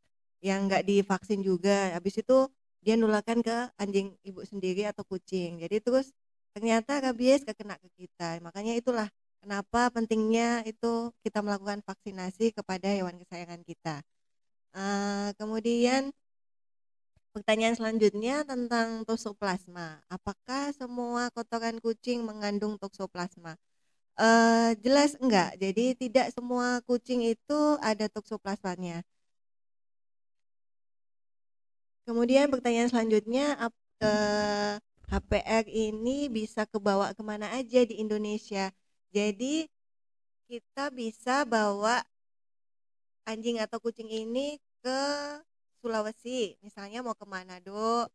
yang 0.42 0.60
nggak 0.66 0.82
divaksin 0.86 1.40
juga. 1.42 1.94
Habis 1.96 2.22
itu 2.22 2.50
dia 2.82 2.94
nulakan 2.98 3.38
ke 3.46 3.56
anjing 3.78 4.14
ibu 4.26 4.42
sendiri 4.42 4.90
atau 4.90 5.06
kucing. 5.06 5.62
Jadi 5.62 5.78
terus 5.82 6.10
ternyata 6.54 6.98
rabies 6.98 7.46
kena 7.46 7.78
ke 7.78 7.88
kita. 7.98 8.42
Makanya 8.42 8.74
itulah 8.78 9.08
kenapa 9.42 9.90
pentingnya 9.90 10.62
itu 10.64 11.10
kita 11.26 11.42
melakukan 11.42 11.82
vaksinasi 11.82 12.54
kepada 12.54 12.88
hewan 12.88 13.18
kesayangan 13.20 13.62
kita 13.66 14.00
Uh, 14.72 15.36
kemudian 15.36 16.08
pertanyaan 17.36 17.76
selanjutnya 17.76 18.40
tentang 18.48 19.04
toksoplasma. 19.04 20.00
Apakah 20.08 20.72
semua 20.72 21.28
kotoran 21.36 21.76
kucing 21.84 22.24
mengandung 22.24 22.80
toksoplasma? 22.80 23.60
Uh, 24.16 24.72
jelas 24.84 25.16
enggak. 25.20 25.56
Jadi 25.60 25.96
tidak 25.96 26.32
semua 26.32 26.80
kucing 26.88 27.20
itu 27.24 27.60
ada 27.84 28.08
toksoplasmanya. 28.08 29.04
Kemudian 32.08 32.50
pertanyaan 32.50 32.90
selanjutnya, 32.90 33.54
uh, 33.62 33.70
eh, 34.02 34.74
HPR 35.12 35.64
ini 35.70 36.26
bisa 36.32 36.66
kebawa 36.66 37.14
ke 37.14 37.22
mana 37.22 37.46
aja 37.54 37.84
di 37.84 38.00
Indonesia? 38.00 38.72
Jadi 39.12 39.68
kita 40.48 40.88
bisa 40.88 41.44
bawa 41.44 42.00
anjing 43.28 43.60
atau 43.60 43.76
kucing 43.76 44.08
ini 44.08 44.56
ke 44.80 45.00
Sulawesi. 45.84 46.56
Misalnya 46.64 47.04
mau 47.04 47.12
ke 47.12 47.28
Manado. 47.28 48.08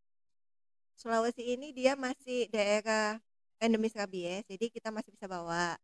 Sulawesi 0.98 1.54
ini 1.54 1.70
dia 1.70 1.94
masih 1.94 2.50
daerah 2.50 3.22
endemis 3.62 3.94
rabies 3.94 4.42
jadi 4.50 4.66
kita 4.66 4.90
masih 4.90 5.14
bisa 5.14 5.30
bawa. 5.30 5.78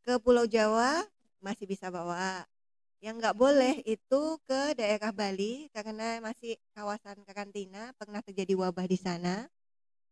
Ke 0.00 0.16
Pulau 0.16 0.48
Jawa 0.48 1.04
masih 1.44 1.68
bisa 1.68 1.92
bawa. 1.92 2.48
Yang 3.04 3.20
nggak 3.20 3.36
boleh 3.36 3.84
itu 3.84 4.40
ke 4.48 4.72
daerah 4.72 5.12
Bali 5.12 5.68
karena 5.76 6.24
masih 6.24 6.56
kawasan 6.72 7.20
karantina 7.28 7.92
pernah 8.00 8.24
terjadi 8.24 8.56
wabah 8.56 8.88
di 8.88 8.96
sana. 8.96 9.44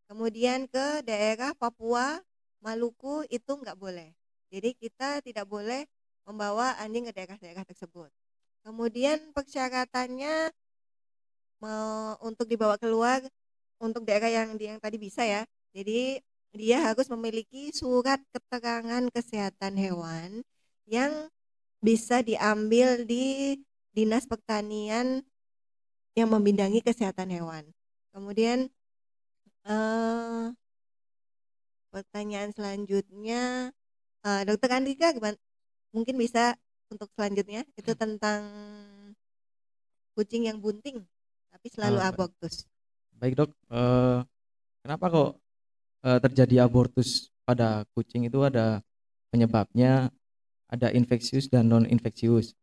Kemudian 0.04 0.68
ke 0.68 1.00
daerah 1.00 1.56
Papua 1.56 2.20
Maluku 2.64 3.28
itu 3.28 3.52
nggak 3.52 3.76
boleh 3.76 4.16
jadi 4.54 4.70
kita 4.70 5.18
tidak 5.26 5.50
boleh 5.50 5.82
membawa 6.22 6.78
anjing 6.78 7.10
ke 7.10 7.12
daerah-daerah 7.12 7.66
tersebut. 7.66 8.06
Kemudian 8.62 9.34
persyaratannya 9.34 10.54
mau 11.58 12.14
untuk 12.22 12.46
dibawa 12.46 12.78
keluar 12.78 13.18
untuk 13.82 14.06
daerah 14.06 14.30
yang 14.30 14.54
yang 14.62 14.78
tadi 14.78 14.94
bisa 14.94 15.26
ya. 15.26 15.42
Jadi 15.74 16.22
dia 16.54 16.86
harus 16.86 17.10
memiliki 17.10 17.74
surat 17.74 18.22
keterangan 18.30 19.10
kesehatan 19.10 19.74
hewan 19.74 20.46
yang 20.86 21.10
bisa 21.82 22.22
diambil 22.22 23.02
di 23.02 23.58
Dinas 23.90 24.22
Pertanian 24.30 25.26
yang 26.14 26.30
membidangi 26.30 26.78
kesehatan 26.78 27.34
hewan. 27.34 27.66
Kemudian 28.14 28.70
eh, 29.66 30.46
pertanyaan 31.94 32.50
selanjutnya 32.50 33.70
eh, 34.26 34.42
Dokter 34.42 34.74
Andika 34.74 35.14
gimana? 35.14 35.38
Mungkin 35.94 36.18
bisa 36.18 36.58
untuk 36.90 37.06
selanjutnya 37.14 37.62
itu 37.78 37.94
tentang 37.94 38.42
kucing 40.18 40.50
yang 40.50 40.58
bunting 40.58 41.06
tapi 41.54 41.66
selalu 41.70 41.98
Ah, 42.02 42.10
abortus. 42.10 42.66
Baik 43.14 43.38
dok, 43.38 43.50
eh, 43.70 44.18
kenapa 44.82 45.04
kok 45.06 45.30
eh, 46.02 46.18
terjadi 46.18 46.66
abortus 46.66 47.30
pada 47.46 47.86
kucing 47.94 48.26
itu 48.26 48.42
ada 48.42 48.82
penyebabnya, 49.30 50.10
ada 50.66 50.90
infeksius 50.90 51.46
dan 51.46 51.70
non 51.70 51.86
infeksius. 51.86 52.58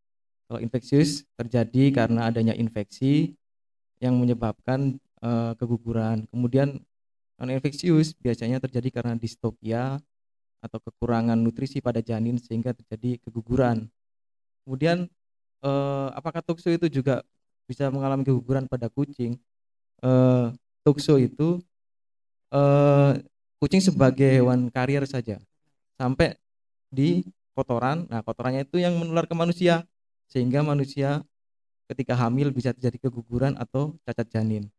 Kalau 0.52 0.60
infeksius 0.60 1.24
terjadi 1.39 1.96
karena 1.96 2.28
adanya 2.28 2.52
infeksi 2.52 3.39
yang 4.04 4.20
menyebabkan 4.20 5.00
eh, 5.24 5.52
keguguran. 5.56 6.28
Kemudian 6.28 6.84
non 7.42 7.50
infeksius 7.50 8.14
biasanya 8.22 8.62
terjadi 8.62 9.02
karena 9.02 9.18
distokia 9.18 9.98
atau 10.62 10.78
kekurangan 10.78 11.34
nutrisi 11.34 11.82
pada 11.82 11.98
janin 11.98 12.38
sehingga 12.38 12.70
terjadi 12.78 13.18
keguguran. 13.26 13.90
Kemudian 14.62 15.10
eh, 15.66 16.08
apakah 16.14 16.46
tukso 16.46 16.70
itu 16.70 16.86
juga 16.86 17.26
bisa 17.66 17.90
mengalami 17.90 18.22
keguguran 18.22 18.70
pada 18.70 18.94
kucing? 18.94 19.42
Eh, 20.06 20.48
tukso 20.86 21.18
itu 21.18 21.58
eh, 22.54 23.14
kucing 23.58 23.82
sebagai 23.82 24.30
hewan 24.30 24.70
karier 24.70 25.10
saja 25.10 25.42
sampai 25.98 26.38
di 26.94 27.26
kotoran. 27.58 28.06
Nah, 28.06 28.22
kotorannya 28.22 28.70
itu 28.70 28.78
yang 28.78 29.02
menular 29.02 29.26
ke 29.26 29.34
manusia 29.34 29.82
sehingga 30.30 30.62
manusia 30.62 31.26
ketika 31.90 32.14
hamil 32.14 32.54
bisa 32.54 32.70
terjadi 32.70 33.10
keguguran 33.10 33.58
atau 33.58 33.98
cacat 34.06 34.30
janin. 34.30 34.70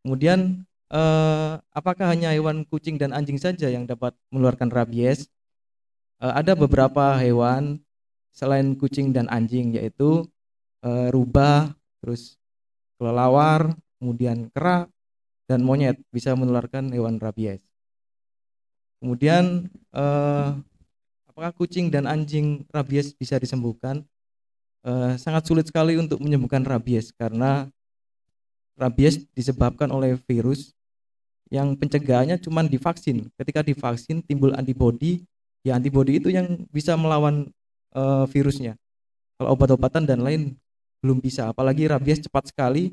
Kemudian 0.00 0.64
eh, 0.94 1.52
apakah 1.74 2.06
hanya 2.14 2.30
hewan 2.30 2.62
kucing 2.70 2.94
dan 2.96 3.10
anjing 3.10 3.36
saja 3.36 3.66
yang 3.66 3.84
dapat 3.84 4.14
menularkan 4.30 4.70
rabies? 4.70 5.26
Eh, 6.22 6.32
ada 6.32 6.54
beberapa 6.54 7.18
hewan 7.18 7.82
selain 8.30 8.78
kucing 8.78 9.10
dan 9.10 9.26
anjing 9.30 9.74
yaitu 9.74 10.26
eh, 10.86 11.08
rubah, 11.10 11.74
terus 11.98 12.38
kelelawar, 12.98 13.74
kemudian 13.98 14.48
kera 14.54 14.86
dan 15.50 15.60
monyet 15.66 15.98
bisa 16.14 16.32
menularkan 16.38 16.94
hewan 16.94 17.18
rabies. 17.18 17.60
Kemudian 19.02 19.68
eh, 19.92 20.48
apakah 21.28 21.52
kucing 21.58 21.90
dan 21.90 22.06
anjing 22.06 22.62
rabies 22.70 23.12
bisa 23.12 23.36
disembuhkan? 23.42 24.06
Eh, 24.84 25.16
sangat 25.16 25.48
sulit 25.48 25.64
sekali 25.64 25.96
untuk 25.96 26.20
menyembuhkan 26.20 26.60
rabies 26.60 27.08
karena 27.16 27.72
rabies 28.76 29.24
disebabkan 29.32 29.88
oleh 29.88 30.20
virus 30.28 30.73
yang 31.54 31.78
pencegahannya 31.78 32.42
cuma 32.42 32.66
divaksin. 32.66 33.30
Ketika 33.38 33.62
divaksin 33.62 34.18
timbul 34.26 34.50
antibodi, 34.58 35.22
ya 35.62 35.78
antibodi 35.78 36.18
itu 36.18 36.34
yang 36.34 36.66
bisa 36.74 36.98
melawan 36.98 37.46
eh, 37.94 38.24
virusnya. 38.34 38.74
Kalau 39.38 39.54
obat-obatan 39.54 40.02
dan 40.02 40.18
lain 40.26 40.58
belum 40.98 41.22
bisa, 41.22 41.54
apalagi 41.54 41.86
rabies 41.86 42.26
cepat 42.26 42.50
sekali 42.50 42.90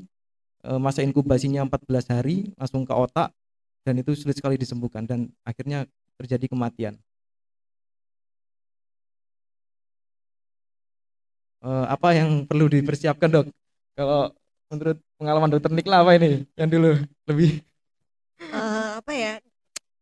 eh, 0.62 0.78
masa 0.78 1.02
inkubasinya 1.02 1.66
14 1.66 2.14
hari 2.14 2.54
langsung 2.54 2.86
ke 2.86 2.94
otak 2.94 3.34
dan 3.82 3.98
itu 3.98 4.14
sulit 4.14 4.38
sekali 4.38 4.54
disembuhkan 4.54 5.02
dan 5.10 5.26
akhirnya 5.42 5.90
terjadi 6.22 6.46
kematian. 6.46 6.94
Eh, 11.62 11.86
apa 11.90 12.08
yang 12.14 12.46
perlu 12.46 12.66
dipersiapkan 12.70 13.30
dok? 13.30 13.46
Kalau 13.98 14.30
menurut 14.70 14.98
pengalaman 15.18 15.50
dokter 15.50 15.70
Nikla 15.74 16.02
apa 16.02 16.14
ini 16.18 16.46
yang 16.58 16.70
dulu 16.70 16.90
lebih 17.28 17.60
apa 19.02 19.18
ya? 19.18 19.34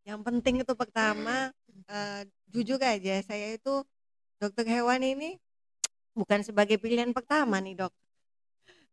Yang 0.05 0.21
penting 0.29 0.55
itu 0.61 0.73
pertama 0.77 1.49
eh, 1.89 2.29
jujur 2.53 2.77
aja 2.77 3.25
saya 3.25 3.57
itu 3.57 3.81
dokter 4.37 4.69
hewan 4.69 5.01
ini 5.01 5.41
bukan 6.13 6.45
sebagai 6.45 6.77
pilihan 6.77 7.17
pertama 7.17 7.57
nih 7.65 7.81
dok. 7.81 7.93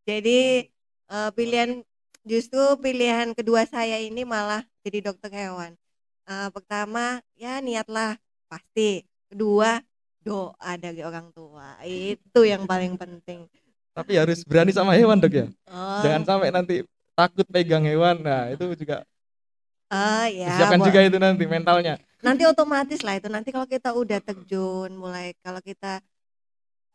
Jadi 0.07 0.71
eh, 1.11 1.29
pilihan 1.35 1.83
justru 2.23 2.63
pilihan 2.79 3.35
kedua 3.35 3.67
saya 3.67 3.99
ini 3.99 4.23
malah 4.23 4.63
jadi 4.87 5.11
dokter 5.11 5.27
hewan. 5.27 5.75
Eh, 6.23 6.49
pertama 6.55 7.19
ya 7.35 7.59
niatlah 7.59 8.15
pasti. 8.47 9.03
Kedua 9.27 9.83
doa 10.23 10.71
dari 10.79 11.03
orang 11.03 11.35
tua 11.35 11.75
itu 11.83 12.47
yang 12.47 12.63
paling 12.63 12.95
penting. 12.95 13.43
tapi 13.91 14.13
harus 14.13 14.45
berani 14.45 14.71
sama 14.71 14.93
hewan 14.95 15.19
dok 15.19 15.33
ya. 15.35 15.47
Oh, 15.67 15.99
Jangan 16.05 16.21
sampai 16.23 16.53
nanti 16.53 16.85
takut 17.17 17.43
pegang 17.49 17.81
hewan. 17.81 18.21
Nah 18.21 18.53
itu 18.53 18.71
juga 18.77 19.01
oh, 19.91 20.25
ya, 20.29 20.47
disiapkan 20.49 20.79
bo- 20.79 20.87
juga 20.87 20.99
itu 21.07 21.17
nanti 21.19 21.43
mentalnya. 21.47 21.95
nanti 22.23 22.43
otomatis 22.49 22.99
lah 23.05 23.15
itu. 23.19 23.27
Nanti 23.29 23.49
kalau 23.55 23.67
kita 23.69 23.89
udah 23.93 24.19
terjun 24.23 24.91
mulai 24.97 25.33
kalau 25.45 25.61
kita 25.61 26.01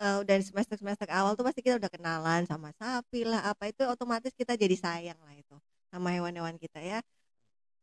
eh, 0.03 0.17
udah 0.23 0.35
di 0.41 0.45
semester 0.45 0.77
semester 0.81 1.09
awal 1.13 1.33
tuh 1.39 1.45
pasti 1.47 1.61
kita 1.65 1.77
udah 1.81 1.91
kenalan 1.93 2.43
sama 2.51 2.71
sapi 2.77 3.25
lah 3.29 3.41
apa 3.51 3.71
itu 3.71 3.83
otomatis 3.87 4.33
kita 4.35 4.55
jadi 4.59 4.77
sayang 4.77 5.19
lah 5.23 5.35
itu 5.37 5.57
sama 5.93 6.09
hewan-hewan 6.15 6.57
kita 6.61 6.81
ya. 6.83 7.01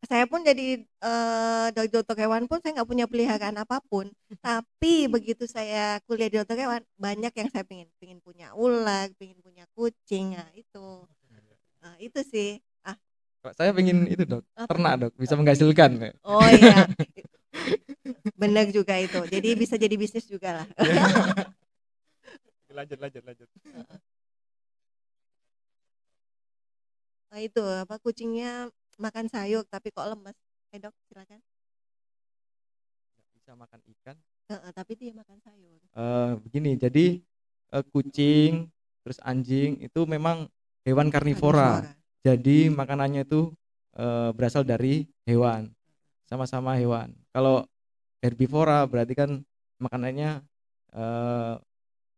Saya 0.08 0.24
pun 0.32 0.40
jadi 0.48 0.80
eh, 0.84 1.68
dari 1.76 1.90
dokter 1.92 2.16
hewan 2.24 2.48
pun 2.48 2.64
saya 2.64 2.80
nggak 2.80 2.90
punya 2.90 3.06
peliharaan 3.12 3.58
apa 3.60 3.84
pun. 3.92 4.08
Tapi 4.40 5.12
begitu 5.12 5.44
saya 5.50 6.00
kuliah 6.08 6.30
di 6.32 6.38
dokter 6.40 6.58
hewan 6.60 6.82
banyak 6.96 7.34
yang 7.36 7.50
saya 7.52 7.64
pingin 7.68 7.90
pingin 8.00 8.20
punya 8.24 8.56
ular 8.56 9.12
pingin 9.20 9.40
punya 9.44 9.66
kucing 9.76 10.40
nah 10.40 10.50
itu. 10.56 11.04
Nah, 11.84 11.96
itu 12.00 12.20
sih 12.28 12.60
saya 13.56 13.72
pengen 13.72 14.06
itu 14.12 14.24
dok, 14.28 14.44
apa? 14.56 14.68
ternak 14.68 14.94
dok, 15.08 15.12
bisa 15.16 15.34
menghasilkan. 15.40 15.92
oh 16.28 16.48
iya 16.50 16.88
benar 18.40 18.70
juga 18.72 18.96
itu 19.00 19.20
jadi 19.28 19.50
bisa 19.58 19.76
jadi 19.76 19.96
bisnis 20.00 20.28
juga 20.28 20.64
lah 20.64 20.68
lanjut 22.80 22.98
lanjut 23.02 23.24
lanjut. 23.26 23.50
Nah 27.30 27.40
itu 27.46 27.62
apa 27.62 27.96
kucingnya 28.02 28.74
makan 28.98 29.30
sayur 29.30 29.62
tapi 29.70 29.94
kok 29.94 30.08
lemes. 30.08 30.38
Eh 30.74 30.80
dok 30.82 30.94
silakan. 31.10 31.40
Bisa 33.38 33.52
makan 33.54 33.80
ikan. 33.98 34.18
Heeh, 34.50 34.72
tapi 34.74 34.98
dia 34.98 35.14
makan 35.14 35.38
sayur. 35.46 35.78
Eh, 35.78 36.32
begini, 36.42 36.74
jadi 36.74 37.22
eh, 37.74 37.86
kucing 37.94 38.70
terus 39.06 39.22
anjing 39.22 39.78
itu 39.82 40.02
memang 40.10 40.50
hewan 40.86 41.14
karnivora. 41.14 41.86
Karnivora. 41.86 41.99
Jadi 42.20 42.68
makanannya 42.68 43.24
itu 43.24 43.52
eh, 43.96 44.30
berasal 44.36 44.68
dari 44.68 45.08
hewan, 45.24 45.72
sama-sama 46.28 46.76
hewan. 46.76 47.16
Kalau 47.32 47.64
herbivora 48.20 48.84
berarti 48.84 49.14
kan 49.16 49.40
makanannya 49.80 50.44
eh, 50.94 51.54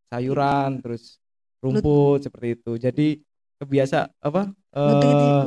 sayuran, 0.09 0.81
terus 0.81 1.21
rumput 1.61 2.25
seperti 2.25 2.47
itu. 2.57 2.71
Jadi 2.81 3.07
kebiasa 3.61 4.09
apa? 4.17 4.49
Nutrisi, 4.73 5.27
eh, 5.29 5.43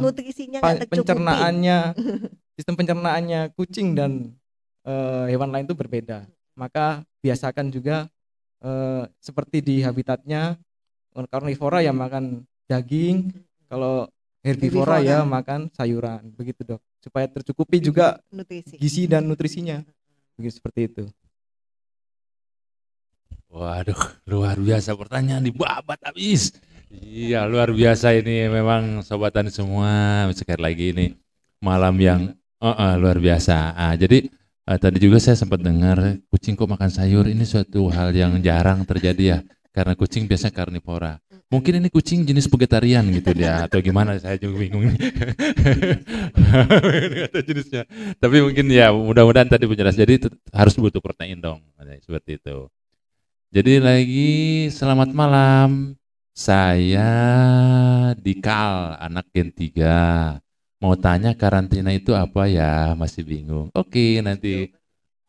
nggak 0.63 0.87
tercukupi. 0.87 0.95
pencernaannya, 0.95 1.79
sistem 2.57 2.75
pencernaannya 2.79 3.41
kucing 3.59 3.99
dan 3.99 4.31
eh, 4.87 5.25
hewan 5.35 5.51
lain 5.51 5.67
itu 5.67 5.75
berbeda. 5.75 6.25
Maka 6.55 7.03
biasakan 7.19 7.75
juga 7.75 8.07
eh, 8.63 9.03
seperti 9.19 9.59
di 9.61 9.83
habitatnya 9.83 10.55
karnivora 11.31 11.79
ya 11.83 11.95
makan 11.95 12.43
daging, 12.67 13.31
kalau 13.71 14.07
herbivora 14.45 15.01
Herbivora. 15.01 15.25
ya 15.25 15.25
makan 15.25 15.73
sayuran, 15.73 16.23
begitu 16.37 16.61
dok. 16.63 16.81
Supaya 17.01 17.25
tercukupi 17.27 17.81
juga 17.81 18.21
Nutrisi. 18.29 18.77
gizi 18.77 19.03
dan 19.09 19.25
nutrisinya, 19.25 19.81
begitu 20.37 20.61
seperti 20.61 20.81
itu. 20.93 21.05
Waduh, 23.49 23.99
luar 24.27 24.59
biasa 24.59 24.99
pertanyaan 24.99 25.47
dibabat 25.47 26.03
habis. 26.03 26.53
Iya, 26.91 27.47
luar 27.47 27.71
biasa 27.71 28.15
ini 28.15 28.51
memang 28.51 29.03
sobatan 29.07 29.47
semua. 29.51 30.27
Sekali 30.35 30.61
lagi 30.63 30.87
ini 30.91 31.07
malam 31.63 31.95
yang 31.99 32.21
eh, 32.59 32.67
eh, 32.67 32.95
luar 32.99 33.19
biasa. 33.23 33.75
Ah, 33.79 33.95
jadi 33.95 34.27
eh, 34.67 34.79
tadi 34.79 34.99
juga 34.99 35.23
saya 35.23 35.39
sempat 35.39 35.63
dengar 35.63 36.19
kucing 36.35 36.59
kok 36.59 36.67
makan 36.67 36.91
sayur. 36.91 37.31
Ini 37.31 37.47
suatu 37.47 37.87
hal 37.95 38.11
yang 38.11 38.43
jarang 38.43 38.83
terjadi 38.83 39.23
ya. 39.23 39.39
Karena 39.75 39.95
kucing 39.99 40.27
biasa 40.27 40.51
karnivora. 40.55 41.19
Mungkin 41.55 41.79
ini 41.79 41.87
kucing 41.87 42.27
jenis 42.27 42.51
vegetarian 42.51 43.07
gitu 43.15 43.31
dia 43.31 43.55
atau 43.71 43.79
gimana 43.79 44.19
saya 44.19 44.35
juga 44.35 44.59
bingung 44.59 44.83
nih. 44.91 44.99
Jenisnya. 47.47 47.87
Tapi 48.19 48.43
mungkin 48.43 48.67
ya 48.75 48.91
mudah-mudahan 48.91 49.47
tadi 49.47 49.71
penjelas. 49.71 49.95
Jadi 49.95 50.27
harus 50.51 50.75
butuh 50.75 50.99
protein 50.99 51.39
dong. 51.39 51.63
Seperti 52.03 52.43
itu. 52.43 52.67
Jadi 53.55 53.79
lagi 53.79 54.33
selamat 54.75 55.15
malam. 55.15 55.95
Saya 56.35 57.07
Dikal, 58.19 58.99
anak 58.99 59.31
Gen 59.31 59.55
3. 59.55 60.43
Mau 60.83 60.99
tanya 60.99 61.31
karantina 61.39 61.95
itu 61.95 62.11
apa 62.19 62.51
ya? 62.51 62.99
Masih 62.99 63.23
bingung. 63.23 63.71
Oke, 63.71 64.19
nanti 64.19 64.75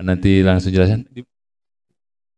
nanti 0.01 0.41
langsung 0.41 0.73
jelasin. 0.73 1.05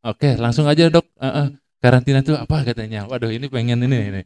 Oke, 0.04 0.36
langsung 0.36 0.67
aja 0.67 0.91
dok. 0.91 1.08
Uh, 1.15 1.26
uh, 1.26 1.47
karantina 1.82 2.20
itu 2.26 2.34
apa 2.34 2.63
katanya? 2.66 3.06
Waduh, 3.06 3.32
ini 3.32 3.48
pengen 3.48 3.86
ini 3.86 3.98
ini. 4.12 4.22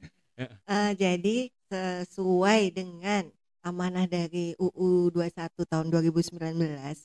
Uh, 0.66 0.92
jadi 0.98 1.52
sesuai 1.70 2.74
dengan 2.74 3.30
amanah 3.62 4.10
dari 4.10 4.58
UU 4.58 5.14
21 5.14 5.54
tahun 5.70 5.88
2019 5.94 6.42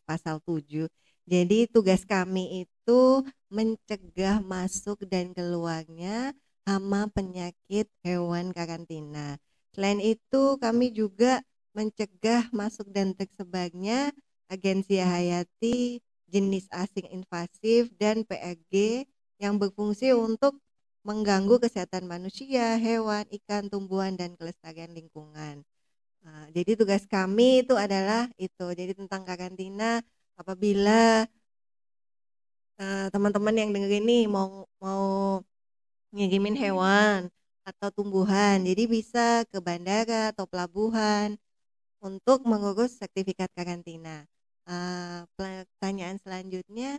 pasal 0.08 0.40
7. 0.40 0.88
Jadi 1.26 1.66
tugas 1.68 2.06
kami 2.06 2.64
itu 2.64 3.02
mencegah 3.50 4.38
masuk 4.40 5.04
dan 5.10 5.34
keluarnya 5.34 6.32
hama 6.64 7.10
penyakit 7.10 7.90
hewan 8.02 8.54
karantina. 8.54 9.36
Selain 9.74 10.00
itu 10.00 10.56
kami 10.56 10.94
juga 10.94 11.42
mencegah 11.76 12.48
masuk 12.54 12.88
dan 12.88 13.12
tersebarnya 13.12 14.14
agensi 14.48 14.96
hayati 15.02 16.00
jenis 16.26 16.66
asing 16.72 17.06
invasif 17.12 17.90
dan 18.00 18.24
PRG 18.24 19.04
yang 19.42 19.60
berfungsi 19.60 20.16
untuk 20.16 20.58
mengganggu 21.06 21.62
kesehatan 21.62 22.10
manusia, 22.10 22.74
hewan, 22.80 23.24
ikan, 23.30 23.70
tumbuhan, 23.70 24.18
dan 24.18 24.34
kelestarian 24.34 24.90
lingkungan. 24.90 25.62
Nah, 26.26 26.44
jadi 26.50 26.74
tugas 26.74 27.06
kami 27.06 27.62
itu 27.62 27.78
adalah 27.78 28.26
itu. 28.34 28.66
Jadi 28.74 28.92
tentang 28.98 29.22
karantina 29.22 30.02
apabila 30.34 31.22
eh, 32.82 33.06
teman-teman 33.14 33.54
yang 33.54 33.70
denger 33.70 33.92
ini 34.02 34.26
mau 34.26 34.66
mau 34.82 35.04
ngirimin 36.10 36.56
hewan 36.58 37.30
atau 37.62 37.88
tumbuhan, 37.94 38.62
jadi 38.62 38.82
bisa 38.90 39.42
ke 39.50 39.58
bandara 39.62 40.34
atau 40.34 40.46
pelabuhan 40.46 41.38
untuk 42.02 42.46
mengurus 42.46 42.98
sertifikat 42.98 43.50
karantina. 43.54 44.26
Uh, 44.66 45.22
pertanyaan 45.38 46.18
selanjutnya 46.18 46.98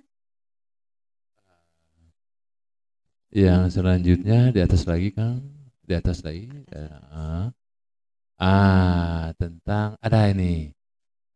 Yang 3.31 3.79
selanjutnya 3.79 4.55
di 4.55 4.59
atas 4.63 4.87
lagi 4.87 5.11
Kang, 5.11 5.43
di 5.83 5.93
atas 5.95 6.23
lagi. 6.23 6.47
Uh, 6.71 7.51
ah, 8.39 9.35
tentang 9.35 9.99
ada 9.99 10.31
ini. 10.31 10.71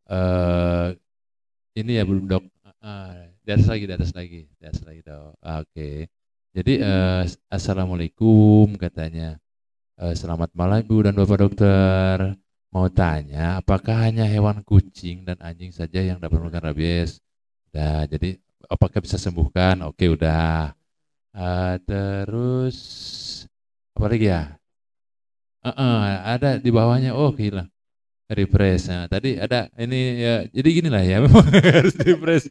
Uh, 0.08 0.96
ini 1.76 2.00
ya 2.00 2.04
belum 2.08 2.28
dok. 2.28 2.44
Uh, 2.82 3.28
di 3.44 3.50
atas 3.52 3.68
lagi, 3.68 3.84
di 3.86 3.94
atas 3.94 4.12
lagi, 4.16 4.42
di 4.48 4.66
atas 4.66 4.84
lagi 4.88 5.02
dok. 5.04 5.36
Oke. 5.40 5.68
Okay. 5.72 5.98
Jadi 6.52 6.84
uh, 6.84 7.24
assalamualaikum 7.52 8.76
katanya. 8.76 9.40
Uh, 10.00 10.16
selamat 10.16 10.52
malam 10.56 10.84
ibu 10.84 11.00
dan 11.04 11.14
bapak 11.16 11.38
dokter. 11.48 12.36
Mau 12.72 12.88
tanya, 12.88 13.60
apakah 13.60 14.08
hanya 14.08 14.24
hewan 14.24 14.64
kucing 14.64 15.28
dan 15.28 15.36
anjing 15.44 15.76
saja 15.76 16.00
yang 16.00 16.24
dapat 16.24 16.40
melakukan 16.40 16.72
rabies? 16.72 17.20
Nah, 17.76 18.08
jadi 18.08 18.40
apakah 18.72 19.04
bisa 19.04 19.20
sembuhkan? 19.20 19.84
Oke, 19.84 20.08
udah. 20.08 20.72
Uh, 21.32 21.80
terus 21.88 22.78
apa 23.96 24.06
lagi 24.12 24.28
ya? 24.28 24.60
Uh, 25.64 25.70
uh, 25.72 26.00
ada 26.26 26.60
di 26.60 26.70
bawahnya. 26.74 27.16
Oh 27.16 27.32
hilang. 27.36 27.72
Refresh. 28.32 28.88
Nah, 28.88 29.08
tadi 29.12 29.36
ada 29.40 29.68
ini 29.76 30.24
ya. 30.24 30.36
Jadi 30.52 30.70
gini 30.72 30.90
lah 30.92 31.04
ya. 31.04 31.20
Memang 31.24 31.48
harus 31.52 31.96
refresh. 32.00 32.48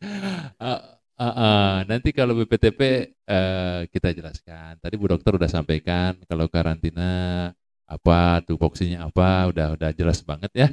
Uh, 0.61 0.81
uh, 1.17 1.25
uh, 1.25 1.73
nanti 1.89 2.13
kalau 2.13 2.37
BPTP 2.37 3.13
uh, 3.29 3.85
kita 3.89 4.13
jelaskan. 4.17 4.77
Tadi 4.81 4.95
Bu 4.97 5.09
Dokter 5.09 5.37
udah 5.37 5.49
sampaikan 5.49 6.17
kalau 6.29 6.49
karantina 6.49 7.51
apa 7.91 8.39
tupoksinya 8.47 9.11
apa 9.11 9.51
udah 9.51 9.75
udah 9.77 9.91
jelas 9.97 10.21
banget 10.25 10.53
ya. 10.55 10.69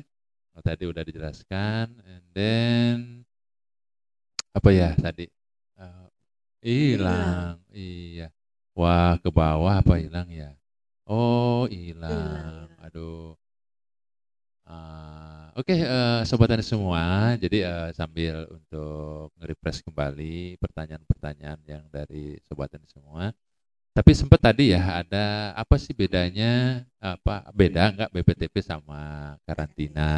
Tadi 0.58 0.84
udah 0.90 1.04
dijelaskan. 1.04 1.86
And 2.04 2.26
then 2.36 2.96
apa 4.56 4.70
ya 4.74 4.92
tadi? 4.98 5.37
Hilang, 6.68 7.64
iya. 7.72 8.28
Wah, 8.76 9.16
ke 9.24 9.32
bawah 9.32 9.80
apa 9.80 10.04
hilang 10.04 10.28
ya? 10.28 10.52
Oh, 11.08 11.64
hilang. 11.72 12.68
Aduh. 12.84 13.40
Uh, 14.68 15.48
Oke, 15.56 15.72
okay, 15.72 15.80
uh, 15.88 16.20
eh, 16.20 16.28
sobat 16.28 16.52
semua. 16.60 17.34
Jadi 17.40 17.64
uh, 17.64 17.88
sambil 17.96 18.52
untuk 18.52 19.32
nge-refresh 19.40 19.80
kembali 19.88 20.60
pertanyaan-pertanyaan 20.60 21.60
yang 21.64 21.88
dari 21.88 22.36
sobat 22.44 22.76
semua. 22.84 23.32
Tapi 23.96 24.12
sempat 24.12 24.44
tadi 24.44 24.76
ya 24.76 25.02
ada 25.02 25.56
apa 25.56 25.80
sih 25.80 25.96
bedanya 25.96 26.84
apa 27.00 27.48
beda 27.56 27.96
nggak 27.96 28.12
BPTP 28.12 28.60
sama 28.60 29.34
karantina? 29.48 30.12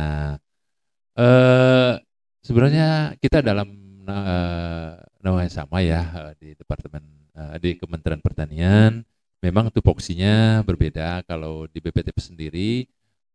Uh, 1.13 2.01
sebenarnya 2.41 3.13
kita 3.21 3.39
dalam 3.45 3.88
uh, 4.09 4.89
nama 5.21 5.37
yang 5.45 5.53
sama 5.53 5.79
ya 5.85 6.01
uh, 6.01 6.33
di 6.37 6.57
departemen 6.57 7.03
uh, 7.37 7.55
di 7.61 7.77
Kementerian 7.77 8.21
Pertanian. 8.21 9.05
Memang 9.39 9.71
tupoksinya 9.71 10.59
berbeda. 10.67 11.23
Kalau 11.23 11.63
di 11.71 11.79
BPTP 11.79 12.17
sendiri 12.19 12.71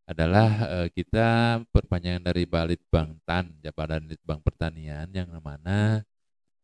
adalah 0.04 0.50
uh, 0.68 0.88
kita 0.92 1.60
perpanjangan 1.72 2.28
dari 2.28 2.44
Balit 2.44 2.84
Bangtan, 2.92 3.56
Jabatan 3.64 4.04
Litbang 4.04 4.44
Pertanian 4.44 5.08
yang 5.08 5.32
mana 5.40 6.04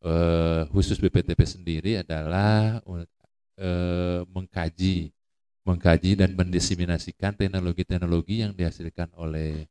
uh, 0.04 0.68
khusus 0.68 1.00
BPTP 1.00 1.40
sendiri 1.48 1.92
adalah 2.04 2.84
uh, 2.84 4.20
mengkaji 4.28 5.08
mengkaji 5.64 6.16
dan 6.16 6.32
mendiseminasikan 6.34 7.36
teknologi-teknologi 7.36 8.42
yang 8.42 8.52
dihasilkan 8.56 9.12
oleh 9.14 9.68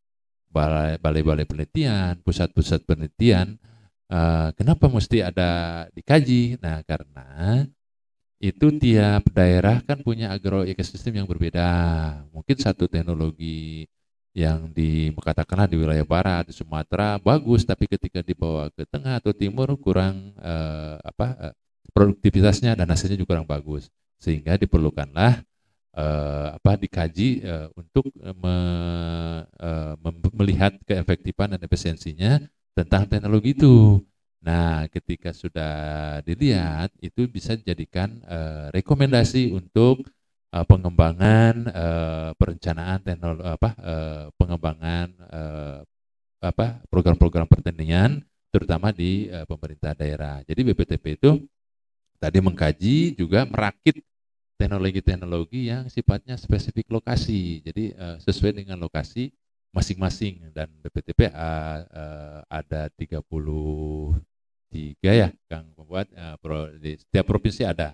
balai-balai 0.50 1.46
penelitian, 1.46 2.18
pusat-pusat 2.26 2.86
penelitian 2.86 3.58
Uh, 4.10 4.50
kenapa 4.58 4.90
mesti 4.90 5.22
ada 5.22 5.86
dikaji? 5.94 6.58
Nah, 6.58 6.82
karena 6.82 7.62
itu 8.42 8.74
tiap 8.82 9.30
daerah 9.30 9.86
kan 9.86 10.02
punya 10.02 10.34
agroekosistem 10.34 11.22
yang 11.22 11.30
berbeda. 11.30 11.70
Mungkin 12.34 12.58
satu 12.58 12.90
teknologi 12.90 13.86
yang 14.34 14.72
di 14.74 15.14
katakanlah 15.14 15.70
di 15.70 15.78
wilayah 15.78 16.08
barat 16.08 16.50
di 16.50 16.54
Sumatera 16.58 17.22
bagus, 17.22 17.68
tapi 17.68 17.86
ketika 17.86 18.26
dibawa 18.26 18.74
ke 18.74 18.88
tengah 18.90 19.22
atau 19.22 19.30
timur 19.30 19.78
kurang 19.78 20.34
uh, 20.42 20.98
apa 21.06 21.28
uh, 21.52 21.54
produktivitasnya 21.94 22.74
dan 22.74 22.90
hasilnya 22.90 23.20
juga 23.20 23.38
kurang 23.38 23.50
bagus, 23.50 23.94
sehingga 24.18 24.58
diperlukanlah 24.58 25.44
uh, 25.94 26.58
apa 26.58 26.72
dikaji 26.82 27.46
uh, 27.46 27.68
untuk 27.78 28.10
me, 28.42 28.58
uh, 29.60 29.94
melihat 30.34 30.74
keefektifan 30.88 31.54
dan 31.54 31.62
efisiensinya 31.62 32.42
tentang 32.80 33.04
teknologi 33.12 33.52
itu. 33.52 34.00
Nah, 34.40 34.88
ketika 34.88 35.36
sudah 35.36 35.74
dilihat, 36.24 36.96
itu 37.04 37.28
bisa 37.28 37.60
dijadikan 37.60 38.24
uh, 38.24 38.72
rekomendasi 38.72 39.52
untuk 39.52 40.08
uh, 40.56 40.64
pengembangan 40.64 41.68
uh, 41.68 42.30
perencanaan 42.40 43.04
teknologi 43.04 43.44
apa 43.44 43.70
uh, 43.84 44.24
pengembangan 44.40 45.08
uh, 45.28 45.80
apa 46.40 46.80
program-program 46.88 47.52
pertanian 47.52 48.24
terutama 48.48 48.96
di 48.96 49.28
uh, 49.28 49.44
pemerintah 49.44 49.92
daerah. 49.92 50.40
Jadi 50.48 50.72
BPTP 50.72 51.20
itu 51.20 51.44
tadi 52.16 52.40
mengkaji 52.40 53.20
juga 53.20 53.44
merakit 53.44 54.00
teknologi-teknologi 54.56 55.68
yang 55.68 55.92
sifatnya 55.92 56.40
spesifik 56.40 56.88
lokasi. 56.88 57.60
Jadi 57.60 57.92
uh, 57.92 58.16
sesuai 58.24 58.56
dengan 58.64 58.80
lokasi 58.80 59.36
masing-masing 59.70 60.50
dan 60.50 60.68
BPTP 60.82 61.30
uh, 61.30 61.80
uh, 61.86 62.42
ada 62.50 62.90
33 62.98 64.18
ya 65.02 65.30
Kang 65.46 65.70
membuat 65.78 66.10
uh, 66.18 66.36
pro, 66.42 66.74
di 66.78 66.98
setiap 66.98 67.26
provinsi 67.30 67.66
ada. 67.66 67.94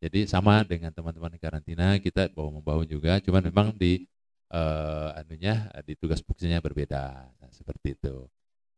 Jadi 0.00 0.24
sama 0.24 0.64
dengan 0.64 0.88
teman-teman 0.96 1.36
karantina 1.36 2.00
kita 2.00 2.32
bawa 2.32 2.56
membawa 2.56 2.82
juga, 2.88 3.20
cuman 3.20 3.52
memang 3.52 3.68
di 3.76 4.08
uh, 4.48 5.12
anunya 5.20 5.68
di 5.84 5.92
tugas 5.92 6.24
fungsinya 6.24 6.56
berbeda. 6.64 7.28
Nah, 7.36 7.50
seperti 7.52 8.00
itu. 8.00 8.24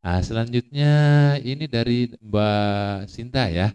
Nah, 0.03 0.19
selanjutnya 0.19 0.91
ini 1.39 1.63
dari 1.63 2.11
Mbak 2.19 3.07
Sinta 3.07 3.47
ya. 3.47 3.71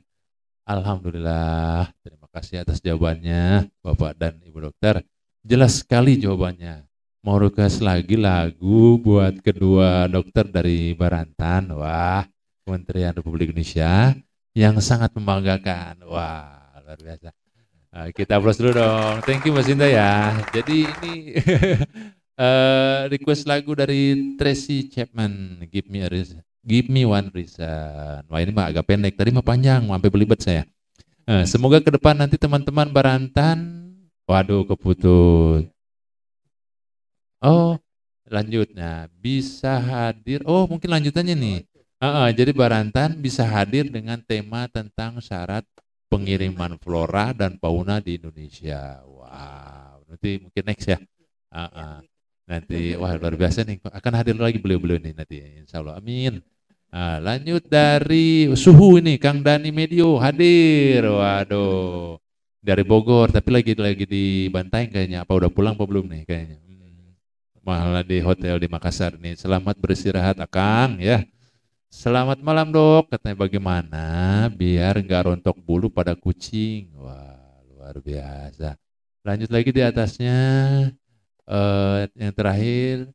Alhamdulillah, 0.69 1.89
terima 2.05 2.29
kasih 2.29 2.61
atas 2.61 2.85
jawabannya 2.85 3.73
Bapak 3.81 4.13
dan 4.21 4.37
Ibu 4.45 4.69
Dokter. 4.69 5.01
Jelas 5.41 5.81
sekali 5.81 6.21
jawabannya 6.21 6.88
mau 7.29 7.37
request 7.37 7.85
lagi 7.85 8.17
lagu 8.17 8.97
buat 9.05 9.45
kedua 9.45 10.09
dokter 10.09 10.49
dari 10.49 10.97
Barantan. 10.97 11.77
Wah, 11.77 12.25
Kementerian 12.65 13.13
Republik 13.13 13.53
Indonesia 13.53 14.17
yang 14.57 14.81
sangat 14.81 15.13
membanggakan. 15.13 16.09
Wah, 16.09 16.81
luar 16.81 16.97
biasa. 16.97 17.29
Nah, 17.93 18.09
kita 18.17 18.41
aplaus 18.41 18.57
dulu 18.57 18.81
dong. 18.81 19.21
Thank 19.29 19.45
you 19.45 19.53
Mas 19.53 19.69
Indah 19.69 19.93
ya. 19.93 20.41
Jadi 20.57 20.89
ini 20.89 21.37
uh, 22.41 23.05
request 23.13 23.45
lagu 23.45 23.77
dari 23.77 24.33
Tracy 24.41 24.89
Chapman, 24.89 25.69
Give 25.69 25.85
Me 25.93 26.01
a 26.01 26.09
Reason. 26.09 26.41
Give 26.65 26.89
Me 26.89 27.05
One 27.05 27.29
Reason. 27.29 28.25
Wah 28.25 28.41
ini 28.41 28.57
mah 28.57 28.73
agak 28.73 28.89
pendek, 28.89 29.21
tadi 29.21 29.37
mah 29.37 29.45
panjang, 29.45 29.85
sampai 29.85 30.09
belibet 30.09 30.41
saya. 30.41 30.65
Uh, 31.29 31.45
semoga 31.45 31.85
ke 31.85 31.93
depan 31.93 32.17
nanti 32.17 32.41
teman-teman 32.41 32.89
Barantan, 32.89 33.85
waduh 34.25 34.65
keputus. 34.65 35.69
Oh, 37.39 37.79
lanjut. 38.27 38.71
Nah, 38.75 39.07
bisa 39.23 39.79
hadir. 39.79 40.43
Oh, 40.47 40.67
mungkin 40.67 40.91
lanjutannya 40.91 41.35
nih. 41.39 41.59
Uh, 41.99 42.07
uh, 42.07 42.29
jadi 42.31 42.55
Barantan 42.55 43.19
bisa 43.19 43.43
hadir 43.43 43.91
dengan 43.91 44.23
tema 44.23 44.71
tentang 44.71 45.19
syarat 45.19 45.67
pengiriman 46.07 46.79
flora 46.79 47.35
dan 47.35 47.59
fauna 47.59 47.99
di 47.99 48.17
Indonesia. 48.23 49.03
Wow, 49.03 50.07
nanti 50.09 50.39
mungkin 50.39 50.63
next 50.67 50.87
ya. 50.89 50.99
Ah, 51.51 51.71
ah. 51.71 51.99
Nanti 52.49 52.97
wah 52.97 53.13
luar 53.13 53.37
biasa 53.37 53.61
nih 53.69 53.77
akan 53.85 54.13
hadir 54.17 54.33
lagi 54.41 54.57
beliau-beliau 54.57 54.97
ini 54.97 55.13
nanti 55.13 55.37
insya 55.61 55.85
Allah 55.85 56.01
amin. 56.01 56.41
Nah, 56.89 57.21
lanjut 57.21 57.69
dari 57.69 58.49
suhu 58.57 58.97
ini 58.97 59.21
Kang 59.21 59.45
Dani 59.45 59.69
Medio 59.69 60.17
hadir. 60.17 61.05
Waduh. 61.05 62.17
Dari 62.65 62.83
Bogor 62.89 63.29
tapi 63.29 63.53
lagi 63.53 63.77
lagi 63.77 64.09
di 64.09 64.49
Bantaeng 64.49 64.89
kayaknya. 64.89 65.29
Apa 65.29 65.37
udah 65.37 65.53
pulang 65.53 65.77
apa 65.77 65.85
belum 65.85 66.09
nih 66.09 66.25
kayaknya? 66.25 66.57
Malah 67.69 68.01
di 68.01 68.25
hotel 68.25 68.57
di 68.57 68.65
Makassar 68.65 69.21
nih. 69.21 69.37
Selamat 69.37 69.77
beristirahat 69.77 70.41
Akang 70.41 70.97
ya. 70.97 71.21
Selamat 71.93 72.41
malam 72.41 72.73
dok, 72.73 73.13
katanya 73.13 73.45
bagaimana 73.45 74.05
biar 74.49 74.97
nggak 74.97 75.29
rontok 75.29 75.61
bulu 75.61 75.93
pada 75.93 76.17
kucing. 76.17 76.89
Wah 76.97 77.61
luar 77.69 78.01
biasa. 78.01 78.73
Lanjut 79.21 79.53
lagi 79.53 79.69
di 79.69 79.85
atasnya 79.85 80.41
uh, 81.45 82.09
yang 82.17 82.33
terakhir 82.33 83.13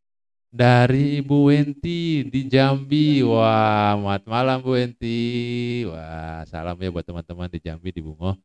dari 0.54 1.26
Ibu 1.26 1.50
Wenti 1.50 2.22
di 2.30 2.46
Jambi. 2.46 3.26
Wah, 3.26 3.98
selamat 3.98 4.22
malam 4.30 4.62
Bu 4.62 4.78
Wenti. 4.78 5.82
Wah, 5.90 6.46
salam 6.46 6.78
ya 6.78 6.94
buat 6.94 7.02
teman-teman 7.02 7.50
di 7.50 7.58
Jambi 7.58 7.90
di 7.90 8.06
Bungo. 8.06 8.38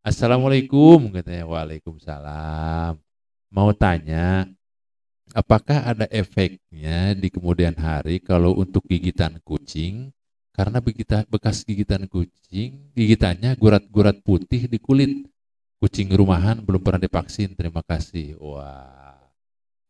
Assalamualaikum 0.00 1.12
katanya. 1.12 1.44
Waalaikumsalam. 1.44 2.96
Mau 3.52 3.70
tanya, 3.76 4.48
apakah 5.32 5.86
ada 5.86 6.06
efeknya 6.10 7.14
di 7.16 7.28
kemudian 7.30 7.74
hari 7.78 8.18
kalau 8.20 8.56
untuk 8.58 8.86
gigitan 8.86 9.38
kucing? 9.42 10.10
Karena 10.50 10.82
bekas 11.24 11.64
gigitan 11.64 12.04
kucing, 12.10 12.92
gigitannya 12.92 13.56
gurat-gurat 13.56 14.20
putih 14.20 14.68
di 14.68 14.76
kulit. 14.76 15.24
Kucing 15.80 16.12
rumahan 16.12 16.60
belum 16.60 16.84
pernah 16.84 17.00
divaksin. 17.00 17.56
Terima 17.56 17.80
kasih. 17.80 18.36
Wah 18.36 19.10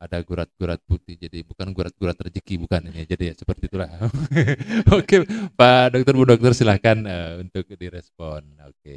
ada 0.00 0.16
gurat-gurat 0.24 0.80
putih 0.88 1.20
jadi 1.20 1.44
bukan 1.44 1.76
gurat-gurat 1.76 2.16
rezeki 2.16 2.64
bukan 2.64 2.88
ini 2.88 3.04
jadi 3.04 3.30
ya 3.30 3.34
seperti 3.36 3.68
itulah 3.68 3.92
oke 4.96 5.16
Pak 5.52 5.84
Dokter 5.92 6.14
Bu 6.16 6.24
Dokter 6.24 6.56
silahkan 6.56 6.96
uh, 7.04 7.44
untuk 7.44 7.68
direspon 7.76 8.48
oke 8.64 8.96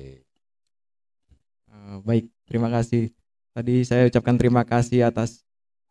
uh, 1.76 2.00
baik 2.08 2.32
terima 2.48 2.72
kasih 2.72 3.12
tadi 3.52 3.84
saya 3.84 4.08
ucapkan 4.08 4.40
terima 4.40 4.64
kasih 4.64 5.04
atas 5.04 5.44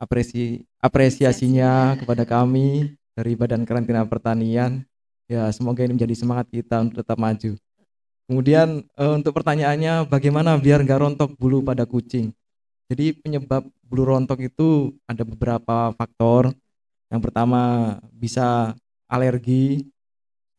apresi 0.03 0.67
apresiasinya 0.83 1.95
kepada 2.03 2.27
kami 2.27 2.99
dari 3.15 3.39
Badan 3.39 3.63
Karantina 3.63 4.03
Pertanian 4.03 4.83
ya 5.31 5.47
semoga 5.55 5.87
ini 5.87 5.95
menjadi 5.95 6.19
semangat 6.19 6.51
kita 6.51 6.83
untuk 6.83 7.07
tetap 7.07 7.15
maju 7.23 7.55
kemudian 8.27 8.83
uh, 8.99 9.15
untuk 9.15 9.31
pertanyaannya 9.39 10.11
bagaimana 10.11 10.59
biar 10.59 10.83
nggak 10.83 10.99
rontok 10.99 11.31
bulu 11.39 11.63
pada 11.63 11.87
kucing 11.87 12.35
jadi 12.93 13.17
penyebab 13.17 13.65
bulu 13.89 14.05
rontok 14.05 14.45
itu 14.45 14.93
ada 15.09 15.25
beberapa 15.25 15.97
faktor. 15.97 16.53
Yang 17.09 17.21
pertama 17.25 17.61
bisa 18.13 18.77
alergi. 19.09 19.89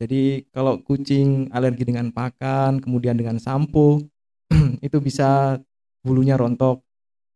Jadi 0.02 0.50
kalau 0.50 0.82
kucing 0.82 1.54
alergi 1.54 1.86
dengan 1.86 2.10
pakan, 2.10 2.82
kemudian 2.82 3.14
dengan 3.14 3.38
sampo, 3.38 4.02
itu 4.86 4.98
bisa 4.98 5.62
bulunya 6.02 6.34
rontok. 6.34 6.82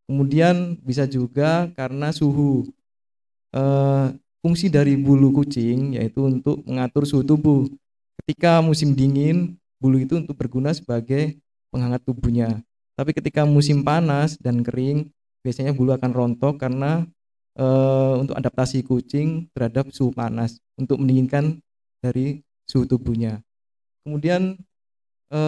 Kemudian 0.08 0.80
bisa 0.80 1.04
juga 1.04 1.68
karena 1.76 2.16
suhu. 2.16 2.72
E, 3.52 3.64
fungsi 4.40 4.72
dari 4.72 4.96
bulu 4.96 5.36
kucing 5.36 6.00
yaitu 6.00 6.24
untuk 6.24 6.64
mengatur 6.64 7.04
suhu 7.04 7.28
tubuh. 7.28 7.68
Ketika 8.24 8.64
musim 8.64 8.96
dingin, 8.96 9.60
bulu 9.84 10.00
itu 10.00 10.16
untuk 10.16 10.40
berguna 10.40 10.72
sebagai 10.72 11.36
penghangat 11.70 12.02
tubuhnya. 12.08 12.64
Tapi 12.96 13.12
ketika 13.12 13.44
musim 13.44 13.84
panas 13.84 14.40
dan 14.40 14.64
kering, 14.64 15.12
biasanya 15.44 15.76
bulu 15.76 15.92
akan 15.92 16.12
rontok 16.16 16.56
karena 16.56 17.04
e, 17.54 17.66
untuk 18.24 18.40
adaptasi 18.40 18.88
kucing 18.88 19.52
terhadap 19.52 19.92
suhu 19.92 20.16
panas, 20.16 20.58
untuk 20.80 21.04
mendinginkan 21.04 21.60
dari 22.00 22.42
suhu 22.64 22.88
tubuhnya. 22.88 23.44
Kemudian 24.08 24.56
e, 25.28 25.42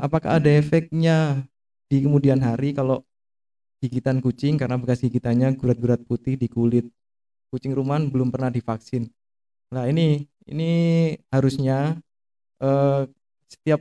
apakah 0.00 0.40
ada 0.40 0.48
efeknya 0.48 1.44
di 1.92 2.00
kemudian 2.00 2.40
hari 2.40 2.72
kalau 2.72 3.04
gigitan 3.78 4.18
kucing 4.22 4.58
karena 4.58 4.78
bekas 4.78 5.02
gigitannya 5.02 5.54
gurat-gurat 5.54 6.02
putih 6.06 6.34
di 6.34 6.46
kulit. 6.50 6.86
Kucing 7.48 7.72
rumahan 7.72 8.12
belum 8.12 8.28
pernah 8.28 8.52
divaksin. 8.52 9.08
Nah, 9.72 9.88
ini 9.88 10.28
ini 10.44 10.70
harusnya 11.32 11.96
e, 12.60 12.70
setiap 13.48 13.80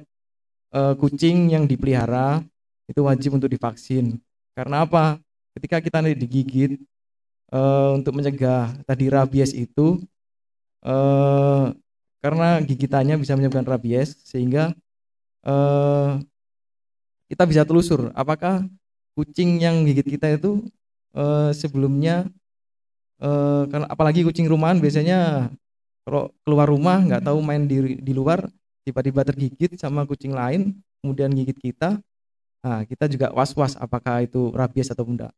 e, 0.71 0.79
kucing 0.95 1.51
yang 1.51 1.67
dipelihara 1.67 2.43
itu 2.87 3.03
wajib 3.03 3.35
untuk 3.35 3.51
divaksin. 3.51 4.15
Karena 4.55 4.87
apa? 4.87 5.19
Ketika 5.57 5.83
kita 5.83 5.99
digigit 6.15 6.79
uh, 7.51 7.95
untuk 7.95 8.17
mencegah 8.17 8.75
tadi 8.83 9.07
rabies 9.07 9.51
itu 9.55 10.01
uh, 10.83 11.71
karena 12.19 12.59
gigitannya 12.63 13.15
bisa 13.21 13.37
menyebabkan 13.37 13.67
rabies 13.67 14.17
sehingga 14.25 14.73
uh, 15.45 16.19
kita 17.27 17.43
bisa 17.45 17.61
telusur 17.67 18.11
apakah 18.15 18.65
kucing 19.17 19.57
yang 19.57 19.81
gigit 19.89 20.05
kita 20.05 20.37
itu 20.37 20.61
uh, 21.17 21.49
sebelumnya 21.49 22.29
uh, 23.17 23.65
apalagi 23.89 24.21
kucing 24.21 24.45
rumahan 24.45 24.77
biasanya 24.77 25.49
kalau 26.05 26.29
keluar 26.45 26.69
rumah 26.69 27.01
nggak 27.01 27.25
tahu 27.25 27.41
main 27.41 27.65
di 27.65 27.97
di 27.97 28.13
luar 28.13 28.45
tiba-tiba 28.85 29.25
tergigit 29.25 29.73
sama 29.81 30.05
kucing 30.05 30.37
lain 30.37 30.77
kemudian 31.01 31.33
gigit 31.33 31.57
kita 31.57 31.97
Nah, 32.67 32.83
kita 32.83 33.07
juga 33.07 33.31
was-was 33.31 33.79
apakah 33.79 34.27
itu 34.27 34.51
rabies 34.51 34.91
atau 34.91 35.07
tidak. 35.07 35.31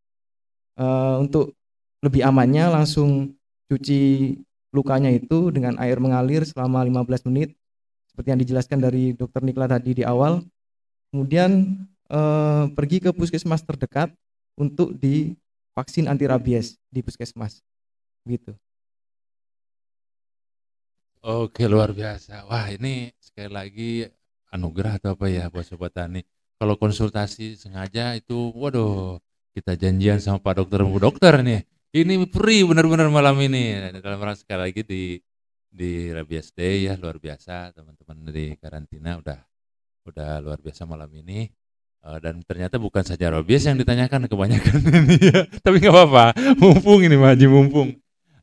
Uh, 0.74 1.22
untuk 1.22 1.54
lebih 2.02 2.26
amannya 2.26 2.72
langsung 2.74 3.38
cuci 3.70 4.34
lukanya 4.74 5.14
itu 5.14 5.54
dengan 5.54 5.78
air 5.78 6.02
mengalir 6.02 6.42
selama 6.48 6.82
15 6.82 7.30
menit 7.30 7.54
seperti 8.10 8.28
yang 8.34 8.42
dijelaskan 8.42 8.80
dari 8.82 9.14
dokter 9.14 9.46
Nikla 9.46 9.70
tadi 9.70 10.00
di 10.00 10.04
awal. 10.08 10.42
Kemudian 11.14 11.78
uh, 12.12 12.70
pergi 12.74 12.98
ke 13.00 13.10
puskesmas 13.14 13.64
terdekat 13.64 14.12
untuk 14.60 14.94
divaksin 14.98 16.10
anti 16.10 16.26
rabies 16.28 16.76
di 16.90 17.00
puskesmas. 17.00 17.62
Gitu. 18.28 18.54
Oke 21.24 21.68
luar 21.68 21.92
biasa. 21.92 22.48
Wah 22.48 22.68
ini 22.72 23.12
sekali 23.20 23.52
lagi 23.52 23.92
anugerah 24.50 25.00
atau 25.00 25.14
apa 25.16 25.30
ya 25.30 25.52
buat 25.52 25.68
sobat 25.68 25.94
tani 25.94 26.26
kalau 26.60 26.76
konsultasi 26.76 27.56
sengaja 27.56 28.18
itu 28.18 28.52
waduh 28.52 29.22
kita 29.56 29.80
janjian 29.80 30.20
sama 30.20 30.44
Pak 30.44 30.64
Dokter 30.64 30.84
Bu 30.84 31.00
Dokter 31.00 31.40
nih. 31.40 31.64
Ini 31.90 32.22
free 32.30 32.62
benar-benar 32.62 33.10
malam 33.10 33.40
ini. 33.42 33.74
Dalam 33.98 34.22
rangka 34.22 34.46
sekali 34.46 34.62
lagi 34.70 34.82
di 34.86 35.04
di 35.70 36.10
Rabies 36.10 36.50
Day 36.54 36.90
ya 36.90 36.98
luar 36.98 37.22
biasa 37.22 37.74
teman-teman 37.78 38.26
dari 38.26 38.58
karantina 38.58 39.22
udah 39.22 39.40
udah 40.10 40.42
luar 40.42 40.58
biasa 40.58 40.90
malam 40.90 41.10
ini 41.14 41.46
uh, 42.04 42.18
dan 42.20 42.40
ternyata 42.44 42.80
bukan 42.80 43.04
saja 43.04 43.32
rabies 43.32 43.66
yang 43.68 43.80
ditanyakan 43.80 44.30
kebanyakan 44.30 44.78
ini 45.04 45.18
ya. 45.20 45.42
Tapi 45.60 45.76
nggak 45.82 45.94
apa-apa. 45.94 46.26
Mumpung 46.60 47.04
ini 47.04 47.18
Maji 47.20 47.46
mumpung. 47.48 47.96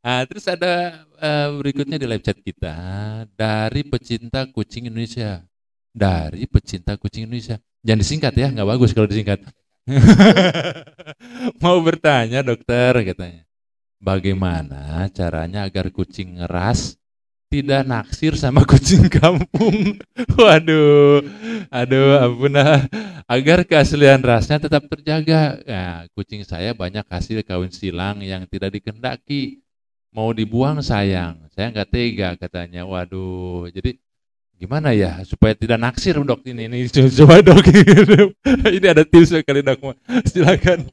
Nah, 0.06 0.22
terus 0.22 0.46
ada 0.46 1.02
uh, 1.18 1.48
berikutnya 1.58 1.98
di 1.98 2.06
live 2.06 2.22
chat 2.22 2.38
kita. 2.38 2.74
Dari 3.34 3.82
pecinta 3.82 4.46
kucing 4.46 4.86
Indonesia. 4.86 5.42
Dari 5.90 6.46
pecinta 6.46 6.94
kucing 6.94 7.26
Indonesia. 7.26 7.58
Jangan 7.82 8.00
disingkat 8.02 8.34
ya, 8.38 8.48
nggak 8.54 8.68
bagus 8.70 8.94
kalau 8.94 9.10
disingkat. 9.10 9.42
Mau 11.62 11.78
bertanya 11.82 12.42
dokter 12.42 12.94
katanya. 13.02 13.42
Bagaimana 13.96 15.08
caranya 15.10 15.66
agar 15.66 15.90
kucing 15.90 16.38
ngeras 16.38 17.00
tidak 17.46 17.82
naksir 17.86 18.34
sama 18.34 18.66
kucing 18.66 19.06
kampung? 19.06 19.98
Waduh, 20.40 21.22
aduh 21.70 22.10
ampun 22.22 22.52
lah. 22.54 22.84
Agar 23.26 23.62
keaslian 23.62 24.22
rasnya 24.22 24.58
tetap 24.58 24.86
terjaga. 24.90 25.58
Nah, 25.62 26.06
kucing 26.14 26.42
saya 26.42 26.74
banyak 26.74 27.06
hasil 27.06 27.42
kawin 27.46 27.70
silang 27.70 28.22
yang 28.22 28.44
tidak 28.50 28.74
dikendaki. 28.74 29.62
Mau 30.10 30.32
dibuang 30.32 30.80
sayang, 30.80 31.44
saya 31.52 31.70
nggak 31.70 31.90
tega 31.92 32.30
katanya. 32.40 32.88
Waduh, 32.88 33.68
jadi 33.68 34.00
gimana 34.56 34.96
ya 34.96 35.20
supaya 35.28 35.52
tidak 35.52 35.76
naksir 35.76 36.16
dok 36.16 36.40
ini 36.48 36.64
ini 36.64 36.88
coba 36.88 37.44
dok 37.44 37.60
ini 38.80 38.86
ada 38.88 39.04
tips 39.04 39.36
sekali 39.36 39.60
dok 39.60 40.00
silakan 40.32 40.88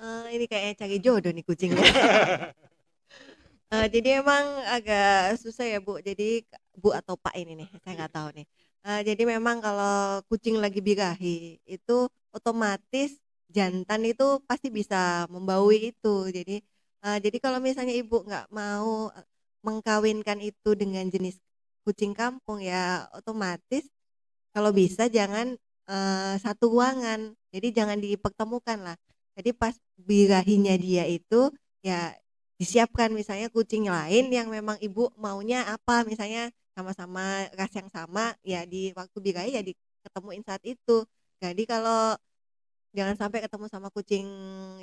uh, 0.00 0.24
ini 0.32 0.48
kayaknya 0.48 0.72
cari 0.80 0.96
jodoh 1.04 1.28
nih 1.28 1.44
kucingnya 1.44 1.84
uh, 3.74 3.86
jadi 3.90 4.22
emang 4.22 4.44
agak 4.70 5.38
susah 5.42 5.66
ya 5.66 5.78
bu. 5.82 5.98
Jadi 6.02 6.44
bu 6.76 6.90
atau 6.94 7.14
pak 7.18 7.34
ini 7.38 7.64
nih 7.64 7.68
saya 7.82 7.94
nggak 8.04 8.12
tahu 8.14 8.28
nih. 8.36 8.46
Uh, 8.80 9.00
jadi 9.04 9.22
memang 9.28 9.60
kalau 9.60 10.24
kucing 10.30 10.56
lagi 10.56 10.80
birahi 10.80 11.60
itu 11.68 11.96
otomatis 12.32 13.20
jantan 13.50 14.06
itu 14.06 14.40
pasti 14.48 14.68
bisa 14.72 15.26
membaui 15.32 15.92
itu. 15.94 16.14
Jadi 16.30 16.62
uh, 17.04 17.18
jadi 17.20 17.36
kalau 17.42 17.58
misalnya 17.62 17.94
ibu 17.96 18.22
nggak 18.24 18.46
mau 18.52 19.10
mengkawinkan 19.66 20.40
itu 20.40 20.72
dengan 20.72 21.04
jenis 21.12 21.36
kucing 21.84 22.12
kampung 22.16 22.60
ya 22.64 23.08
otomatis 23.16 23.88
kalau 24.54 24.70
bisa 24.74 25.06
jangan 25.10 25.56
eh, 25.90 26.34
satu 26.42 26.70
ruangan. 26.74 27.34
Jadi 27.50 27.68
jangan 27.74 27.98
dipertemukan 27.98 28.78
lah. 28.78 28.96
Jadi 29.36 29.50
pas 29.56 29.74
birahinya 29.98 30.74
dia 30.78 31.04
itu 31.06 31.50
ya 31.82 32.14
disiapkan. 32.60 33.08
Misalnya 33.08 33.48
kucing 33.48 33.88
lain 33.88 34.28
yang 34.28 34.52
memang 34.52 34.76
ibu 34.84 35.08
maunya 35.16 35.64
apa 35.64 36.04
misalnya 36.04 36.52
sama-sama 36.76 37.48
ras 37.56 37.72
yang 37.72 37.88
sama 37.88 38.36
ya 38.44 38.68
di 38.68 38.92
waktu 38.92 39.16
birahi 39.16 39.56
ya 39.56 39.62
diketemuin 39.64 40.44
saat 40.44 40.60
itu. 40.68 41.08
Jadi 41.40 41.64
kalau 41.64 42.12
jangan 42.92 43.16
sampai 43.16 43.40
ketemu 43.40 43.66
sama 43.72 43.88
kucing 43.88 44.28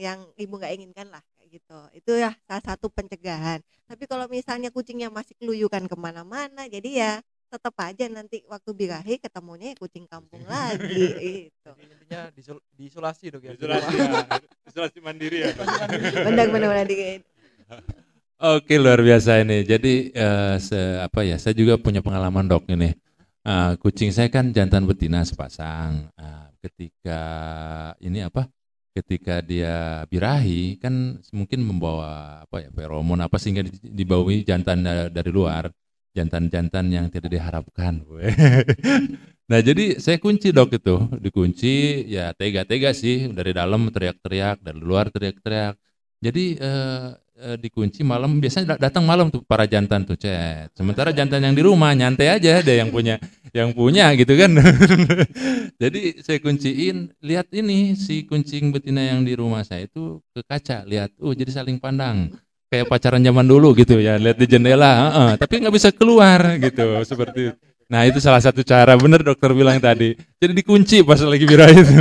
yang 0.01 0.25
ibu 0.41 0.57
nggak 0.57 0.73
inginkan 0.73 1.07
lah 1.13 1.21
kayak 1.37 1.61
gitu. 1.61 1.79
Itu 1.93 2.11
ya 2.17 2.33
salah 2.49 2.65
satu 2.65 2.89
pencegahan. 2.89 3.61
Tapi 3.85 4.09
kalau 4.09 4.25
misalnya 4.25 4.73
kucingnya 4.73 5.13
masih 5.13 5.37
keluyukan 5.37 5.85
ke 5.85 5.95
mana-mana 5.95 6.65
jadi 6.65 6.89
ya 6.89 7.11
tetap 7.47 7.79
aja 7.79 8.11
nanti 8.11 8.43
waktu 8.51 8.75
birahi 8.75 9.15
ketemunya 9.23 9.71
ya 9.71 9.75
kucing 9.79 10.03
kampung 10.03 10.43
lagi 10.43 11.47
itu 11.47 11.71
intinya 11.79 12.27
disul- 12.35 12.63
diisolasi 12.75 13.31
dok 13.31 13.39
ya. 13.47 13.55
di 13.55 13.63
Isolasi 13.63 13.95
ya, 13.95 14.19
isolasi 14.67 14.99
mandiri 14.99 15.37
ya. 15.47 15.55
benar-benar 16.27 16.67
benar 16.75 16.87
dikit 16.91 17.23
Oke 18.37 18.77
luar 18.77 19.01
biasa 19.01 19.41
ini. 19.41 19.65
Jadi 19.65 20.13
eh, 20.13 20.55
se- 20.61 21.01
apa 21.01 21.25
ya? 21.25 21.41
Saya 21.41 21.57
juga 21.57 21.73
punya 21.81 22.05
pengalaman 22.05 22.45
dok 22.45 22.69
ini. 22.69 22.93
Ah, 23.47 23.73
kucing 23.79 24.11
saya 24.13 24.29
kan 24.29 24.53
jantan 24.53 24.85
betina 24.85 25.25
sepasang. 25.25 26.11
Ah, 26.19 26.51
ketika 26.61 27.21
ini 28.03 28.21
apa? 28.21 28.45
Ketika 28.93 29.41
dia 29.45 30.05
birahi 30.09 30.77
kan 30.81 31.21
mungkin 31.33 31.61
membawa 31.65 32.41
apa 32.45 32.65
ya 32.65 32.69
feromon 32.73 33.21
apa 33.21 33.37
sehingga 33.41 33.61
di- 33.65 33.93
dibawahi 33.93 34.41
jantan 34.45 34.81
da- 34.85 35.09
dari 35.09 35.29
luar, 35.33 35.69
jantan-jantan 36.17 36.85
yang 36.93 37.05
tidak 37.13 37.29
diharapkan. 37.33 38.01
nah 39.49 39.59
jadi 39.63 39.97
saya 40.03 40.17
kunci 40.19 40.51
dok 40.51 40.75
itu, 40.77 40.95
dikunci 41.23 42.03
ya 42.11 42.33
tega-tega 42.35 42.91
sih 42.91 43.31
dari 43.31 43.51
dalam 43.55 43.87
teriak-teriak, 43.93 44.59
dari 44.61 44.79
luar 44.81 45.07
teriak-teriak. 45.13 45.75
Jadi 46.19 46.57
eh, 46.57 47.07
eh, 47.37 47.57
dikunci 47.61 48.01
malam 48.01 48.41
biasanya 48.41 48.75
da- 48.75 48.89
datang 48.89 49.05
malam 49.05 49.29
tuh 49.29 49.45
para 49.45 49.69
jantan 49.69 50.03
tuh 50.03 50.17
cet. 50.17 50.73
Sementara 50.73 51.13
jantan 51.13 51.45
yang 51.45 51.53
di 51.53 51.61
rumah 51.61 51.93
nyantai 51.93 52.33
aja 52.33 52.61
ada 52.61 52.73
yang 52.73 52.89
punya 52.89 53.21
yang 53.53 53.71
punya 53.73 54.11
gitu 54.17 54.33
kan. 54.33 54.51
Jadi 55.81 56.21
saya 56.25 56.37
kunciin, 56.41 57.13
lihat 57.21 57.53
ini 57.53 57.93
si 57.93 58.25
kucing 58.25 58.73
betina 58.73 59.01
yang 59.01 59.21
di 59.21 59.37
rumah 59.37 59.61
saya 59.61 59.85
itu 59.85 60.21
ke 60.33 60.41
kaca, 60.41 60.83
lihat, 60.89 61.13
oh 61.21 61.37
jadi 61.37 61.53
saling 61.53 61.77
pandang. 61.77 62.33
Kayak 62.67 62.89
pacaran 62.91 63.23
zaman 63.23 63.45
dulu 63.47 63.77
gitu 63.77 64.01
ya, 64.01 64.19
lihat 64.19 64.35
di 64.41 64.47
jendela, 64.49 64.89
heeh, 64.89 65.29
tapi 65.39 65.61
nggak 65.61 65.75
bisa 65.77 65.89
keluar 65.93 66.59
gitu, 66.59 66.99
seperti 67.05 67.53
itu. 67.53 67.57
Nah 67.87 68.03
itu 68.03 68.19
salah 68.19 68.43
satu 68.43 68.59
cara, 68.67 68.99
bener 68.99 69.23
dokter 69.23 69.47
bilang 69.55 69.79
tadi. 69.79 70.19
Jadi 70.43 70.51
dikunci 70.51 71.07
pas 71.07 71.23
lagi 71.23 71.47
birahi 71.47 71.77
itu. 71.79 71.99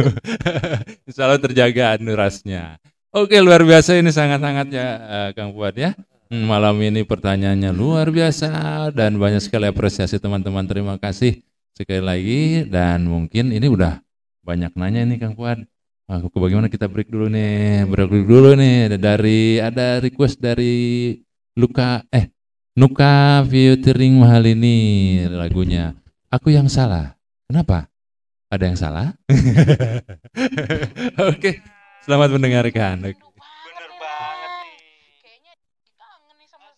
Insya 1.06 1.30
Allah 1.30 1.38
terjaga 1.38 1.94
nurasnya. 2.02 2.82
Oke 3.16 3.40
luar 3.40 3.64
biasa 3.64 3.96
ini 3.96 4.12
sangat-sangat 4.12 4.68
ya 4.68 4.88
eh, 5.00 5.28
Kang 5.32 5.56
Fuad 5.56 5.72
ya. 5.72 5.96
Hmm, 6.28 6.44
Malam 6.44 6.76
ini 6.84 7.00
pertanyaannya 7.00 7.72
luar 7.72 8.12
biasa 8.12 8.92
dan 8.92 9.16
banyak 9.16 9.40
sekali 9.40 9.64
apresiasi 9.64 10.20
teman-teman. 10.20 10.68
Terima 10.68 11.00
kasih 11.00 11.40
sekali 11.72 12.04
lagi 12.04 12.68
dan 12.68 13.08
mungkin 13.08 13.56
ini 13.56 13.72
udah 13.72 14.04
banyak 14.44 14.68
nanya 14.76 15.08
ini 15.08 15.16
Kang 15.16 15.32
Fuad. 15.32 15.64
Aku 16.12 16.28
bagaimana 16.36 16.68
kita 16.68 16.92
break 16.92 17.08
dulu 17.08 17.32
nih, 17.32 17.88
break 17.88 18.28
dulu 18.28 18.52
nih 18.52 19.00
dari 19.00 19.64
ada 19.64 19.96
request 19.96 20.36
dari 20.36 21.16
Luka 21.56 22.04
eh 22.12 22.28
Nuka 22.76 23.40
featuring 23.48 24.20
mahal 24.20 24.44
ini 24.44 25.24
lagunya. 25.32 25.96
Aku 26.28 26.52
yang 26.52 26.68
salah. 26.68 27.16
Kenapa? 27.48 27.88
Ada 28.52 28.64
yang 28.68 28.76
salah? 28.76 29.16
Oke, 31.32 31.64
selamat 32.06 32.38
mendengarkan. 32.38 32.96
Bener 33.02 33.90
banget 33.98 34.50
nih. 34.62 34.78
Kayaknya 35.18 35.52
kangen 35.98 36.34
nih 36.38 36.46
sama 36.46 36.70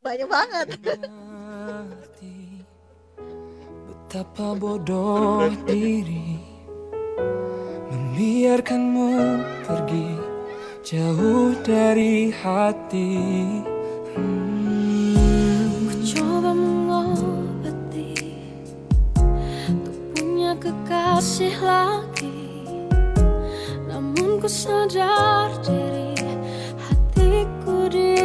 banyak 0.00 0.28
banget 0.28 0.68
Betapa 3.88 4.58
bodoh 4.58 5.48
diri 5.64 6.36
Membiarkanmu 7.88 9.40
pergi 9.64 10.08
Jauh 10.84 11.56
dari 11.64 12.28
hati 12.34 13.16
Hmm. 14.10 15.86
Ku 15.86 15.94
coba 16.02 16.50
mengobati 16.50 18.10
Untuk 19.70 19.96
punya 20.18 20.58
kekasih 20.58 21.54
lagi 21.62 22.19
ku 24.40 24.48
sadar 24.48 25.52
diri 25.60 26.16
Hatiku 26.80 27.92
di 27.92 28.24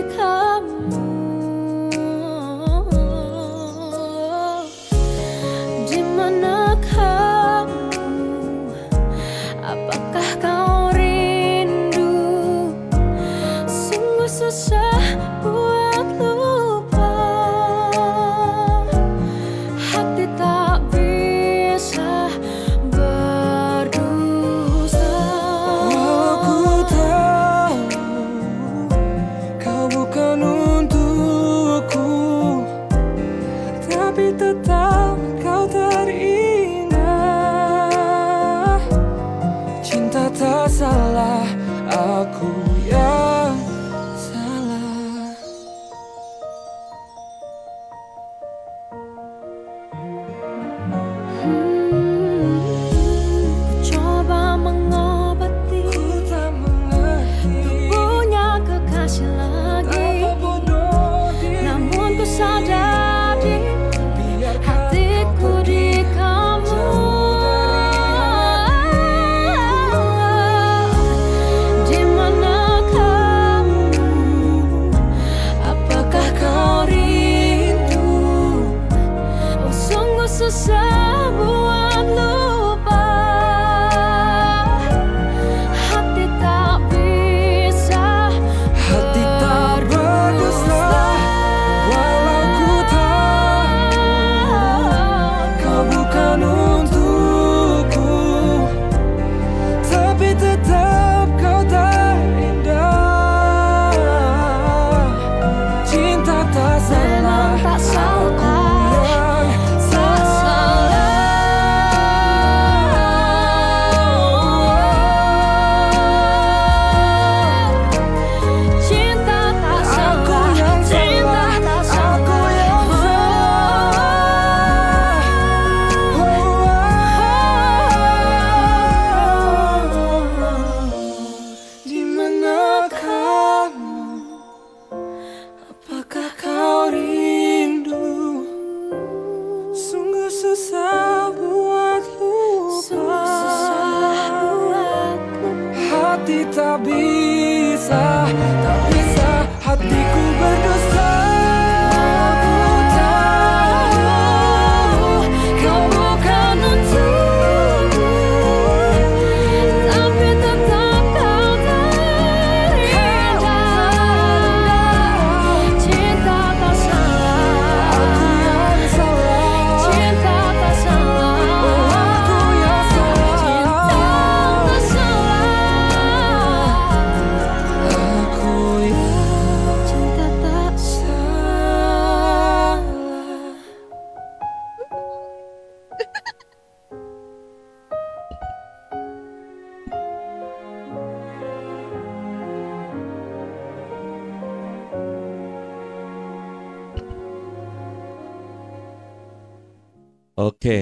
Oke, 200.46 200.78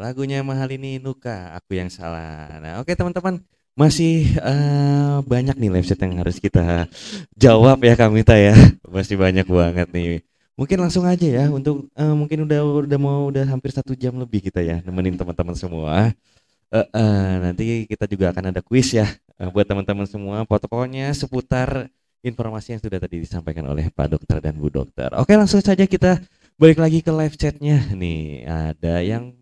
lagunya 0.00 0.40
mahal 0.40 0.72
ini 0.72 0.96
Nuka, 0.96 1.52
aku 1.52 1.76
yang 1.76 1.92
salah. 1.92 2.48
Nah, 2.56 2.72
oke 2.80 2.88
teman-teman, 2.96 3.36
masih 3.76 4.32
eh, 4.40 5.16
banyak 5.28 5.60
nih 5.60 5.68
live 5.76 5.84
chat 5.84 6.00
yang 6.00 6.24
harus 6.24 6.40
kita 6.40 6.88
jawab 7.36 7.84
ya 7.84 8.00
Kamita 8.00 8.32
ya. 8.32 8.56
Masih 8.88 9.20
banyak 9.20 9.44
banget 9.44 9.88
nih. 9.92 10.24
Mungkin 10.56 10.78
langsung 10.80 11.04
aja 11.04 11.26
ya 11.28 11.52
untuk 11.52 11.92
eh, 11.92 12.14
mungkin 12.16 12.48
udah 12.48 12.60
udah 12.88 12.98
mau 12.98 13.28
udah 13.28 13.44
hampir 13.44 13.76
satu 13.76 13.92
jam 13.92 14.16
lebih 14.16 14.40
kita 14.40 14.64
ya 14.64 14.80
nemenin 14.88 15.20
teman-teman 15.20 15.52
semua. 15.52 16.16
Eh, 16.72 16.88
eh, 16.88 17.32
nanti 17.44 17.84
kita 17.84 18.08
juga 18.08 18.32
akan 18.32 18.56
ada 18.56 18.64
kuis 18.64 18.88
ya 18.96 19.04
eh, 19.36 19.48
buat 19.52 19.68
teman-teman 19.68 20.08
semua. 20.08 20.48
Pokoknya 20.48 21.12
seputar 21.12 21.92
informasi 22.24 22.72
yang 22.72 22.80
sudah 22.80 22.96
tadi 22.96 23.20
disampaikan 23.20 23.68
oleh 23.68 23.92
Pak 23.92 24.16
Dokter 24.16 24.40
dan 24.40 24.56
Bu 24.56 24.72
Dokter. 24.72 25.12
Oke, 25.20 25.36
langsung 25.36 25.60
saja 25.60 25.84
kita 25.84 26.24
balik 26.54 26.78
lagi 26.78 27.02
ke 27.02 27.10
live 27.10 27.34
chatnya 27.34 27.82
nih. 27.94 28.46
Ada 28.46 29.02
yang 29.02 29.34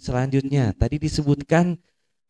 selanjutnya 0.00 0.72
tadi 0.72 0.96
disebutkan 0.96 1.76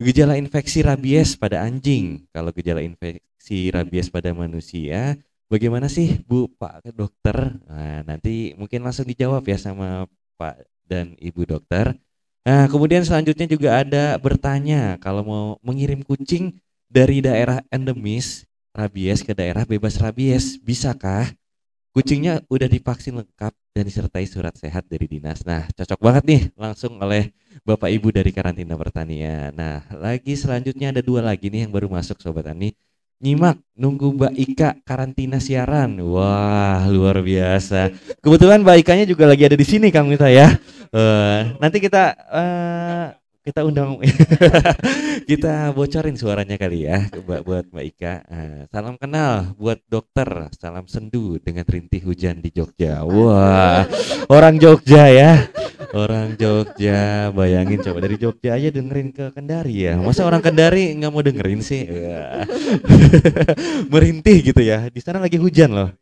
gejala 0.02 0.34
infeksi 0.34 0.82
rabies 0.82 1.38
pada 1.38 1.62
anjing. 1.62 2.26
Kalau 2.34 2.50
gejala 2.50 2.82
infeksi 2.82 3.70
rabies 3.70 4.10
pada 4.10 4.34
manusia, 4.34 5.14
bagaimana 5.46 5.86
sih 5.86 6.18
Bu 6.26 6.50
Pak 6.50 6.90
Dokter? 6.94 7.62
Nah, 7.70 8.02
nanti 8.02 8.58
mungkin 8.58 8.82
langsung 8.82 9.06
dijawab 9.06 9.46
ya 9.46 9.58
sama 9.58 10.10
Pak 10.34 10.66
dan 10.90 11.14
Ibu 11.22 11.46
Dokter. 11.46 11.94
Nah, 12.44 12.68
kemudian 12.68 13.06
selanjutnya 13.06 13.48
juga 13.48 13.80
ada 13.80 14.18
bertanya 14.20 15.00
kalau 15.00 15.22
mau 15.24 15.46
mengirim 15.64 16.04
kucing 16.04 16.60
dari 16.90 17.24
daerah 17.24 17.64
endemis 17.72 18.44
rabies 18.74 19.22
ke 19.22 19.32
daerah 19.32 19.62
bebas 19.64 19.96
rabies, 19.96 20.58
bisakah? 20.60 21.30
Kucingnya 21.94 22.42
udah 22.50 22.66
divaksin 22.66 23.14
lengkap 23.22 23.54
dan 23.70 23.86
disertai 23.86 24.26
surat 24.26 24.50
sehat 24.58 24.82
dari 24.90 25.06
dinas. 25.06 25.46
Nah, 25.46 25.70
cocok 25.78 26.00
banget 26.02 26.22
nih 26.26 26.42
langsung 26.58 26.98
oleh 26.98 27.30
Bapak 27.62 27.86
Ibu 27.86 28.10
dari 28.10 28.34
karantina 28.34 28.74
pertanian. 28.74 29.54
Nah, 29.54 29.86
lagi 29.94 30.34
selanjutnya 30.34 30.90
ada 30.90 30.98
dua 31.06 31.22
lagi 31.22 31.54
nih 31.54 31.62
yang 31.62 31.70
baru 31.70 31.86
masuk 31.86 32.18
Sobat 32.18 32.50
Tani. 32.50 32.74
Nyimak, 33.22 33.62
nunggu 33.78 34.10
Mbak 34.10 34.34
Ika 34.34 34.70
karantina 34.82 35.38
siaran. 35.38 35.94
Wah, 36.02 36.82
luar 36.90 37.22
biasa. 37.22 37.94
Kebetulan 38.18 38.66
Mbak 38.66 38.76
Ikanya 38.82 39.06
juga 39.06 39.30
lagi 39.30 39.46
ada 39.46 39.54
di 39.54 39.62
sini 39.62 39.94
Kang 39.94 40.10
Mita 40.10 40.26
ya. 40.26 40.50
Eh, 40.90 41.40
nanti 41.62 41.78
kita 41.78 42.18
eh, 42.18 43.06
kita 43.44 43.60
undang 43.60 44.00
kita 45.30 45.76
bocorin 45.76 46.16
suaranya 46.16 46.56
kali 46.56 46.88
ya 46.88 47.12
buat 47.28 47.44
buat 47.44 47.64
Mbak 47.68 47.84
Ika. 47.92 48.14
Eh, 48.24 48.60
salam 48.72 48.96
kenal 48.96 49.52
buat 49.60 49.84
dokter, 49.84 50.48
salam 50.56 50.88
sendu 50.88 51.36
dengan 51.36 51.68
rintih 51.68 52.00
hujan 52.08 52.40
di 52.40 52.48
Jogja. 52.48 53.04
Wah, 53.04 53.84
orang 54.32 54.56
Jogja 54.56 55.12
ya. 55.12 55.32
Orang 55.94 56.40
Jogja, 56.40 57.30
bayangin 57.36 57.84
coba 57.84 58.02
dari 58.02 58.16
Jogja 58.16 58.56
aja 58.56 58.72
dengerin 58.72 59.12
ke 59.12 59.30
Kendari 59.30 59.86
ya. 59.86 59.94
Masa 60.00 60.24
orang 60.24 60.40
Kendari 60.40 60.96
nggak 60.96 61.12
mau 61.12 61.20
dengerin 61.20 61.60
sih? 61.60 61.84
Wah. 61.84 62.48
Merintih 63.92 64.40
gitu 64.40 64.64
ya. 64.64 64.88
Di 64.88 65.04
sana 65.04 65.20
lagi 65.20 65.36
hujan 65.36 65.70
loh. 65.70 65.92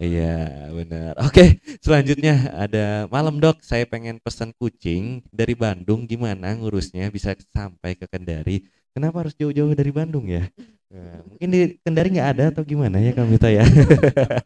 Iya 0.00 0.68
benar. 0.72 1.12
Oke 1.20 1.60
selanjutnya 1.84 2.48
ada 2.54 3.06
malam 3.12 3.38
dok. 3.42 3.60
Saya 3.60 3.84
pengen 3.84 4.18
pesan 4.22 4.54
kucing 4.56 5.20
dari 5.28 5.52
Bandung. 5.52 6.08
Gimana 6.08 6.56
ngurusnya 6.56 7.12
bisa 7.12 7.36
sampai 7.52 7.94
ke 7.94 8.08
Kendari? 8.08 8.64
Kenapa 8.92 9.24
harus 9.24 9.32
jauh-jauh 9.32 9.72
dari 9.72 9.88
Bandung 9.88 10.28
ya? 10.28 10.44
Nah, 10.92 11.24
mungkin 11.24 11.48
di 11.48 11.60
Kendari 11.80 12.12
nggak 12.12 12.30
ada 12.36 12.44
atau 12.52 12.60
gimana 12.68 13.00
ya 13.00 13.16
Kang 13.16 13.32
Mita 13.32 13.48
ya? 13.48 13.64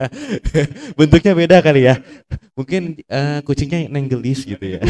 Bentuknya 0.99 1.35
beda 1.35 1.59
kali 1.59 1.91
ya. 1.91 1.99
Mungkin 2.55 3.03
eh, 3.03 3.43
kucingnya 3.43 3.91
nenggelis 3.91 4.47
gitu 4.47 4.79
ya. 4.79 4.81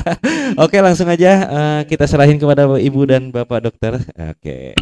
Oke 0.64 0.80
langsung 0.80 1.12
aja 1.12 1.32
eh, 1.44 1.80
kita 1.92 2.08
serahin 2.08 2.40
kepada 2.40 2.64
Ibu 2.80 3.04
dan 3.04 3.28
Bapak 3.28 3.68
dokter. 3.68 4.00
Oke. 4.16 4.72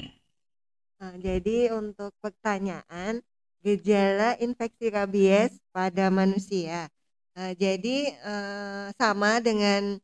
Jadi 1.19 1.67
untuk 1.75 2.15
pertanyaan 2.23 3.27
gejala 3.63 4.37
infeksi 4.43 4.91
rabies 4.91 5.55
pada 5.71 6.11
manusia. 6.11 6.91
Nah, 7.33 7.57
jadi 7.57 8.13
eh, 8.13 8.87
sama 8.99 9.41
dengan 9.41 9.97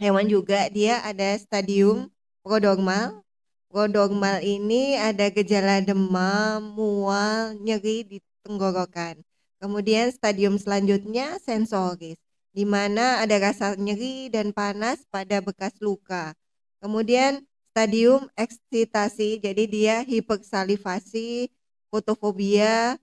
hewan 0.00 0.26
juga 0.26 0.66
dia 0.72 0.98
ada 1.04 1.36
stadium 1.38 2.10
prodromal. 2.42 3.22
Prodromal 3.68 4.40
ini 4.40 4.96
ada 4.96 5.28
gejala 5.28 5.84
demam, 5.84 6.72
mual, 6.72 7.52
nyeri 7.60 8.02
di 8.08 8.18
tenggorokan. 8.40 9.20
Kemudian 9.60 10.08
stadium 10.08 10.56
selanjutnya 10.56 11.36
sensoris, 11.44 12.16
di 12.56 12.64
mana 12.64 13.20
ada 13.20 13.36
rasa 13.36 13.76
nyeri 13.76 14.32
dan 14.32 14.56
panas 14.56 15.04
pada 15.12 15.44
bekas 15.44 15.76
luka. 15.84 16.32
Kemudian 16.80 17.44
stadium 17.74 18.30
eksitasi, 18.40 19.44
jadi 19.44 19.64
dia 19.68 19.96
hipersalivasi, 20.06 21.52
fotofobia. 21.88 22.96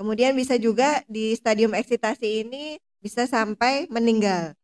Kemudian 0.00 0.32
bisa 0.32 0.56
juga 0.56 1.04
di 1.04 1.36
stadium 1.36 1.76
eksitasi 1.76 2.44
ini 2.48 2.80
bisa 3.00 3.24
sampai 3.28 3.88
meninggal. 3.92 4.56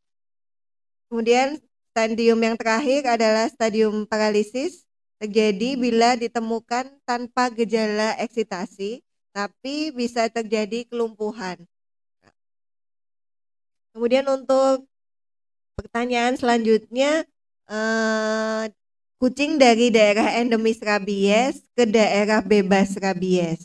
Kemudian 1.08 1.60
stadium 1.92 2.40
yang 2.40 2.56
terakhir 2.56 3.04
adalah 3.08 3.48
stadium 3.48 4.04
paralisis 4.04 4.84
terjadi 5.16 5.80
bila 5.80 6.16
ditemukan 6.16 6.92
tanpa 7.08 7.48
gejala 7.48 8.16
eksitasi 8.20 9.00
tapi 9.32 9.92
bisa 9.92 10.28
terjadi 10.32 10.88
kelumpuhan. 10.88 11.60
Kemudian 13.96 14.28
untuk 14.28 14.84
pertanyaan 15.76 16.36
selanjutnya 16.36 17.24
eh, 17.68 18.64
kucing 19.16 19.56
dari 19.56 19.88
daerah 19.88 20.36
endemis 20.36 20.80
rabies 20.84 21.64
ke 21.72 21.88
daerah 21.88 22.44
bebas 22.44 22.96
rabies. 23.00 23.64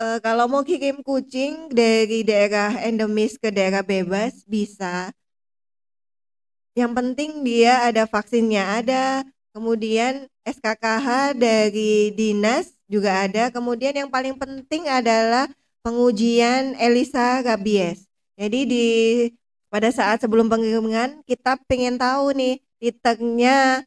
Eh, 0.00 0.18
kalau 0.24 0.48
mau 0.48 0.64
kirim 0.64 1.04
kucing 1.04 1.68
dari 1.68 2.24
daerah 2.24 2.72
endemis 2.88 3.36
ke 3.36 3.52
daerah 3.52 3.84
bebas 3.84 4.48
bisa. 4.48 5.12
Yang 6.72 6.92
penting 6.96 7.30
dia 7.44 7.84
ada 7.84 8.08
vaksinnya 8.08 8.80
ada, 8.80 9.26
kemudian 9.52 10.24
SKKH 10.46 11.36
dari 11.36 12.16
dinas 12.16 12.72
juga 12.88 13.28
ada. 13.28 13.52
Kemudian 13.52 13.92
yang 13.92 14.08
paling 14.08 14.38
penting 14.40 14.88
adalah 14.88 15.50
pengujian 15.84 16.78
ELISA 16.80 17.44
rabies. 17.44 18.08
Jadi 18.40 18.60
di 18.64 18.86
pada 19.68 19.92
saat 19.92 20.24
sebelum 20.24 20.48
pengiriman 20.48 21.20
kita 21.28 21.60
pengen 21.68 22.00
tahu 22.00 22.32
nih 22.32 22.56
titernya 22.80 23.84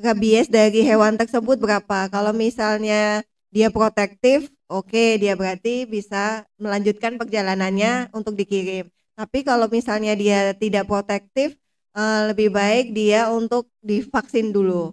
rabies 0.00 0.48
dari 0.52 0.84
hewan 0.84 1.16
tersebut 1.16 1.56
berapa. 1.60 2.08
Kalau 2.12 2.32
misalnya 2.36 3.22
dia 3.52 3.68
protektif, 3.72 4.50
oke 4.68 5.16
dia 5.22 5.32
berarti 5.38 5.88
bisa 5.88 6.44
melanjutkan 6.60 7.16
perjalanannya 7.16 8.12
untuk 8.12 8.36
dikirim. 8.36 8.88
Tapi 9.16 9.38
kalau 9.48 9.66
misalnya 9.72 10.12
dia 10.12 10.52
tidak 10.52 10.84
protektif, 10.90 11.56
eh, 11.96 12.20
lebih 12.32 12.52
baik 12.52 12.92
dia 12.92 13.32
untuk 13.32 13.72
divaksin 13.80 14.52
dulu. 14.52 14.92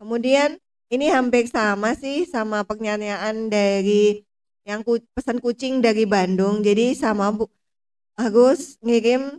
Kemudian 0.00 0.56
ini 0.88 1.10
hampir 1.12 1.44
sama 1.50 1.92
sih 1.98 2.24
sama 2.24 2.64
pertanyaan 2.64 3.52
dari 3.52 4.24
yang 4.64 4.80
ku- 4.86 5.04
pesan 5.16 5.40
kucing 5.42 5.80
dari 5.84 6.04
Bandung. 6.08 6.60
Jadi 6.64 6.96
sama 6.96 7.32
Bu 7.34 7.48
harus 8.18 8.76
ngirim 8.82 9.38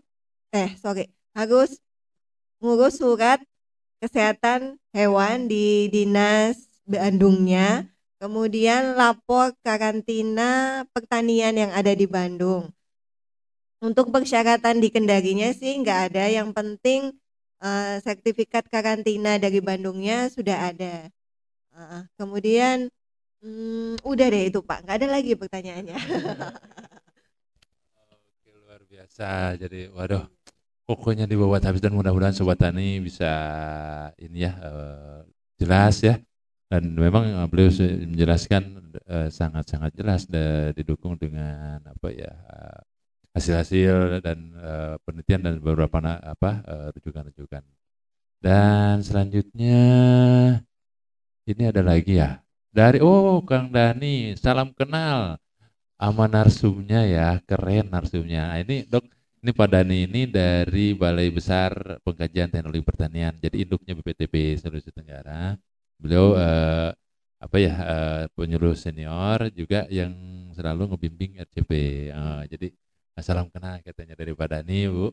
eh 0.55 0.71
sorry 0.79 1.05
harus 1.37 1.77
ngurus 2.59 2.99
surat 2.99 3.39
kesehatan 4.03 4.79
hewan 4.95 5.47
di 5.47 5.87
dinas 5.91 6.67
Bandungnya. 6.87 7.87
Kemudian 8.19 8.99
lapor 8.99 9.55
karantina 9.63 10.83
pertanian 10.91 11.55
yang 11.55 11.71
ada 11.71 11.95
di 11.95 12.03
Bandung. 12.03 12.67
Untuk 13.79 14.11
persyaratan 14.11 14.83
di 14.83 14.91
Kendarinya 14.91 15.55
sih 15.55 15.79
nggak 15.79 16.11
ada. 16.11 16.27
Yang 16.27 16.49
penting 16.51 17.01
eh, 17.63 17.95
sertifikat 18.03 18.67
karantina 18.67 19.39
dari 19.39 19.63
Bandungnya 19.63 20.27
sudah 20.27 20.75
ada. 20.75 21.07
Heeh, 21.71 22.03
kemudian 22.19 22.91
hmm, 23.39 24.03
udah 24.03 24.27
deh 24.27 24.43
itu 24.51 24.59
Pak. 24.59 24.83
Nggak 24.83 24.97
ada 24.99 25.07
lagi 25.07 25.31
pertanyaannya. 25.39 25.99
Oke, 28.11 28.51
luar 28.51 28.83
biasa. 28.83 29.55
Jadi, 29.55 29.87
waduh, 29.95 30.27
pokoknya 30.89 31.25
dibawa 31.31 31.57
habis 31.61 31.81
dan 31.85 31.93
mudah-mudahan 31.97 32.35
sobat 32.37 32.57
tani 32.63 32.97
bisa 33.07 33.25
ini 34.25 34.37
ya 34.47 34.51
eh, 34.67 35.19
jelas 35.61 35.95
ya. 36.07 36.15
Dan 36.71 36.83
memang 36.97 37.23
eh, 37.29 37.47
beliau 37.51 37.69
menjelaskan 38.09 38.63
eh, 39.13 39.29
sangat-sangat 39.39 39.91
jelas 39.99 40.21
dan 40.33 40.73
didukung 40.77 41.13
dengan 41.23 41.79
apa 41.93 42.07
ya 42.13 42.31
hasil-hasil 43.35 44.21
dan 44.25 44.37
eh, 44.57 44.95
penelitian 45.05 45.41
dan 45.45 45.53
beberapa 45.61 45.97
na- 46.01 46.21
apa 46.23 46.65
rujukan-rujukan. 46.95 47.63
Dan 48.43 49.01
selanjutnya 49.05 49.81
ini 51.49 51.63
ada 51.71 51.81
lagi 51.83 52.13
ya 52.21 52.29
dari 52.71 52.97
oh 53.03 53.41
Kang 53.49 53.67
Dani 53.75 54.35
salam 54.43 54.69
kenal 54.77 55.19
sama 56.01 56.25
narsumnya 56.35 56.99
ya 57.15 57.27
keren 57.49 57.85
narsumnya 57.95 58.41
Nah, 58.51 58.57
ini 58.63 58.75
dok 58.91 59.05
Ini 59.39 59.55
Pak 59.55 59.71
Dani 59.71 60.03
ini 60.03 60.27
dari 60.27 60.91
Balai 60.91 61.31
Besar 61.31 61.71
Pengkajian 62.03 62.51
Teknologi 62.51 62.83
Pertanian, 62.83 63.31
jadi 63.39 63.63
induknya 63.63 63.95
BPTB 63.95 64.59
Sulawesi 64.59 64.91
Tenggara. 64.91 65.55
Beliau 65.95 66.35
eh, 66.35 66.91
apa 67.39 67.55
ya 67.55 67.71
eh, 67.71 68.23
penyuluh 68.35 68.75
senior 68.75 69.47
juga 69.55 69.87
yang 69.87 70.11
selalu 70.51 70.91
ngebimbing 70.91 71.39
RCP. 71.39 71.71
Eh, 72.11 72.41
jadi 72.51 72.67
eh, 73.15 73.23
salam 73.23 73.47
kenal 73.47 73.79
katanya 73.79 74.19
dari 74.19 74.35
Pak 74.35 74.47
Dani, 74.51 74.79
Bu. 74.91 75.07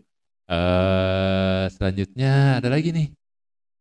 Eh, 0.51 1.64
selanjutnya 1.70 2.59
ada 2.59 2.66
lagi 2.66 2.91
nih. 2.91 3.14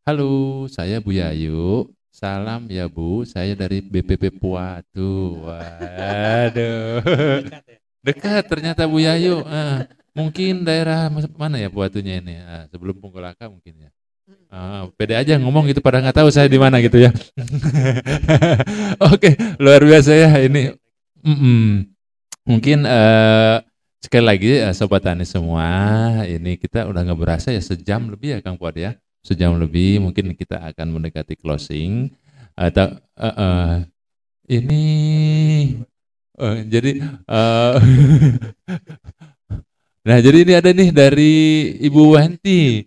Halo, 0.06 0.70
saya 0.70 1.02
Bu 1.02 1.10
Yayu. 1.10 1.90
Salam 2.14 2.70
ya 2.70 2.86
Bu, 2.86 3.26
saya 3.26 3.58
dari 3.58 3.82
BPP 3.82 4.38
Puatu. 4.38 5.42
Waduh. 5.50 7.02
Dekat 8.06 8.46
ternyata 8.46 8.86
Bu 8.86 9.02
Yayu. 9.02 9.42
Ah, 9.42 9.90
mungkin 10.18 10.64
daerah 10.68 11.12
mas- 11.12 11.30
mana 11.36 11.60
ya 11.60 11.70
Puatunya 11.70 12.24
ini? 12.24 12.40
Ah, 12.42 12.66
sebelum 12.72 12.96
Punggolaka 12.98 13.52
mungkin 13.52 13.76
ya. 13.88 13.90
Ah, 14.50 14.90
pede 14.98 15.14
aja 15.20 15.38
ngomong 15.38 15.70
gitu 15.70 15.82
pada 15.86 16.02
nggak 16.02 16.18
tahu 16.24 16.30
saya 16.34 16.50
di 16.50 16.58
mana 16.58 16.82
gitu 16.82 16.98
ya. 16.98 17.12
Oke, 19.14 19.36
luar 19.62 19.82
biasa 19.86 20.12
ya 20.16 20.30
ini. 20.42 20.74
Mm-mm. 21.26 21.86
Mungkin 22.46 22.86
eh, 22.86 23.58
sekali 24.02 24.26
lagi 24.26 24.52
eh, 24.62 24.74
sobat 24.78 25.06
tani 25.06 25.26
semua, 25.28 25.68
ini 26.28 26.58
kita 26.62 26.86
udah 26.90 27.02
nggak 27.06 27.20
berasa 27.22 27.50
ya 27.54 27.62
sejam 27.62 28.10
lebih 28.12 28.38
ya 28.38 28.40
Kang 28.46 28.58
Fuad 28.62 28.78
ya, 28.78 28.92
sejam 29.26 29.58
lebih. 29.60 30.02
Mungkin 30.04 30.34
kita 30.38 30.62
akan 30.74 30.88
mendekati 31.00 31.36
closing. 31.40 32.14
Atau 32.58 32.98
eh, 33.20 33.36
eh, 33.36 33.76
ini 34.50 34.84
eh, 36.40 36.58
jadi 36.68 36.92
eh, 37.28 37.74
Nah, 40.06 40.22
jadi 40.22 40.38
ini 40.46 40.54
ada 40.54 40.70
nih 40.70 40.90
dari 40.94 41.34
Ibu 41.82 42.14
Wenti. 42.14 42.86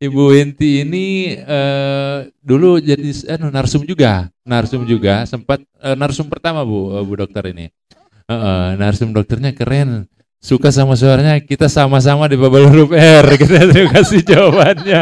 Ibu 0.00 0.22
Wenti 0.32 0.86
ini 0.86 1.34
eh, 1.34 2.30
dulu 2.38 2.78
jadi 2.78 3.10
eh, 3.10 3.50
narsum 3.50 3.82
juga, 3.82 4.30
narsum 4.46 4.86
juga, 4.86 5.26
sempat 5.26 5.60
eh, 5.82 5.98
narsum 5.98 6.30
pertama 6.30 6.62
Bu, 6.62 6.94
eh, 6.94 7.02
Bu 7.02 7.18
dokter 7.18 7.50
ini. 7.50 7.66
Eh, 7.66 8.32
eh, 8.32 8.68
narsum 8.78 9.10
dokternya 9.10 9.50
keren, 9.50 10.06
suka 10.38 10.70
sama 10.70 10.94
suaranya, 10.94 11.42
kita 11.42 11.66
sama-sama 11.66 12.30
di 12.30 12.38
bubble 12.38 12.70
huruf 12.70 12.94
R. 12.94 13.26
Kita 13.42 13.66
terima 13.66 13.90
kasih 13.90 14.22
jawabannya. 14.22 15.00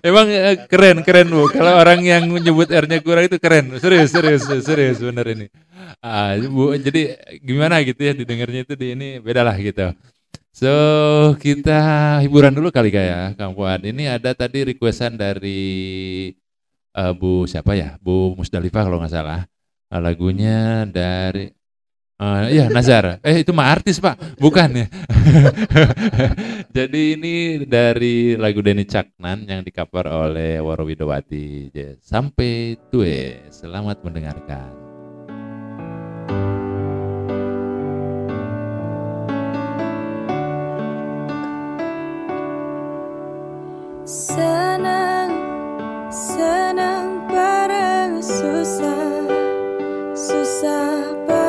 Emang 0.00 0.26
eh, 0.32 0.56
keren, 0.64 1.04
keren 1.04 1.28
Bu. 1.28 1.52
Kalau 1.52 1.76
orang 1.76 2.00
yang 2.00 2.32
menyebut 2.32 2.72
R-nya 2.72 3.04
kurang 3.04 3.28
itu 3.28 3.36
keren, 3.36 3.76
serius, 3.76 4.08
serius, 4.08 4.48
serius 4.64 4.96
bener 5.04 5.36
ini. 5.36 5.46
Ah, 6.00 6.32
Bu, 6.40 6.72
jadi 6.80 7.20
gimana 7.44 7.84
gitu 7.84 8.08
ya 8.08 8.16
didengarnya 8.16 8.64
itu 8.64 8.72
di 8.72 8.96
ini 8.96 9.08
beda 9.20 9.44
lah 9.44 9.54
gitu. 9.60 9.92
So 10.50 10.72
kita 11.38 12.18
hiburan 12.26 12.50
dulu 12.50 12.74
kali 12.74 12.90
kayak 12.90 13.38
Kang 13.38 13.54
Fuad. 13.54 13.86
Ini 13.86 14.18
ada 14.18 14.34
tadi 14.34 14.66
requestan 14.66 15.14
dari 15.14 15.62
eh, 16.94 17.12
Bu 17.14 17.46
siapa 17.46 17.78
ya? 17.78 17.96
Bu 18.02 18.34
Musdalifah 18.34 18.82
kalau 18.86 18.98
nggak 18.98 19.14
salah. 19.14 19.46
Lagunya 19.90 20.86
dari 20.86 21.50
eh 22.20 22.46
iya 22.52 22.66
Nazar. 22.68 23.18
Eh 23.24 23.42
itu 23.42 23.50
mah 23.56 23.72
artis 23.72 23.96
Pak, 23.96 24.38
bukan 24.38 24.84
ya? 24.84 24.86
Jadi 26.76 27.16
ini 27.16 27.34
dari 27.64 28.36
lagu 28.36 28.60
Denny 28.60 28.84
Caknan 28.84 29.48
yang 29.48 29.64
di 29.64 29.72
cover 29.72 30.06
oleh 30.06 30.60
Waro 30.60 30.84
Widowati. 30.84 31.72
Jadi, 31.72 31.96
Sampai 32.04 32.76
tue, 32.92 33.48
selamat 33.48 34.04
mendengarkan. 34.04 34.89
Senang, 44.10 45.30
senang 46.10 47.30
bareng 47.30 48.18
susah, 48.18 49.22
susah 50.18 51.14
bareng 51.30 51.39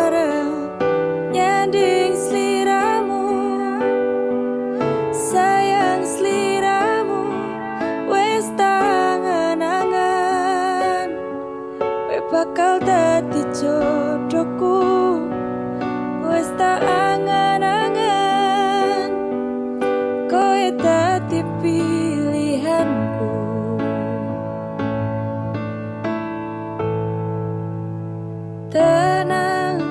tenang 28.72 29.84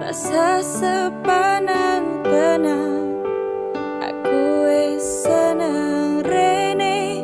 rasa 0.00 0.64
sepanang 0.64 2.24
tenang. 2.24 3.20
Aku 4.00 4.64
wis 4.64 5.04
seneng 5.28 6.24
rene 6.24 7.20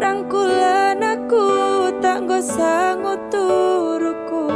rangkulan 0.00 0.96
aku 1.04 1.44
tak 2.00 2.24
nggo 2.24 2.40
sangut 2.40 3.20
turuku 3.28 4.48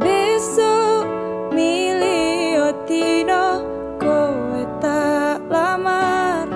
besok 0.00 1.04
milih 1.52 2.72
otino 2.72 3.60
kowe 4.00 4.64
tak 4.80 5.44
lamar. 5.52 6.48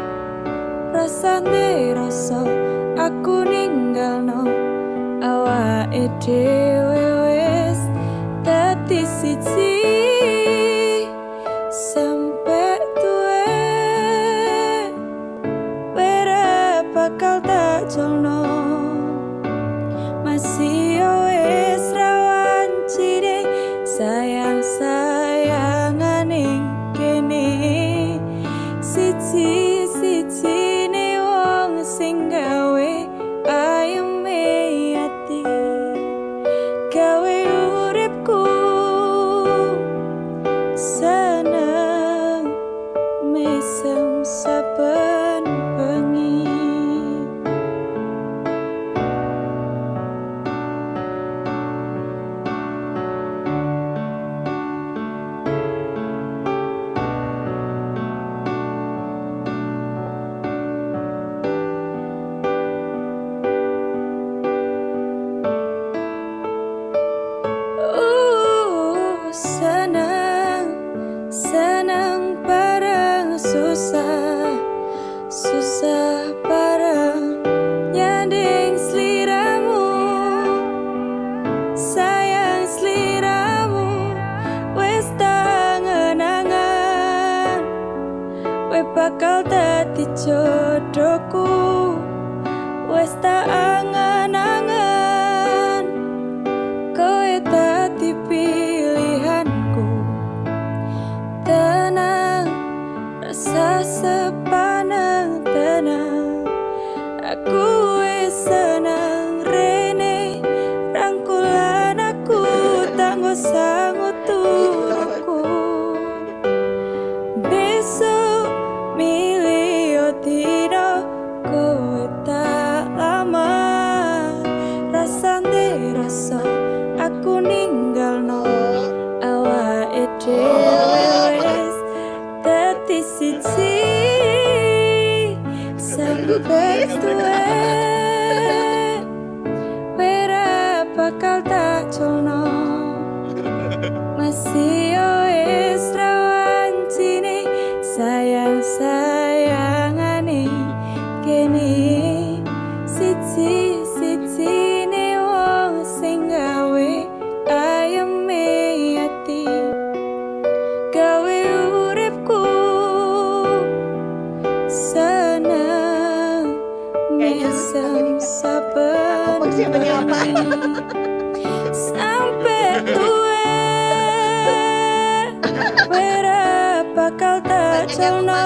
Rasane 0.88 1.92
rasa 1.92 2.40
aku 2.96 3.44
ninggalno 3.44 4.48
dhewe 5.20 5.84
wis 5.92 6.65
десяти 9.26 9.65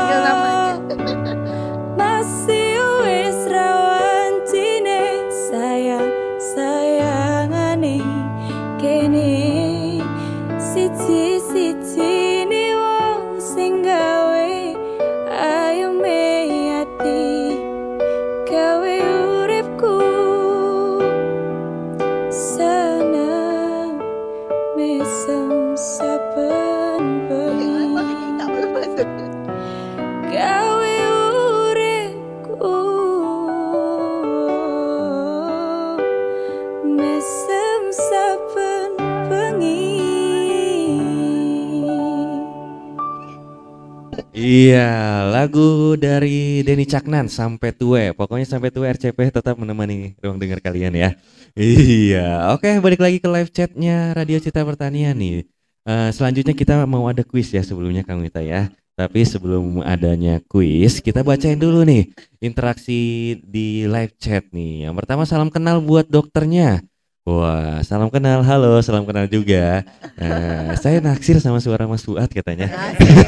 calno 0.08 0.32
masih 0.40 0.59
Iya, 44.70 45.26
lagu 45.34 45.98
dari 45.98 46.62
Denny 46.62 46.86
Caknan 46.86 47.26
sampai 47.26 47.74
tue. 47.74 48.14
Pokoknya 48.14 48.46
sampai 48.46 48.70
tue 48.70 48.86
RCP 48.86 49.18
tetap 49.34 49.58
menemani 49.58 50.14
ruang 50.22 50.38
dengar 50.38 50.62
kalian 50.62 50.94
ya. 50.94 51.10
Iya, 51.58 52.54
oke 52.54 52.78
balik 52.78 53.02
lagi 53.02 53.18
ke 53.18 53.26
live 53.26 53.50
chatnya 53.50 54.14
Radio 54.14 54.38
Cita 54.38 54.62
Pertanian 54.62 55.18
nih. 55.18 55.42
Eh, 55.90 56.10
selanjutnya 56.14 56.54
kita 56.54 56.86
mau 56.86 57.10
ada 57.10 57.26
kuis 57.26 57.50
ya 57.50 57.66
sebelumnya 57.66 58.06
Kang 58.06 58.22
Wita 58.22 58.46
ya. 58.46 58.70
Tapi 58.94 59.26
sebelum 59.26 59.82
adanya 59.82 60.38
kuis, 60.46 61.02
kita 61.02 61.26
bacain 61.26 61.58
dulu 61.58 61.82
nih 61.82 62.14
interaksi 62.38 63.34
di 63.42 63.90
live 63.90 64.14
chat 64.22 64.46
nih. 64.54 64.86
Yang 64.86 64.94
pertama 65.02 65.26
salam 65.26 65.50
kenal 65.50 65.82
buat 65.82 66.06
dokternya. 66.06 66.78
Wah, 67.28 67.84
salam 67.84 68.08
kenal, 68.08 68.40
halo, 68.40 68.80
salam 68.80 69.04
kenal 69.04 69.28
juga. 69.28 69.84
Eh, 70.16 70.72
saya 70.80 71.04
naksir 71.04 71.36
sama 71.36 71.60
suara 71.60 71.84
Mas 71.84 72.00
Fuad 72.00 72.32
katanya. 72.32 72.72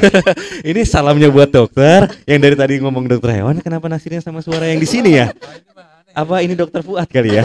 Ini 0.65 0.81
salamnya 0.81 1.29
buat 1.29 1.53
dokter 1.53 2.09
yang 2.25 2.41
dari 2.41 2.57
tadi 2.57 2.81
ngomong 2.81 3.05
dokter 3.05 3.37
hewan, 3.37 3.61
kenapa 3.61 3.85
naksirnya 3.85 4.25
sama 4.25 4.41
suara 4.41 4.65
yang 4.65 4.81
di 4.81 4.89
sini 4.89 5.21
ya? 5.21 5.29
Apa 6.13 6.45
ini 6.45 6.53
dokter 6.53 6.85
Fuad 6.85 7.09
kali 7.09 7.41
ya? 7.41 7.43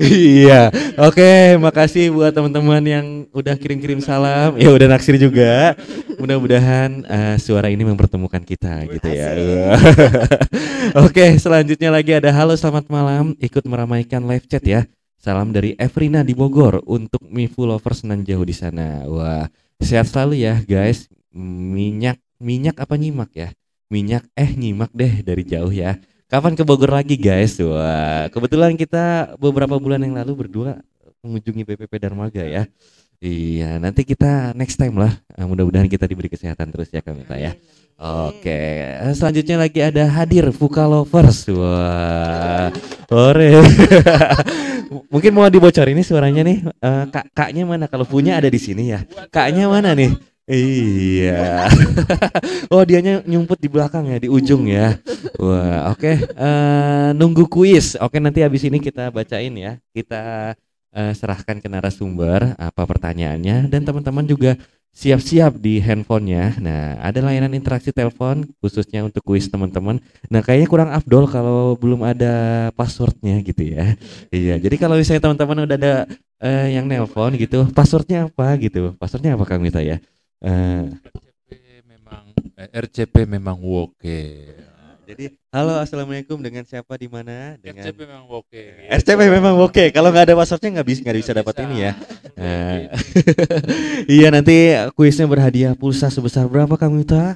iya, 0.00 0.72
oke, 0.96 1.60
makasih 1.60 2.08
buat 2.08 2.32
teman-teman 2.32 2.80
yang 2.80 3.06
udah 3.36 3.54
kirim-kirim 3.60 4.00
salam, 4.00 4.56
ya 4.56 4.72
udah 4.72 4.88
naksir 4.88 5.20
juga. 5.20 5.76
Mudah-mudahan 6.16 7.04
eh, 7.04 7.36
suara 7.36 7.68
ini 7.68 7.84
mempertemukan 7.84 8.40
kita 8.40 8.88
gitu 8.88 9.08
ya. 9.12 9.76
oke, 11.04 11.24
selanjutnya 11.36 11.92
lagi 11.92 12.16
ada 12.16 12.32
halo 12.32 12.56
selamat 12.56 12.88
malam, 12.88 13.36
ikut 13.36 13.64
meramaikan 13.68 14.24
live 14.24 14.48
chat 14.48 14.64
ya. 14.64 14.88
Salam 15.18 15.50
dari 15.50 15.74
Evrina 15.76 16.22
di 16.22 16.32
Bogor 16.32 16.80
untuk 16.86 17.26
Mifu 17.26 17.66
lovers 17.66 18.06
nan 18.06 18.22
jauh 18.22 18.46
di 18.46 18.54
sana. 18.54 19.02
Wah, 19.04 19.50
sehat 19.82 20.06
selalu 20.08 20.46
ya 20.46 20.62
guys. 20.62 21.10
Minyak 21.34 22.22
minyak 22.38 22.78
apa 22.78 22.94
nyimak 22.94 23.34
ya? 23.34 23.50
Minyak 23.88 24.28
eh 24.36 24.52
nyimak 24.52 24.92
deh 24.92 25.24
dari 25.24 25.48
jauh 25.48 25.72
ya. 25.72 25.96
Kapan 26.28 26.52
ke 26.52 26.60
Bogor 26.60 26.92
lagi 26.92 27.16
guys? 27.16 27.56
Wah, 27.56 28.28
kebetulan 28.28 28.76
kita 28.76 29.32
beberapa 29.40 29.80
bulan 29.80 30.04
yang 30.04 30.12
lalu 30.12 30.44
berdua 30.44 30.76
mengunjungi 31.24 31.64
BPP 31.64 31.96
Darmaga 31.96 32.44
ya. 32.44 32.68
Iya, 33.16 33.80
nanti 33.80 34.04
kita 34.04 34.52
next 34.52 34.76
time 34.76 35.00
lah. 35.00 35.16
Eh, 35.32 35.48
Mudah-mudahan 35.48 35.88
kita 35.88 36.04
diberi 36.04 36.28
kesehatan 36.28 36.68
terus 36.68 36.92
ya 36.92 37.00
Kamita 37.00 37.40
ya. 37.40 37.56
Oke, 37.96 38.60
eh, 38.92 39.14
selanjutnya 39.16 39.56
lagi 39.56 39.80
ada 39.80 40.04
hadir 40.04 40.52
Fuka 40.52 40.84
Lovers. 40.84 41.48
Wah, 41.48 42.68
ore. 43.08 43.56
Mungkin 45.12 45.32
mau 45.32 45.48
dibocor 45.48 45.88
ini 45.88 46.04
suaranya 46.04 46.44
nih. 46.44 46.60
Eh, 46.60 47.04
kak 47.08 47.32
kaknya 47.32 47.64
mana? 47.64 47.88
Kalau 47.88 48.04
punya 48.04 48.36
ada 48.36 48.52
di 48.52 48.60
sini 48.60 48.92
ya. 48.92 49.00
Kaknya 49.32 49.64
mana 49.64 49.96
nih? 49.96 50.12
Iya. 50.48 51.68
oh, 52.72 52.80
dianya 52.88 53.20
nyumput 53.28 53.60
di 53.60 53.68
belakang 53.68 54.08
ya, 54.08 54.16
di 54.16 54.32
ujung 54.32 54.64
ya. 54.64 54.96
Wah, 55.36 55.92
oke. 55.92 56.12
Eh, 56.24 57.08
nunggu 57.12 57.44
kuis. 57.52 58.00
Oke, 58.00 58.16
nanti 58.16 58.40
habis 58.40 58.64
ini 58.64 58.80
kita 58.80 59.12
bacain 59.12 59.52
ya. 59.52 59.76
Kita 59.92 60.56
eh, 60.96 61.12
serahkan 61.12 61.60
ke 61.60 61.68
narasumber 61.68 62.56
apa 62.56 62.82
pertanyaannya 62.88 63.68
dan 63.68 63.84
teman-teman 63.84 64.24
juga 64.24 64.56
siap-siap 64.96 65.60
di 65.60 65.84
handphonenya. 65.84 66.58
Nah, 66.64 66.96
ada 67.04 67.20
layanan 67.20 67.52
interaksi 67.52 67.92
telepon 67.92 68.48
khususnya 68.64 69.04
untuk 69.04 69.20
kuis 69.28 69.46
teman-teman. 69.52 70.00
Nah, 70.32 70.40
kayaknya 70.40 70.68
kurang 70.72 70.90
afdol 70.90 71.28
kalau 71.28 71.76
belum 71.76 72.02
ada 72.08 72.34
passwordnya 72.72 73.38
gitu 73.44 73.68
ya. 73.76 73.94
Iya, 74.32 74.56
jadi 74.58 74.76
kalau 74.80 74.96
misalnya 74.96 75.28
teman-teman 75.28 75.68
udah 75.68 75.76
ada 75.76 75.94
eh, 76.40 76.74
yang 76.74 76.88
nelpon 76.88 77.36
gitu, 77.36 77.68
passwordnya 77.70 78.26
apa 78.32 78.56
gitu? 78.58 78.96
Passwordnya 78.96 79.36
apa 79.36 79.44
Kang 79.44 79.60
Mita 79.62 79.84
ya? 79.84 80.00
Eh, 80.38 80.86
RCP 80.86 81.82
memang 81.82 82.24
eh, 82.54 82.68
RCP 82.70 83.14
memang 83.26 83.58
woke. 83.58 84.22
jadi 85.02 85.34
halo 85.50 85.82
assalamualaikum 85.82 86.38
dengan 86.38 86.62
siapa 86.62 86.94
di 86.94 87.10
mana? 87.10 87.58
Dengan 87.58 87.82
RCP 87.82 88.06
memang 88.06 88.30
woke. 88.30 88.62
RCP 88.86 89.20
memang 89.34 89.58
oke. 89.58 89.90
Kalau 89.90 90.14
nggak 90.14 90.30
ada 90.30 90.38
passwordnya 90.38 90.78
nggak 90.78 90.86
bisa 90.86 91.00
nggak 91.02 91.18
bisa 91.18 91.32
dapat 91.34 91.54
ini 91.66 91.76
ya. 91.90 91.92
Eh, 92.38 92.78
iya 94.22 94.30
nanti 94.30 94.78
kuisnya 94.94 95.26
berhadiah 95.26 95.74
pulsa 95.74 96.06
sebesar 96.06 96.46
berapa 96.46 96.78
Kang 96.78 96.94
Mita? 96.94 97.34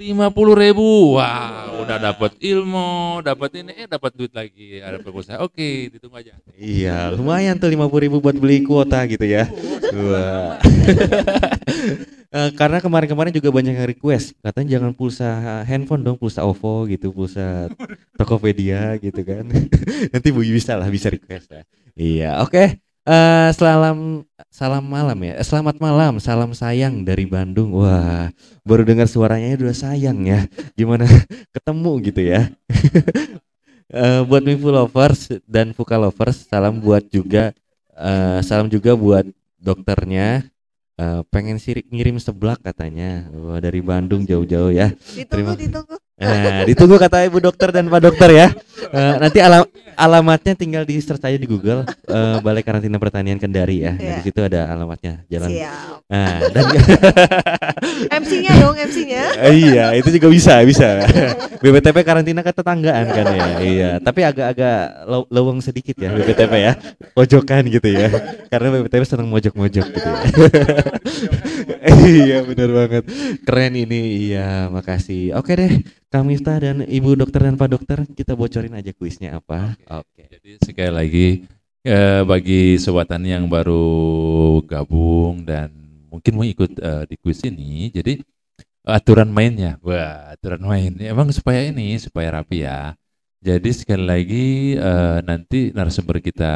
lima 0.00 0.32
puluh 0.32 0.56
ribu, 0.56 1.20
wah 1.20 1.76
udah 1.84 2.00
dapat 2.00 2.32
ilmu, 2.40 3.20
dapat 3.20 3.60
ini, 3.60 3.84
eh 3.84 3.86
dapat 3.86 4.16
duit 4.16 4.32
lagi, 4.32 4.80
ada 4.80 4.96
pengusaha. 4.96 5.44
Oke, 5.44 5.92
ditunggu 5.92 6.24
aja. 6.24 6.40
Iya, 6.56 7.12
lumayan 7.12 7.60
tuh 7.60 7.68
lima 7.68 7.84
ribu 7.84 8.16
buat 8.16 8.32
beli 8.32 8.64
kuota 8.64 9.04
gitu 9.04 9.28
ya. 9.28 9.44
Wah. 9.92 10.56
Eh, 12.30 12.54
karena 12.54 12.78
kemarin-kemarin 12.78 13.34
juga 13.34 13.50
banyak 13.50 13.74
yang 13.74 13.90
request, 13.90 14.38
katanya 14.38 14.78
jangan 14.78 14.94
pulsa 14.94 15.28
handphone 15.66 16.06
dong, 16.06 16.14
pulsa 16.14 16.46
OVO 16.46 16.86
gitu, 16.86 17.10
pulsa 17.10 17.66
Tokopedia 18.18 18.94
gitu 19.02 19.18
kan. 19.26 19.50
Nanti 20.14 20.28
Bu 20.30 20.46
bisa 20.46 20.78
lah, 20.78 20.86
bisa 20.86 21.10
request 21.10 21.50
ya. 21.50 21.62
Iya, 21.98 22.30
oke. 22.46 22.78
Eh, 23.10 23.50
salam 23.58 24.22
salam 24.46 24.84
malam 24.86 25.18
ya. 25.26 25.42
Eh, 25.42 25.46
Selamat 25.46 25.82
malam, 25.82 26.22
salam 26.22 26.54
sayang 26.54 27.02
dari 27.02 27.26
Bandung. 27.26 27.74
Wah, 27.74 28.30
baru 28.62 28.86
dengar 28.86 29.10
suaranya 29.10 29.58
udah 29.58 29.74
sayang 29.74 30.22
ya. 30.22 30.46
Gimana 30.78 31.10
ketemu 31.54 31.92
gitu 32.06 32.22
ya. 32.30 32.46
Eh, 33.90 34.22
buat 34.22 34.42
Mifu 34.46 34.70
lovers 34.70 35.34
dan 35.50 35.74
Fuka 35.74 35.98
lovers, 35.98 36.46
salam 36.46 36.78
buat 36.78 37.02
juga 37.10 37.50
eh, 37.98 38.38
salam 38.46 38.70
juga 38.70 38.94
buat 38.94 39.26
dokternya. 39.58 40.46
Eh, 41.00 41.20
pengen 41.32 41.56
sirik 41.56 41.88
ngirim 41.88 42.20
seblak 42.20 42.60
katanya. 42.60 43.24
Wah, 43.32 43.56
dari 43.56 43.80
Bandung 43.80 44.28
jauh-jauh 44.28 44.68
ya. 44.68 44.92
Ditunggu, 44.92 45.56
Terima- 45.56 45.56
ditunggu. 45.56 45.96
Nah, 46.20 46.68
ditunggu 46.68 47.00
kata 47.00 47.24
Ibu 47.24 47.40
dokter 47.40 47.72
dan 47.72 47.88
Pak 47.88 48.00
dokter 48.04 48.28
ya. 48.28 48.46
Eh, 48.92 49.14
nanti 49.16 49.40
alam 49.40 49.64
alamatnya 49.96 50.52
tinggal 50.52 50.84
di 50.84 50.96
search 51.00 51.20
aja 51.20 51.36
di 51.36 51.44
Google 51.44 51.84
eh, 51.88 52.36
Balai 52.40 52.60
Karantina 52.60 53.00
Pertanian 53.00 53.40
Kendari 53.40 53.84
ya. 53.84 53.92
Nah, 53.96 54.00
Iya. 54.00 54.14
di 54.20 54.22
situ 54.28 54.40
ada 54.40 54.68
alamatnya 54.68 55.24
jalan. 55.32 55.48
Siap. 55.48 55.96
Nah, 56.10 56.36
dan 56.52 56.64
MC-nya 58.20 58.52
dong, 58.60 58.76
MC-nya. 58.76 59.24
Eh, 59.48 59.52
iya, 59.56 59.84
itu 59.94 60.08
juga 60.12 60.28
bisa, 60.28 60.60
bisa. 60.64 61.04
BBTP 61.60 62.02
karantina 62.02 62.40
kan 62.40 62.52
tetanggaan 62.52 63.04
kan 63.08 63.26
ya. 63.30 63.46
Iya, 63.60 63.90
tapi 64.00 64.20
agak-agak 64.24 64.78
leweng 65.28 65.60
sedikit 65.60 65.96
ya 65.96 66.12
BBTP 66.12 66.52
ya. 66.56 66.72
Pojokan 67.16 67.64
gitu 67.68 67.88
ya. 67.88 68.08
Karena 68.48 68.68
BBTP 68.76 69.02
senang 69.06 69.28
mojok-mojok 69.28 69.86
gitu 69.88 70.08
ya. 70.08 70.20
iya, 72.26 72.38
benar 72.44 72.70
banget. 72.72 73.04
Keren 73.46 73.74
ini. 73.76 74.30
Iya, 74.30 74.70
makasih. 74.70 75.36
Oke 75.38 75.56
deh, 75.56 75.72
Kang 76.10 76.26
Miftah 76.26 76.58
dan 76.58 76.82
Ibu 76.84 77.16
dokter 77.18 77.46
dan 77.46 77.54
Pak 77.54 77.68
dokter, 77.70 77.98
kita 78.12 78.34
bocorin 78.34 78.74
aja 78.74 78.90
kuisnya 78.94 79.38
apa. 79.38 79.78
Oke. 79.88 80.26
Jadi 80.26 80.50
sekali 80.62 80.92
lagi 80.92 81.26
eh, 81.86 82.22
bagi 82.26 82.76
sobat 82.76 83.10
yang 83.20 83.48
baru 83.48 84.60
gabung 84.64 85.44
dan 85.44 85.72
mungkin 86.10 86.32
mau 86.36 86.46
ikut 86.46 86.72
eh, 86.76 87.04
di 87.08 87.16
kuis 87.20 87.40
ini, 87.46 87.88
jadi 87.94 88.20
aturan 88.84 89.30
mainnya, 89.30 89.78
wah 89.84 90.34
aturan 90.34 90.62
main, 90.64 90.92
emang 90.98 91.30
supaya 91.30 91.68
ini 91.68 91.96
supaya 92.00 92.40
rapi 92.40 92.66
ya. 92.66 92.96
Jadi 93.40 93.70
sekali 93.72 94.04
lagi 94.04 94.46
eh, 94.76 95.18
nanti 95.24 95.72
narasumber 95.72 96.20
kita 96.20 96.54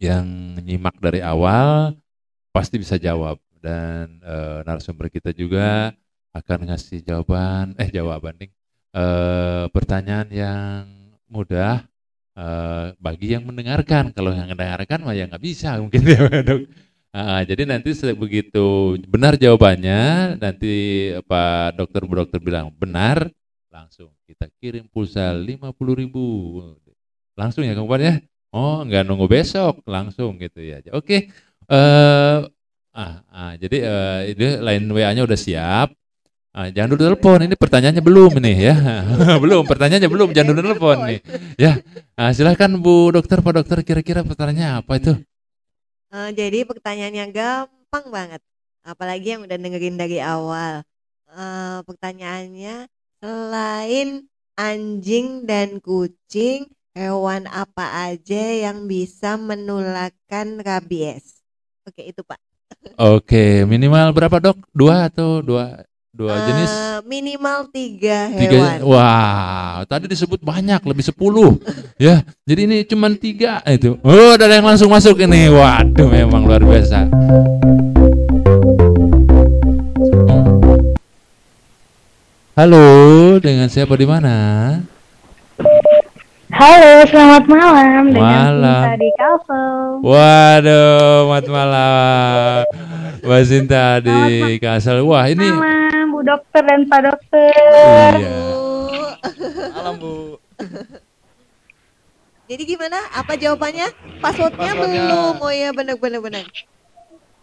Yang 0.00 0.26
nyimak 0.64 0.96
dari 1.02 1.20
awal 1.20 1.92
pasti 2.54 2.78
bisa 2.80 2.96
jawab 2.96 3.36
dan 3.58 4.22
eh, 4.22 4.58
narasumber 4.64 5.10
kita 5.10 5.34
juga 5.34 5.92
akan 6.34 6.58
ngasih 6.70 7.02
jawaban 7.02 7.74
eh 7.78 7.90
jawaban 7.90 8.34
nih 8.38 8.50
eh, 8.94 9.64
pertanyaan 9.74 10.28
yang 10.30 10.86
mudah 11.26 11.82
eh, 12.38 12.86
bagi 12.98 13.34
yang 13.34 13.44
mendengarkan 13.44 14.14
kalau 14.14 14.30
yang 14.32 14.48
mendengarkan 14.50 15.02
mah 15.02 15.14
ya 15.14 15.26
nggak 15.26 15.42
bisa 15.42 15.78
mungkin 15.82 16.02
ya 16.06 16.18
dok 16.48 16.60
Ah, 17.18 17.42
jadi 17.42 17.66
nanti 17.66 17.90
begitu 18.14 18.94
benar 19.10 19.34
jawabannya, 19.34 20.38
nanti 20.38 20.70
Pak 21.26 21.74
Dokter 21.74 22.06
Bu 22.06 22.14
Dokter 22.14 22.38
bilang 22.38 22.70
benar, 22.70 23.26
langsung 23.74 24.14
kita 24.22 24.46
kirim 24.62 24.86
pulsa 24.86 25.34
50.000 25.34 25.98
ribu. 25.98 26.26
Langsung 27.34 27.66
ya 27.66 27.74
kawan 27.74 27.98
ya? 28.06 28.14
Oh, 28.54 28.86
nggak 28.86 29.02
nunggu 29.02 29.26
besok, 29.26 29.82
langsung 29.90 30.38
gitu 30.38 30.62
ya. 30.62 30.78
Oke, 30.94 31.34
eh 31.66 32.38
ah, 32.94 33.14
ah, 33.34 33.52
jadi 33.58 33.76
eh, 33.82 34.20
ini 34.38 34.46
line 34.62 34.86
WA-nya 34.94 35.26
udah 35.26 35.38
siap. 35.38 35.90
Ah, 36.54 36.70
jangan 36.70 36.94
dulu 36.94 37.02
telepon, 37.02 37.38
ini 37.50 37.58
pertanyaannya 37.58 38.02
belum 38.02 38.32
ini 38.38 38.52
ya. 38.62 38.76
belum, 39.42 39.66
pertanyaannya 39.66 40.06
belum, 40.06 40.30
jangan 40.30 40.54
dulu 40.54 40.62
telepon 40.70 40.96
nih. 41.02 41.20
Ya, 41.58 41.82
ah, 42.14 42.30
silahkan 42.30 42.70
Bu 42.78 43.10
Dokter, 43.10 43.42
Pak 43.42 43.52
Dokter, 43.58 43.82
kira-kira 43.82 44.22
pertanyaannya 44.22 44.86
apa 44.86 45.02
itu? 45.02 45.18
Eh, 46.08 46.30
jadi 46.32 46.64
pertanyaannya 46.64 47.26
gampang 47.32 48.06
banget. 48.08 48.40
Apalagi 48.80 49.36
yang 49.36 49.44
udah 49.44 49.56
dengerin 49.60 49.96
dari 50.00 50.18
awal. 50.24 50.80
Eh, 51.28 51.78
pertanyaannya 51.84 52.88
selain 53.20 54.24
anjing 54.56 55.44
dan 55.44 55.76
kucing, 55.84 56.72
hewan 56.96 57.44
apa 57.46 58.10
aja 58.10 58.42
yang 58.68 58.88
bisa 58.88 59.36
menularkan 59.36 60.64
rabies? 60.64 61.44
Oke, 61.84 62.08
itu 62.08 62.24
Pak. 62.24 62.40
Oke, 62.98 63.62
minimal 63.68 64.10
berapa 64.16 64.36
dok? 64.40 64.64
Dua 64.72 65.12
atau 65.12 65.44
dua 65.44 65.87
dua 66.12 66.34
jenis? 66.48 66.70
Eh, 66.70 66.98
minimal 67.06 67.68
tiga 67.68 68.32
Tiga. 68.32 68.52
hewan. 68.52 68.78
Wah, 68.88 69.84
tadi 69.84 70.08
disebut 70.08 70.40
banyak, 70.40 70.80
lebih 70.82 71.04
sepuluh. 71.04 71.60
ya, 72.00 72.24
jadi 72.48 72.60
ini 72.66 72.76
cuma 72.88 73.12
tiga 73.12 73.60
itu. 73.68 73.96
Oh, 74.00 74.34
ada 74.34 74.48
yang 74.48 74.66
langsung 74.66 74.88
masuk 74.90 75.20
ini. 75.20 75.48
Waduh, 75.52 76.08
memang 76.08 76.48
luar 76.48 76.64
biasa. 76.64 77.08
Halo, 82.58 82.86
dengan 83.38 83.70
siapa 83.70 83.94
di 83.94 84.02
mana? 84.02 84.34
Halo, 86.48 87.04
selamat 87.04 87.44
malam 87.44 88.08
dengan 88.08 88.56
Malam. 88.56 88.80
Sinta 88.80 88.94
di 88.96 89.10
Kalso. 89.14 89.62
Waduh, 90.00 90.96
selamat 91.28 91.44
malam. 91.46 92.60
Mbak 93.20 93.42
Sinta 93.44 93.84
di 94.00 94.18
Kasel. 94.56 95.04
Wah, 95.04 95.28
ini 95.28 95.44
Malam, 95.44 96.06
Bu 96.08 96.24
Dokter 96.24 96.62
dan 96.64 96.88
Pak 96.88 97.00
Dokter. 97.04 98.10
iya. 98.16 98.40
Malam 99.76 99.94
Bu. 100.00 100.14
Jadi 102.48 102.62
gimana? 102.64 102.96
Apa 103.12 103.36
jawabannya? 103.36 103.92
Passwordnya 104.18 104.72
Passwordnya. 104.72 105.04
belum. 105.04 105.34
Oh 105.44 105.52
ya, 105.52 105.68
benar-benar 105.70 106.20
benar. 106.24 106.44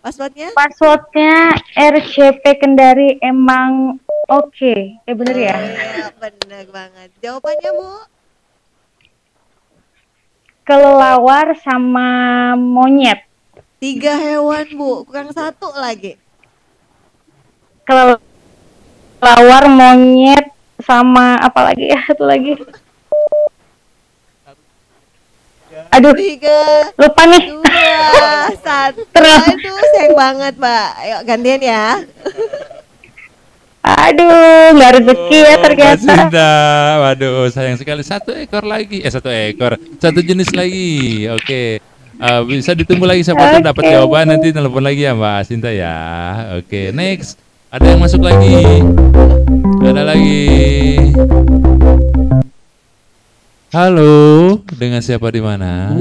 Passwordnya? 0.01 0.49
Passwordnya 0.57 1.53
RCP 1.77 2.41
Kendari 2.57 3.21
emang 3.21 4.01
oke. 4.25 4.75
Eh 4.97 5.13
bener 5.13 5.37
ya? 5.37 5.53
Iya, 5.53 6.09
benar 6.17 6.65
banget. 6.73 7.09
Jawabannya 7.21 7.69
Bu? 7.69 7.89
Kelelawar 10.65 11.53
sama 11.61 12.09
monyet. 12.57 13.21
Tiga 13.77 14.17
hewan 14.17 14.65
Bu, 14.73 15.05
kurang 15.05 15.29
satu 15.29 15.69
lagi. 15.77 16.17
Kelelawar, 17.85 19.69
monyet 19.69 20.49
sama 20.81 21.37
apa 21.37 21.69
lagi 21.69 21.93
ya? 21.93 22.01
Satu 22.09 22.25
lagi. 22.25 22.57
Aduh, 25.93 26.15
Tiga, 26.17 26.89
lupa 26.97 27.23
nih. 27.29 27.51
dua, 27.51 28.49
satu. 28.65 29.05
Terus. 29.11 29.43
Aduh, 29.45 29.79
sayang 29.93 30.15
banget 30.17 30.53
Mbak. 30.57 30.87
Ayo 30.97 31.15
gantian 31.27 31.61
ya. 31.61 31.85
Aduh, 33.85 34.73
nggak 34.73 34.91
rezeki 34.97 35.37
ya 35.37 35.53
Oh, 35.53 35.61
ternyata. 35.61 36.01
Sinta. 36.01 36.53
Waduh, 37.05 37.45
sayang 37.53 37.77
sekali 37.77 38.01
satu 38.01 38.33
ekor 38.33 38.65
lagi. 38.65 39.05
Eh, 39.05 39.11
satu 39.13 39.29
ekor. 39.29 39.77
Satu 40.01 40.25
jenis 40.25 40.49
lagi. 40.57 41.29
Oke. 41.29 41.77
Eh, 42.15 42.41
bisa 42.49 42.73
ditunggu 42.73 43.05
lagi 43.05 43.21
siapa 43.21 43.59
tahu 43.59 43.61
dapat 43.61 43.83
jawaban 43.91 44.25
nanti 44.31 44.49
telepon 44.49 44.81
lagi 44.81 45.05
ya 45.05 45.13
Mbak 45.13 45.39
Sinta 45.45 45.69
ya. 45.69 45.97
Oke, 46.57 46.89
next. 46.95 47.37
Ada 47.69 47.93
yang 47.93 48.01
masuk 48.01 48.25
lagi. 48.25 48.81
Ada 49.85 50.03
lagi. 50.15 50.45
Halo, 53.75 54.15
dengan 54.71 55.03
siapa 55.03 55.27
di 55.29 55.43
mana? 55.43 55.93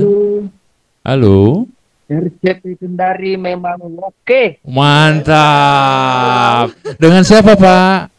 Halo. 1.03 1.63
RCP 2.05 2.76
Kendari 2.76 3.34
memang 3.34 3.80
oke. 3.96 4.61
Mantap. 4.68 6.76
Dengan 7.00 7.24
siapa, 7.24 7.57
Pak? 7.57 8.12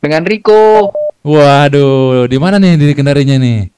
Dengan 0.00 0.24
Riko 0.24 0.88
Waduh, 1.20 2.24
di 2.24 2.40
mana 2.40 2.56
nih 2.56 2.80
di 2.80 2.96
kendarinya 2.96 3.36
nih? 3.36 3.68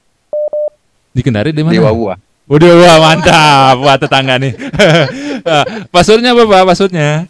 Di 1.11 1.19
Kendari 1.19 1.51
di 1.51 1.59
mana? 1.59 1.75
Di 1.75 1.83
Wawua. 1.83 2.15
Udah 2.47 2.71
wah 2.79 2.97
mantap, 3.03 3.75
wah 3.83 3.97
tetangga 3.99 4.39
nih. 4.39 4.53
Ah, 5.43 5.67
Passwordnya 5.91 6.31
apa 6.31 6.47
pak? 6.47 6.71
Passwordnya? 6.71 7.27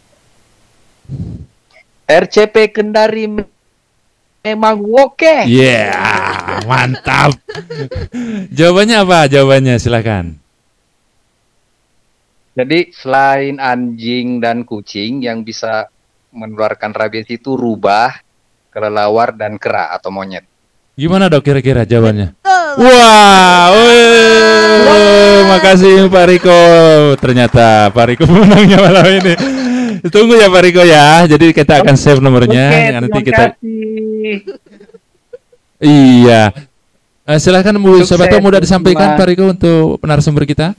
RCP 2.06 2.70
Kendari 2.70 3.26
me- 3.26 3.50
memang 4.38 4.78
oke. 4.78 5.50
Iya, 5.50 5.90
mantap. 6.62 7.34
Jawabannya 8.54 9.02
apa? 9.02 9.26
Jawabannya 9.26 9.82
silakan. 9.82 10.38
Jadi 12.54 12.94
selain 12.94 13.58
anjing 13.58 14.38
dan 14.38 14.62
kucing 14.62 15.26
yang 15.26 15.42
bisa 15.42 15.90
menularkan 16.30 16.94
rabies 16.94 17.26
itu 17.26 17.58
rubah, 17.58 18.14
kelelawar 18.70 19.34
dan 19.34 19.58
kera 19.58 19.90
atau 19.90 20.14
monyet. 20.14 20.46
Gimana 20.94 21.26
dok 21.26 21.42
kira-kira 21.42 21.82
jawabannya? 21.82 22.38
Wah, 22.78 23.70
wih, 23.74 25.38
makasih 25.50 26.06
Pak 26.06 26.24
Riko. 26.30 26.62
Ternyata 27.18 27.90
Pak 27.90 28.04
Riko 28.14 28.24
menangnya 28.30 28.78
malam 28.78 29.06
ini. 29.18 29.34
Tunggu 30.06 30.38
ya 30.38 30.46
Pak 30.46 30.62
Riko 30.62 30.82
ya. 30.86 31.26
Jadi 31.26 31.50
kita 31.50 31.82
akan 31.82 31.98
save 31.98 32.22
nomornya. 32.22 32.66
Oke, 32.70 32.82
Nanti 32.94 33.10
terima 33.10 33.26
kita. 33.26 33.44
kasih. 33.58 34.34
Iya. 35.82 36.42
Eh, 37.26 37.38
silakan 37.42 37.82
Bu, 37.82 38.06
siapa 38.06 38.30
tahu 38.30 38.38
mudah 38.42 38.62
disampaikan. 38.62 39.18
Pak 39.18 39.26
Riko 39.26 39.50
untuk 39.50 39.98
narasumber 40.06 40.46
kita. 40.46 40.78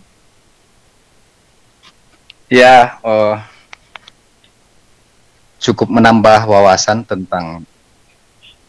Ya, 2.46 3.02
eh, 3.02 3.36
cukup 5.58 5.90
menambah 5.90 6.46
wawasan 6.46 7.02
tentang 7.02 7.66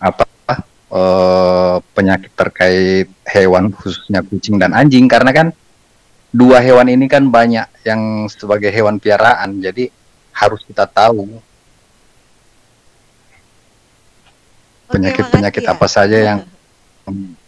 apa 0.00 0.24
eh, 0.92 1.76
penyakit 1.92 2.32
terkait 2.32 3.08
hewan 3.28 3.68
khususnya 3.74 4.24
kucing 4.24 4.56
dan 4.56 4.72
anjing 4.72 5.04
karena 5.04 5.32
kan 5.32 5.48
dua 6.32 6.60
hewan 6.64 6.88
ini 6.88 7.04
kan 7.08 7.28
banyak 7.28 7.68
yang 7.84 8.28
sebagai 8.32 8.72
hewan 8.72 8.96
piaraan 8.96 9.60
jadi 9.60 9.92
harus 10.32 10.64
kita 10.64 10.84
tahu 10.84 11.40
penyakit-penyakit 14.88 15.64
ya. 15.64 15.72
apa 15.72 15.86
saja 15.88 16.16
yang 16.16 16.38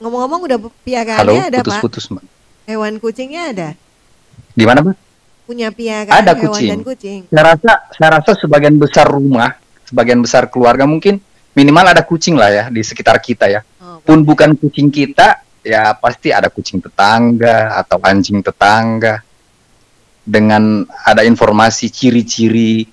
Ngomong-ngomong 0.00 0.48
udah 0.48 0.58
halo 0.64 0.72
piaraannya 0.80 1.44
ada 1.52 1.58
Pak? 1.60 1.64
putus-putus 1.68 2.08
Mbak. 2.08 2.24
Hewan 2.64 2.96
kucingnya 2.96 3.52
ada? 3.52 3.68
gimana 4.56 4.80
Mbak? 4.80 5.09
Punya 5.50 5.74
piaraan 5.74 6.14
Ada 6.14 6.38
hewan 6.38 6.46
kucing. 6.46 6.70
dan 6.70 6.80
kucing. 6.86 7.20
Saya 7.26 7.42
rasa 7.50 7.72
saya 7.90 8.10
rasa 8.14 8.30
sebagian 8.38 8.78
besar 8.78 9.10
rumah, 9.10 9.58
sebagian 9.82 10.22
besar 10.22 10.46
keluarga 10.46 10.86
mungkin 10.86 11.18
minimal 11.50 11.90
ada 11.90 12.06
kucing 12.06 12.38
lah 12.38 12.46
ya 12.46 12.64
di 12.70 12.78
sekitar 12.80 13.18
kita 13.18 13.50
ya. 13.50 13.66
Pun 14.00 14.22
bukan 14.22 14.54
kucing 14.54 14.86
kita, 14.88 15.42
ya 15.60 15.90
pasti 15.98 16.30
ada 16.30 16.46
kucing 16.46 16.78
tetangga 16.78 17.74
atau 17.76 17.98
anjing 17.98 18.38
tetangga. 18.38 19.26
Dengan 20.22 20.86
ada 21.02 21.26
informasi 21.26 21.90
ciri-ciri 21.90 22.86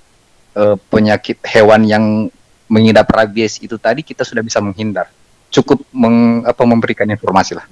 eh, 0.58 0.76
penyakit 0.89 1.38
hewan 1.45 1.86
yang 1.86 2.34
mengidap 2.66 3.05
rabies 3.08 3.62
itu 3.62 3.78
tadi 3.78 4.01
kita 4.01 4.26
sudah 4.26 4.41
bisa 4.41 4.58
menghindar. 4.58 5.14
Cukup 5.47 5.86
meng- 5.93 6.41
apa, 6.41 6.66
memberikan 6.66 7.05
informasi 7.05 7.53
lah. 7.53 7.70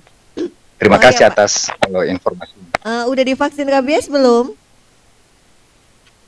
Terima 0.78 0.96
Oh, 0.96 1.02
iya, 1.02 1.06
kasih 1.10 1.24
Pak. 1.26 1.32
atas 1.34 1.52
eh, 1.74 2.06
informasi. 2.08 2.54
Eh, 2.86 3.04
udah 3.10 3.24
divaksin 3.26 3.66
rabies 3.66 4.06
belum? 4.06 4.54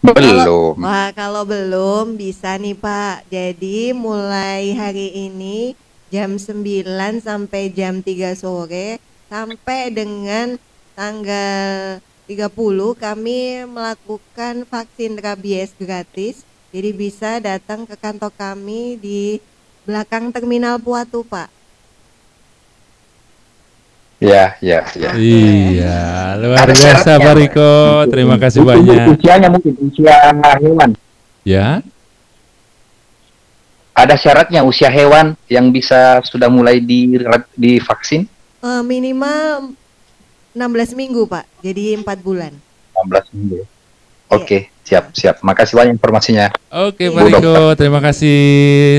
Belum. 0.01 0.77
Wah, 0.77 1.09
kalau 1.11 1.41
belum 1.41 2.15
bisa 2.15 2.55
nih 2.61 2.77
Pak. 2.77 3.25
Jadi 3.33 3.91
mulai 3.97 4.77
hari 4.77 5.09
ini 5.29 5.73
jam 6.13 6.37
9 6.37 6.85
sampai 7.19 7.73
jam 7.73 7.99
3 7.99 8.37
sore 8.37 9.01
sampai 9.27 9.91
dengan 9.91 10.55
tanggal 10.95 11.99
30 12.29 12.53
kami 12.95 13.65
melakukan 13.65 14.67
vaksin 14.69 15.17
rabies 15.17 15.73
gratis. 15.75 16.45
Jadi 16.69 16.89
bisa 16.93 17.39
datang 17.39 17.87
ke 17.87 17.95
kantor 17.97 18.31
kami 18.35 18.99
di 18.99 19.39
belakang 19.87 20.29
terminal 20.35 20.77
Puatu, 20.77 21.23
Pak. 21.23 21.56
Ya, 24.17 24.57
ya, 24.65 24.81
ya. 24.97 25.11
Iya, 25.13 25.97
luar 26.41 26.57
Ada 26.65 26.73
biasa 26.73 27.09
Pak. 27.21 27.33
Riko. 27.37 27.73
Terima 28.09 28.35
kasih 28.41 28.65
Itu 28.65 28.69
banyak. 28.69 29.13
Usianya 29.13 29.49
mungkin 29.53 29.73
usia 29.77 30.15
hewan. 30.57 30.89
Ya. 31.45 31.85
Ada 33.93 34.17
syaratnya 34.17 34.65
usia 34.65 34.89
hewan 34.89 35.37
yang 35.45 35.69
bisa 35.69 36.21
sudah 36.25 36.49
mulai 36.49 36.81
di 36.81 37.17
divaksin 37.53 38.29
Eh, 38.57 38.81
minimal 38.81 39.77
16 40.57 40.97
minggu, 40.97 41.29
Pak. 41.29 41.45
Jadi 41.61 41.93
4 41.93 42.17
bulan. 42.25 42.49
16 43.05 43.29
minggu. 43.37 43.61
Oke, 44.27 44.67
siap, 44.83 45.15
siap. 45.15 45.39
Makasih 45.39 45.79
banyak 45.79 45.95
informasinya. 45.95 46.51
Oke 46.67 47.07
Bu 47.07 47.15
Pak 47.15 47.31
Riko, 47.31 47.55
terima 47.79 48.03
kasih. 48.03 48.37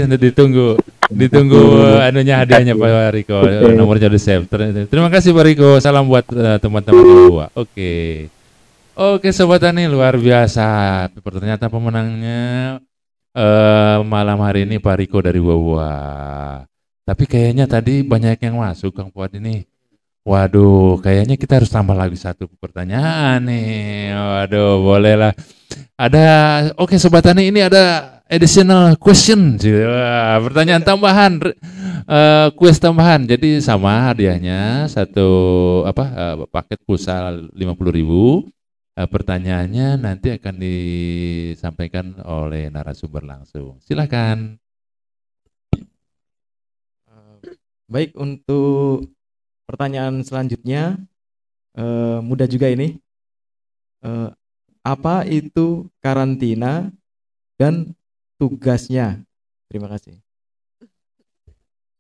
Ditunggu, 0.09 0.81
ditunggu 1.13 1.61
anunya 2.01 2.41
hadiahnya 2.41 2.73
Pak 2.73 3.13
Riko. 3.13 3.37
Nomornya 3.77 4.09
di 4.09 4.17
save. 4.17 4.49
Ter- 4.49 4.89
Terima 4.89 5.13
kasih 5.13 5.37
Pak 5.37 5.45
Riko. 5.45 5.77
Salam 5.85 6.09
buat 6.09 6.25
eh, 6.33 6.57
teman-teman 6.57 7.05
di 7.05 7.15
bawah. 7.29 7.49
Oke. 7.53 7.93
Oke 8.97 9.29
sobat 9.31 9.61
Tani 9.61 9.85
luar 9.85 10.17
biasa. 10.17 10.67
Ternyata 11.13 11.69
pemenangnya 11.69 12.41
eh 13.37 13.97
malam 14.01 14.41
hari 14.41 14.65
ini 14.65 14.81
Pak 14.81 14.97
Riko 14.97 15.21
dari 15.21 15.45
Wawa. 15.45 15.93
Tapi 17.05 17.25
kayaknya 17.29 17.69
tadi 17.69 18.01
banyak 18.01 18.41
yang 18.41 18.65
masuk 18.65 18.97
Kang 18.97 19.13
Fuad 19.13 19.37
ini. 19.37 19.68
Waduh, 20.29 21.01
kayaknya 21.01 21.41
kita 21.41 21.57
harus 21.57 21.73
tambah 21.73 21.97
lagi 21.97 22.21
satu 22.21 22.53
pertanyaan 22.61 23.49
nih. 23.49 24.13
Waduh, 24.13 24.77
bolehlah. 24.85 25.33
Ada, 25.97 26.25
oke 26.77 27.01
Sobat 27.01 27.25
Tani 27.25 27.49
ini 27.49 27.65
ada 27.65 28.21
additional 28.29 29.01
question. 29.01 29.57
Wah, 29.57 30.37
pertanyaan 30.45 30.85
tambahan, 30.85 31.41
re- 31.41 31.57
eh, 32.05 32.49
kuis 32.61 32.77
tambahan. 32.77 33.25
Jadi 33.25 33.65
sama 33.65 34.13
hadiahnya 34.13 34.85
satu 34.93 35.29
apa 35.89 36.05
eh, 36.13 36.37
paket 36.53 36.81
pulsa 36.85 37.33
50.000. 37.33 38.45
Eh, 39.01 39.09
pertanyaannya 39.09 39.97
nanti 39.97 40.29
akan 40.37 40.55
disampaikan 40.61 42.21
oleh 42.29 42.69
narasumber 42.69 43.25
langsung. 43.25 43.81
Silakan. 43.81 44.61
Baik 47.89 48.13
untuk 48.21 49.09
pertanyaan 49.69 50.25
selanjutnya 50.25 50.97
eh, 51.77 52.19
mudah 52.25 52.49
juga 52.49 52.73
ini. 52.73 52.97
Eh, 54.01 54.31
apa 54.81 55.29
itu 55.29 55.93
karantina 56.01 56.89
dan 57.61 57.93
tugasnya? 58.41 59.21
Terima 59.69 59.93
kasih. 59.93 60.17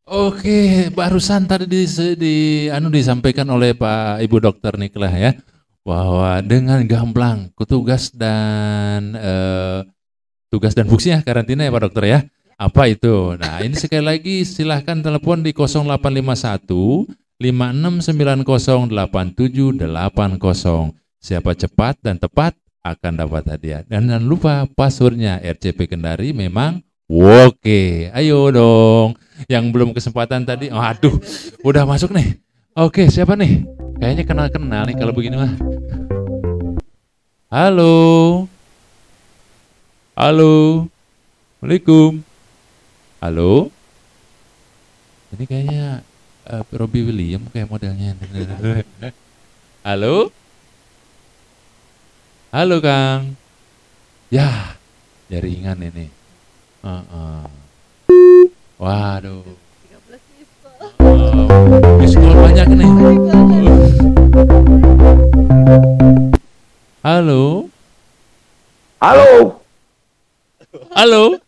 Oke, 0.08 0.88
barusan 0.96 1.44
tadi 1.44 1.68
di, 1.68 1.84
di 2.16 2.36
anu 2.72 2.88
disampaikan 2.88 3.44
oleh 3.52 3.76
Pak 3.76 4.24
Ibu 4.24 4.40
Dokter 4.40 4.80
Niklah 4.80 5.12
ya 5.12 5.36
bahwa 5.84 6.40
dengan 6.40 6.80
gamblang 6.88 7.52
tugas 7.68 8.08
dan 8.16 9.12
eh, 9.12 9.84
tugas 10.48 10.72
dan 10.72 10.88
fungsinya 10.88 11.20
karantina 11.20 11.68
ya 11.68 11.72
Pak 11.76 11.82
Dokter 11.84 12.04
ya. 12.08 12.20
Apa 12.58 12.88
itu? 12.90 13.38
Nah, 13.38 13.62
ini 13.62 13.76
sekali 13.78 14.02
lagi 14.02 14.42
silahkan 14.42 14.98
telepon 14.98 15.44
di 15.44 15.54
0851 15.54 17.27
56908780. 17.38 18.90
Siapa 21.18 21.54
cepat 21.54 21.94
dan 22.02 22.18
tepat 22.18 22.58
akan 22.82 23.12
dapat 23.14 23.46
hadiah. 23.46 23.86
Dan 23.86 24.10
jangan 24.10 24.26
lupa 24.26 24.66
passwordnya 24.66 25.38
RCP 25.38 25.86
Kendari 25.86 26.34
memang 26.34 26.82
oke. 27.06 28.10
Ayo 28.10 28.50
dong. 28.50 29.14
Yang 29.46 29.64
belum 29.70 29.94
kesempatan 29.94 30.42
tadi, 30.42 30.66
oh, 30.74 30.82
aduh, 30.82 31.14
udah 31.62 31.86
masuk 31.86 32.10
nih. 32.10 32.42
Oke, 32.74 33.06
siapa 33.06 33.38
nih? 33.38 33.62
Kayaknya 34.02 34.24
kenal-kenal 34.26 34.82
nih 34.86 34.98
kalau 34.98 35.14
begini 35.14 35.38
mah. 35.38 35.54
Halo. 37.50 38.46
Halo. 40.18 40.86
Assalamualaikum. 41.58 42.22
Halo. 43.22 43.70
Ini 45.34 45.44
kayaknya 45.46 46.02
eh, 46.48 46.64
Robbie 46.72 47.04
William 47.04 47.44
kayak 47.52 47.68
modelnya. 47.68 48.16
Halo. 49.84 50.32
Halo 52.48 52.76
Kang. 52.80 53.36
Ya, 54.32 54.76
jaringan 55.28 55.76
ini. 55.84 56.08
Heeh. 56.80 57.44
Waduh. 58.80 59.44
Oh, 61.02 61.96
miss 62.00 62.14
call 62.16 62.36
banyak 62.38 62.68
nih. 62.72 62.90
Halo. 67.04 67.68
Halo, 68.98 69.62
Halo. 70.92 71.38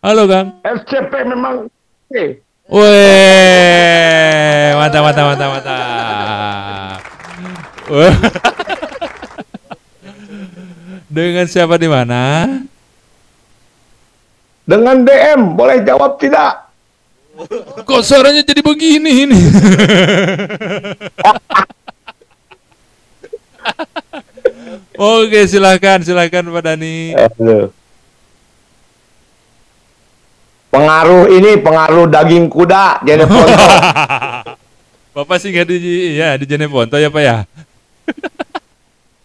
Halo 0.00 0.22
Kang. 0.30 0.48
FCP 0.64 1.12
memang 1.28 1.68
oke. 2.08 2.49
Weh, 2.70 4.66
mantap, 4.78 5.02
mantap, 5.02 5.24
mantap, 5.34 5.48
mantap. 5.58 7.02
Dengan 11.10 11.50
siapa 11.50 11.74
di 11.74 11.90
mana? 11.90 12.46
Dengan 14.62 15.02
DM, 15.02 15.58
boleh 15.58 15.82
jawab 15.82 16.14
tidak? 16.22 16.70
Kok 17.82 18.06
suaranya 18.06 18.46
jadi 18.46 18.62
begini 18.62 19.26
ini? 19.26 19.34
Oke, 24.94 25.50
silakan, 25.50 26.06
silakan 26.06 26.54
Pak 26.54 26.62
Dani. 26.62 27.18
Aduh. 27.18 27.79
Pengaruh 30.70 31.26
ini 31.34 31.58
pengaruh 31.58 32.06
daging 32.06 32.46
kuda, 32.46 33.02
Jeneponto. 33.02 33.50
Bapak 35.18 35.42
sih 35.42 35.50
nggak 35.50 35.66
di 35.66 36.14
ya 36.14 36.38
di 36.38 36.46
Jeneponto 36.46 36.94
ya 36.94 37.10
Pak 37.10 37.22
ya? 37.22 37.36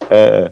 Eh. 0.09 0.45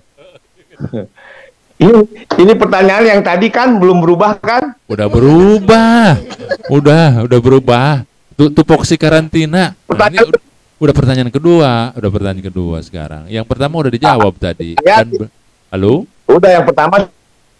ini 1.81 1.93
ini 2.37 2.53
pertanyaan 2.53 3.05
yang 3.05 3.21
tadi 3.25 3.49
kan 3.49 3.81
belum 3.81 4.05
berubah 4.05 4.37
kan? 4.37 4.77
Udah 4.85 5.09
berubah. 5.09 6.21
Udah, 6.69 7.25
udah 7.25 7.39
berubah. 7.41 8.05
Tu- 8.37 8.53
Tupoksi 8.53 8.93
karantina. 8.93 9.73
Nah, 9.89 10.09
ini 10.13 10.21
udah, 10.77 10.93
pertanyaan 10.93 11.33
kedua, 11.33 11.93
udah 11.97 12.09
pertanyaan 12.13 12.45
kedua 12.45 12.77
sekarang. 12.85 13.25
Yang 13.29 13.45
pertama 13.49 13.81
udah 13.81 13.91
dijawab 13.93 14.33
tadi. 14.37 14.77
Ya. 14.85 15.01
Dan 15.01 15.29
Halo? 15.73 16.05
Udah 16.29 16.61
yang 16.61 16.65
pertama 16.69 17.09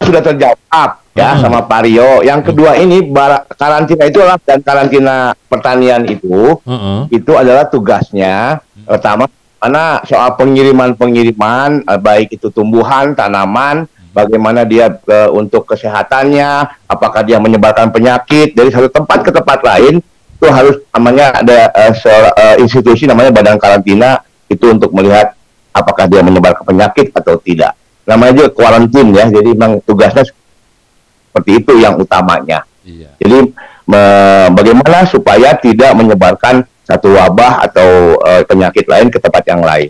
sudah 0.04 0.20
terjawab 0.20 0.88
ya 1.14 1.28
Hmm. 1.32 1.40
sama 1.40 1.58
Pak 1.62 1.80
Rio. 1.82 2.20
Yang 2.20 2.52
kedua 2.52 2.76
ini 2.76 3.00
bara- 3.02 3.46
karantina 3.48 4.04
itu 4.04 4.18
adalah 4.18 4.38
dan 4.38 4.60
karantina 4.60 5.14
pertanian 5.46 6.02
itu 6.04 6.58
Heeh. 6.60 6.98
itu 7.12 7.32
adalah 7.32 7.64
tugasnya 7.64 8.58
pertama 8.82 9.24
mana 9.56 10.04
soal 10.04 10.36
pengiriman-pengiriman 10.36 11.82
eh, 11.82 11.96
baik 11.98 12.28
itu 12.32 12.48
tumbuhan, 12.48 13.12
tanaman, 13.12 13.86
bagaimana 14.10 14.62
dia 14.62 14.92
eh, 14.92 15.30
untuk 15.30 15.64
kesehatannya, 15.64 16.50
apakah 16.84 17.22
dia 17.22 17.38
menyebarkan 17.38 17.88
penyakit 17.88 18.52
dari 18.52 18.68
satu 18.68 18.88
tempat 18.88 19.22
ke 19.22 19.30
tempat 19.30 19.60
lain 19.60 20.04
itu 20.34 20.46
harus 20.46 20.76
namanya 20.90 21.32
ada 21.34 21.72
eh, 21.72 21.92
se- 21.94 22.32
eh, 22.34 22.56
institusi 22.58 23.06
namanya 23.06 23.32
badan 23.32 23.56
karantina 23.56 24.20
itu 24.46 24.68
untuk 24.68 24.92
melihat 24.92 25.32
apakah 25.70 26.04
dia 26.04 26.20
menyebarkan 26.20 26.62
penyakit 26.62 27.10
atau 27.10 27.34
tidak. 27.36 27.72
Namanya 28.04 28.32
juga 28.36 28.48
kuarantin 28.52 29.16
ya, 29.16 29.24
jadi 29.32 29.50
memang 29.56 29.80
tugasnya 29.84 30.28
seperti 30.28 31.50
itu 31.64 31.72
yang 31.80 31.96
utamanya. 31.96 32.62
Iya. 32.84 33.10
Jadi 33.16 33.52
me- 33.88 34.48
bagaimana 34.52 35.08
supaya 35.08 35.56
tidak 35.56 35.90
menyebarkan 35.96 36.68
satu 36.84 37.16
wabah 37.16 37.64
atau 37.64 38.20
eh, 38.20 38.42
penyakit 38.44 38.84
lain 38.84 39.08
ke 39.08 39.16
tempat 39.16 39.42
yang 39.48 39.64
lain. 39.64 39.88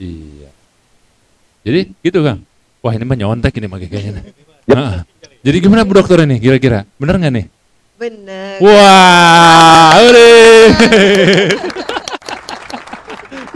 Iya. 0.00 0.48
Jadi 1.68 1.80
gitu 2.00 2.24
Kang. 2.24 2.40
Wah 2.80 2.96
ini 2.96 3.04
mah 3.04 3.16
nyontek 3.20 3.60
ini 3.60 3.68
kayaknya. 3.68 4.24
Heeh. 4.64 5.04
Jadi 5.44 5.56
gimana 5.60 5.84
Bu 5.84 6.00
Dokter 6.00 6.24
ini 6.24 6.40
kira-kira? 6.40 6.88
Bener 6.96 7.20
nggak 7.20 7.32
nih? 7.32 7.46
Bener. 8.00 8.56
Wah. 8.64 9.92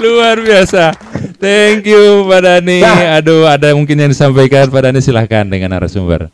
Luar 0.05 0.37
biasa. 0.37 0.93
Thank 1.45 1.85
you 1.85 2.25
Pak 2.25 2.41
Dani. 2.41 2.81
Aduh, 3.21 3.45
ada 3.45 3.77
mungkin 3.77 4.01
yang 4.01 4.09
disampaikan 4.09 4.65
Pak 4.73 4.81
Dani 4.81 5.05
silahkan 5.05 5.45
dengan 5.45 5.77
narasumber. 5.77 6.33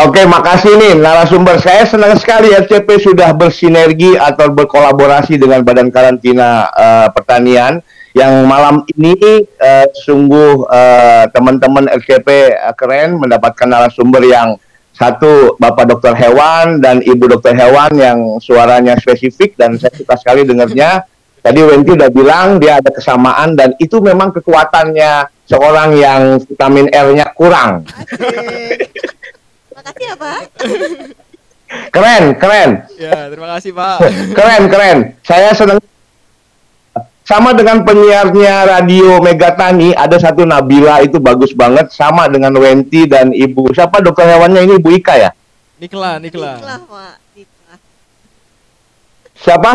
Oke, 0.00 0.24
makasih 0.24 0.80
nih 0.80 0.96
narasumber. 0.96 1.60
Saya 1.60 1.84
senang 1.84 2.16
sekali 2.16 2.48
RCP 2.48 2.88
sudah 2.96 3.36
bersinergi 3.36 4.16
atau 4.16 4.48
berkolaborasi 4.48 5.36
dengan 5.36 5.60
Badan 5.60 5.92
Karantina 5.92 6.64
eh, 6.72 7.08
Pertanian 7.12 7.84
yang 8.16 8.48
malam 8.48 8.88
ini 8.96 9.44
eh, 9.44 9.86
sungguh 9.92 10.64
eh, 10.68 11.24
teman-teman 11.28 11.92
RCP 11.92 12.28
eh, 12.56 12.72
keren 12.72 13.20
mendapatkan 13.20 13.68
narasumber 13.68 14.24
yang 14.24 14.56
satu 14.96 15.60
Bapak 15.60 15.88
Dokter 15.88 16.12
Hewan 16.16 16.80
dan 16.80 17.04
Ibu 17.04 17.28
Dokter 17.28 17.56
Hewan 17.56 17.92
yang 17.96 18.18
suaranya 18.40 18.96
spesifik 19.00 19.60
dan 19.60 19.76
saya 19.76 19.92
suka 19.92 20.16
sekali 20.16 20.44
dengarnya. 20.48 21.04
Tadi 21.42 21.58
Wenti 21.58 21.90
udah 21.98 22.10
bilang 22.14 22.62
dia 22.62 22.78
ada 22.78 22.90
kesamaan 22.94 23.58
dan 23.58 23.74
itu 23.82 23.98
memang 23.98 24.30
kekuatannya 24.30 25.26
seorang 25.50 25.90
yang 25.98 26.38
vitamin 26.38 26.86
R-nya 26.86 27.34
kurang. 27.34 27.82
Makasih 29.74 30.06
ya 30.06 30.14
Pak. 30.14 30.40
Keren, 31.90 32.24
keren. 32.38 32.70
Ya, 32.94 33.26
terima 33.32 33.58
kasih 33.58 33.74
Pak. 33.74 33.96
keren 34.38 34.62
keren 34.70 34.98
saya 35.26 35.50
senang 35.56 35.80
sama 37.22 37.54
dengan 37.54 37.80
penyiarnya 37.86 38.66
radio 38.66 39.22
Megatani 39.22 39.94
ada 39.94 40.18
satu 40.18 40.42
Nabila 40.44 41.00
itu 41.00 41.16
bagus 41.22 41.54
banget 41.54 41.88
sama 41.94 42.26
dengan 42.28 42.52
Wenti 42.58 43.06
dan 43.08 43.30
ibu 43.32 43.70
siapa 43.72 44.02
dokter 44.02 44.26
hewannya 44.26 44.66
ini 44.68 44.76
ibu 44.78 44.90
Ika 44.90 45.14
ya 45.16 45.30
Nikla, 45.82 46.22
Nikla. 46.22 46.62
Niklah 46.62 46.80
Pak. 46.86 47.14
Niklah. 47.34 47.78
siapa 49.38 49.72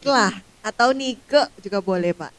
Niklah 0.00 0.32
atau 0.64 0.96
Nike 0.96 1.44
juga 1.60 1.84
boleh 1.84 2.16
Pak. 2.16 2.32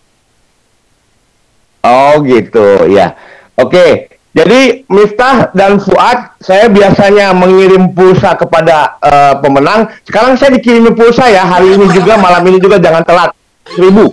oh 1.85 2.21
gitu 2.25 2.89
ya 2.89 3.13
oke 3.53 4.09
jadi 4.33 4.81
Miftah 4.89 5.53
dan 5.53 5.77
Fuad 5.77 6.41
saya 6.41 6.65
biasanya 6.73 7.38
mengirim 7.38 7.93
pulsa 7.93 8.33
kepada 8.33 8.97
eh, 9.01 9.33
pemenang 9.45 9.93
sekarang 10.09 10.41
saya 10.41 10.57
dikirimin 10.57 10.97
pulsa 10.97 11.29
ya 11.29 11.45
hari 11.45 11.77
ini 11.77 11.85
juga 11.93 12.17
malam 12.17 12.41
ini 12.49 12.57
juga 12.57 12.81
jangan 12.81 13.05
telat 13.05 13.29
seribu 13.69 14.09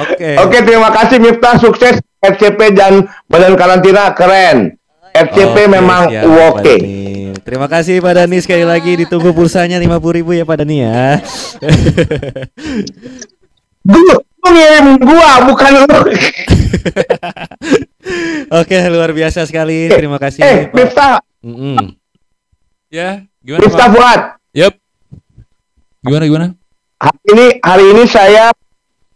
Oke. 0.00 0.32
Oke, 0.38 0.58
terima 0.64 0.88
kasih 0.92 1.18
Miftah, 1.20 1.60
sukses 1.60 2.00
RCP 2.22 2.72
dan 2.72 3.04
Badan 3.26 3.58
Karantina 3.58 4.12
keren. 4.16 4.78
RCP 5.12 5.56
Oke, 5.56 5.72
memang 5.72 6.08
oke. 6.24 6.62
Dani. 6.78 7.19
Terima 7.50 7.66
kasih 7.66 7.98
Pak 7.98 8.14
Dani 8.14 8.38
sekali 8.38 8.62
lagi 8.62 8.94
ditunggu 8.94 9.34
pulsanya 9.34 9.82
50.000 9.82 10.16
ribu 10.22 10.30
ya 10.38 10.46
Pak 10.46 10.62
Dani 10.62 10.86
ya. 10.86 11.18
Gua 13.82 14.22
lu 14.22 14.48
ngirim 14.54 14.86
gua 15.02 15.30
bukan 15.50 15.70
lu. 15.82 15.90
Oke, 18.62 18.78
luar 18.86 19.10
biasa 19.10 19.50
sekali. 19.50 19.90
Terima 19.90 20.22
kasih 20.22 20.46
Eh, 20.46 20.70
Pak. 20.70 20.78
Miftah. 20.78 21.18
Ya, 22.86 23.26
gimana 23.42 23.66
Miftah 23.66 23.88
Pak? 23.90 23.94
Fuad. 23.98 24.20
Yup. 24.54 24.74
Gimana 26.06 26.24
gimana? 26.30 26.46
Hari 27.02 27.18
ini 27.34 27.46
hari 27.66 27.84
ini 27.90 28.04
saya 28.06 28.54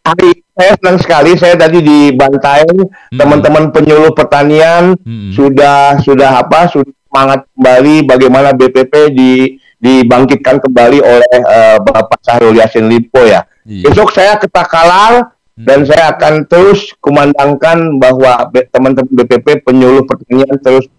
hari 0.03 0.43
saya 0.59 0.75
senang 0.75 0.99
sekali 0.99 1.39
saya 1.39 1.55
tadi 1.55 1.79
di 1.87 2.11
Bantaeng 2.11 2.83
teman-teman 3.15 3.71
penyuluh 3.71 4.11
pertanian 4.11 4.99
sudah 5.31 6.03
sudah 6.03 6.43
apa 6.43 6.67
sudah 6.67 6.91
semangat 7.15 7.47
kembali 7.55 8.11
bagaimana 8.11 8.51
BPP 8.51 9.15
di 9.15 9.55
dibangkitkan 9.79 10.59
kembali 10.59 10.99
oleh 10.99 11.31
eh, 11.31 11.79
Bapak 11.79 12.19
Syahrul 12.27 12.59
Yassin 12.59 12.91
Limpo 12.91 13.23
ya. 13.23 13.47
Besok 13.63 14.11
saya 14.11 14.35
ke 14.35 14.51
Takalar 14.51 15.31
dan 15.55 15.87
saya 15.87 16.11
akan 16.11 16.43
terus 16.51 16.91
kumandangkan 16.99 18.03
bahwa 18.03 18.51
teman-teman 18.51 19.15
BPP 19.15 19.63
penyuluh 19.63 20.03
pertanian 20.03 20.59
terus 20.59 20.91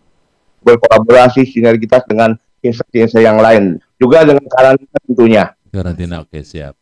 berkolaborasi 0.64 1.44
sinergitas 1.52 2.08
dengan 2.08 2.40
instansi-instansi 2.64 3.28
yang 3.28 3.44
lain 3.44 3.84
juga 4.00 4.24
dengan 4.24 4.48
karantina 4.48 4.98
tentunya. 5.04 5.44
Karantina, 5.68 6.24
oke 6.24 6.40
siap. 6.48 6.80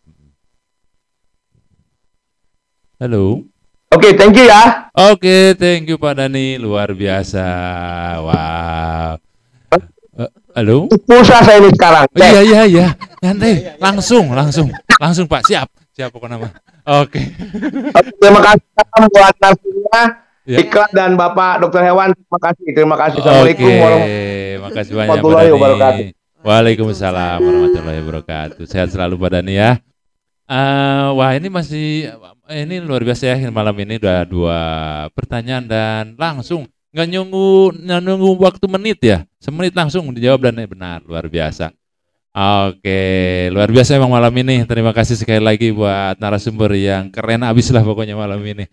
Halo. 3.02 3.50
Oke, 3.94 4.18
thank 4.18 4.34
you 4.34 4.50
ya. 4.50 4.90
Oke, 5.14 5.54
thank 5.54 5.86
you 5.86 6.02
Pak 6.02 6.18
Dani, 6.18 6.58
luar 6.58 6.98
biasa. 6.98 7.46
Wow. 8.26 9.22
Eh, 10.18 10.32
halo. 10.58 10.90
Pulsa 11.06 11.46
saya 11.46 11.62
ini 11.62 11.70
sekarang. 11.70 12.10
Oh, 12.10 12.18
iya 12.18 12.42
iya 12.42 12.62
iya, 12.66 12.88
nanti 13.22 13.62
langsung 13.78 14.34
langsung 14.34 14.74
langsung 14.98 15.30
Pak 15.30 15.46
siap 15.46 15.70
siap 15.94 16.10
pokoknya 16.10 16.42
mah. 16.42 16.52
Oke. 17.06 17.22
Terima 18.18 18.42
kasih 18.42 18.66
buat 19.14 19.36
narasumbernya. 19.38 20.04
Ya. 20.44 20.58
Iklan 20.60 20.90
dan 20.92 21.12
Bapak 21.14 21.62
Dokter 21.62 21.86
Hewan, 21.86 22.18
terima 22.18 22.40
kasih. 22.50 22.66
Terima 22.74 22.96
kasih. 22.98 23.20
Oke, 23.22 23.30
Assalamualaikum 23.30 23.70
Pak 23.78 23.92
warahmatullahi 24.90 25.50
wabarakatuh. 25.54 26.06
Waalaikumsalam 26.42 27.38
warahmatullahi 27.46 28.00
wabarakatuh. 28.02 28.64
Sehat 28.66 28.90
selalu 28.90 29.22
Pak 29.22 29.30
Dani 29.38 29.54
ya. 29.54 29.78
Eh, 30.50 31.08
wah 31.14 31.32
ini 31.38 31.48
masih 31.48 32.10
ini 32.52 32.84
luar 32.84 33.08
biasa 33.08 33.24
ya 33.32 33.38
malam 33.48 33.76
ini 33.80 33.96
udah 34.02 34.20
dua 34.28 34.60
pertanyaan 35.16 35.64
dan 35.64 36.04
langsung 36.20 36.68
nggak 36.94 37.08
nyunggu 37.10 37.74
nggak 37.80 38.02
nunggu 38.04 38.30
waktu 38.38 38.66
menit 38.70 39.00
ya 39.02 39.18
semenit 39.40 39.74
langsung 39.74 40.12
dijawab 40.12 40.52
dan 40.52 40.64
benar 40.68 41.00
luar 41.08 41.28
biasa. 41.32 41.72
Oke, 42.34 43.46
luar 43.54 43.70
biasa 43.70 43.94
emang 43.94 44.10
malam 44.10 44.34
ini. 44.34 44.66
Terima 44.66 44.90
kasih 44.90 45.14
sekali 45.22 45.38
lagi 45.38 45.70
buat 45.70 46.18
narasumber 46.18 46.74
yang 46.74 47.14
keren 47.14 47.46
abis 47.46 47.70
lah 47.70 47.86
pokoknya 47.86 48.18
malam 48.18 48.42
ini. 48.42 48.66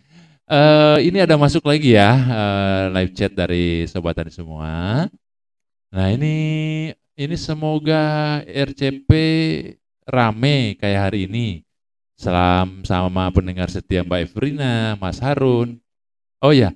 Eh 0.48 0.98
ini 1.06 1.20
ada 1.20 1.36
masuk 1.36 1.62
lagi 1.68 1.94
ya 1.94 2.10
eh, 2.10 2.82
live 2.96 3.12
chat 3.14 3.32
dari 3.36 3.84
sobat 3.84 4.16
tadi 4.16 4.32
semua. 4.32 5.04
Nah 5.92 6.06
ini 6.08 6.34
ini 7.20 7.36
semoga 7.36 8.40
RCP 8.48 9.10
rame 10.08 10.80
kayak 10.80 11.00
hari 11.12 11.28
ini. 11.28 11.60
Salam 12.20 12.84
sama 12.84 13.32
pendengar 13.32 13.72
setia 13.72 14.04
Mbak 14.04 14.20
Evrina, 14.28 14.92
Mas 15.00 15.24
Harun. 15.24 15.80
Oh 16.44 16.52
ya, 16.52 16.68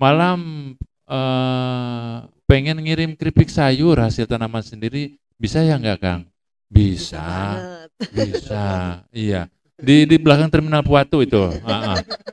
malam 0.00 0.72
eh, 1.04 2.16
pengen 2.48 2.80
ngirim 2.80 3.12
keripik 3.12 3.52
sayur 3.52 4.00
hasil 4.00 4.24
tanaman 4.24 4.64
sendiri 4.64 5.20
bisa 5.36 5.60
ya 5.60 5.76
nggak 5.76 6.00
Kang? 6.00 6.24
Bisa, 6.72 7.60
bisa, 8.08 9.04
iya. 9.12 9.52
Di 9.76 10.08
di 10.08 10.16
belakang 10.16 10.48
terminal 10.48 10.80
Puatu 10.80 11.20
itu. 11.20 11.44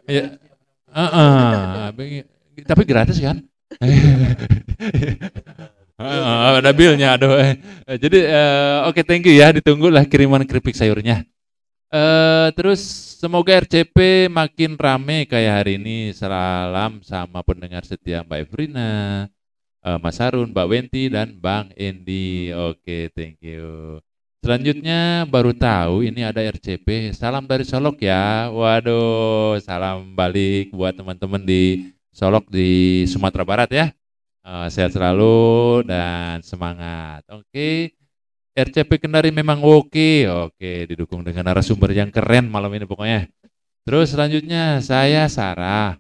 Iya. 0.08 0.40
Ah, 0.88 1.04
ah. 1.12 1.92
Tapi 2.64 2.84
gratis 2.88 3.20
kan? 3.20 3.44
Ah, 6.00 6.64
ada 6.64 6.72
bilnya, 6.72 7.20
aduh. 7.20 7.44
Eh, 7.44 7.60
Jadi 8.00 8.24
eh, 8.24 8.88
oke 8.88 9.04
thank 9.04 9.28
you 9.28 9.36
ya, 9.36 9.52
ditunggulah 9.52 10.08
kiriman 10.08 10.48
keripik 10.48 10.80
sayurnya. 10.80 11.28
Eh 11.94 12.50
terus 12.58 12.82
semoga 13.22 13.54
RCP 13.62 14.26
makin 14.26 14.82
rame 14.82 15.30
kayak 15.30 15.62
hari 15.62 15.78
ini. 15.78 16.10
Salam 16.10 17.06
sama 17.06 17.46
pendengar 17.46 17.86
setia 17.86 18.26
Mbak 18.26 18.50
Evrina, 18.50 19.30
eh, 19.86 19.98
Mas 20.02 20.18
Harun, 20.18 20.50
Mbak 20.50 20.68
Wenti 20.74 21.04
dan 21.14 21.38
Bang 21.38 21.70
Endi. 21.78 22.50
Oke, 22.50 23.14
thank 23.14 23.38
you. 23.46 24.02
Selanjutnya 24.42 25.30
baru 25.30 25.54
tahu 25.54 26.02
ini 26.02 26.26
ada 26.26 26.42
RCP. 26.42 27.14
Salam 27.14 27.46
dari 27.46 27.62
Solok 27.62 28.02
ya. 28.02 28.50
Waduh, 28.50 29.62
salam 29.62 30.18
balik 30.18 30.74
buat 30.74 30.98
teman-teman 30.98 31.46
di 31.46 31.94
Solok 32.10 32.50
di 32.50 33.06
Sumatera 33.06 33.46
Barat 33.46 33.70
ya. 33.70 33.86
Eh, 34.42 34.68
sehat 34.74 34.98
selalu 34.98 35.86
dan 35.86 36.42
semangat. 36.42 37.22
Oke. 37.30 37.94
RCP 38.54 39.02
Kendari 39.02 39.34
memang 39.34 39.66
oke, 39.66 40.30
oke, 40.30 40.72
didukung 40.86 41.26
dengan 41.26 41.50
narasumber 41.50 41.90
yang 41.90 42.14
keren 42.14 42.46
malam 42.54 42.70
ini 42.78 42.86
pokoknya. 42.86 43.26
Terus 43.82 44.14
selanjutnya 44.14 44.78
saya 44.78 45.26
Sarah 45.26 45.98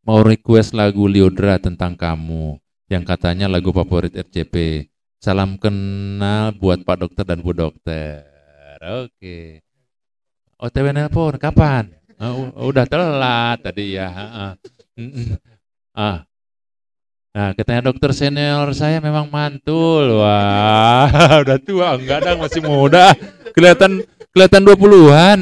mau 0.00 0.24
request 0.24 0.72
lagu 0.72 1.04
Liodra 1.04 1.60
tentang 1.60 2.00
kamu 2.00 2.56
yang 2.88 3.04
katanya 3.04 3.44
lagu 3.46 3.76
favorit 3.76 4.16
RCP. 4.16 4.88
Salam 5.20 5.60
kenal 5.60 6.56
buat 6.56 6.80
Pak 6.80 6.96
Dokter 6.96 7.28
dan 7.28 7.44
Bu 7.44 7.52
Dokter. 7.52 8.24
Oke. 8.80 9.60
OTW 10.56 10.96
nelpon 10.96 11.36
kapan? 11.36 11.92
Oh, 12.16 12.72
udah 12.72 12.88
telat 12.88 13.60
tadi 13.60 14.00
ya. 14.00 14.08
Ah. 15.92 16.24
Nah, 17.30 17.54
katanya 17.54 17.94
dokter 17.94 18.10
senior 18.10 18.74
saya 18.74 18.98
memang 18.98 19.30
mantul. 19.30 20.18
Wah, 20.18 21.06
udah 21.46 21.58
tua, 21.62 21.94
enggak 21.94 22.26
dong, 22.26 22.42
masih 22.42 22.58
muda. 22.58 23.14
Kelihatan 23.54 24.02
kelihatan 24.34 24.62
20-an. 24.66 25.38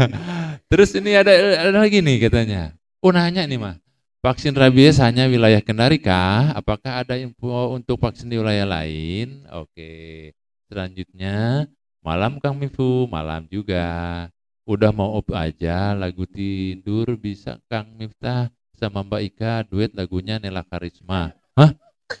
Terus 0.70 0.94
ini 0.94 1.18
ada 1.18 1.34
ada 1.34 1.74
lagi 1.74 1.98
nih 1.98 2.30
katanya. 2.30 2.70
Oh, 3.02 3.10
nanya 3.10 3.42
nih, 3.42 3.58
mah. 3.58 3.74
Vaksin 4.22 4.54
rabies 4.54 5.02
hanya 5.02 5.26
wilayah 5.26 5.58
Kendari 5.58 5.98
kah? 5.98 6.54
Apakah 6.54 7.02
ada 7.02 7.18
info 7.18 7.74
untuk 7.74 7.98
vaksin 7.98 8.30
di 8.30 8.38
wilayah 8.38 8.66
lain? 8.66 9.42
Oke. 9.54 10.34
Selanjutnya, 10.70 11.66
malam 12.02 12.38
Kang 12.38 12.58
Mifu, 12.62 13.10
malam 13.10 13.46
juga. 13.50 14.26
Udah 14.68 14.92
mau 14.94 15.18
op 15.18 15.32
aja 15.34 15.96
lagu 15.98 16.28
tidur 16.28 17.16
bisa 17.16 17.56
Kang 17.72 17.96
Miftah 17.96 18.52
sama 18.78 19.02
Mbak 19.02 19.22
Ika 19.34 19.52
duet 19.66 19.90
lagunya 19.92 20.38
Nela 20.38 20.62
Karisma. 20.62 21.34
Hah? 21.58 21.74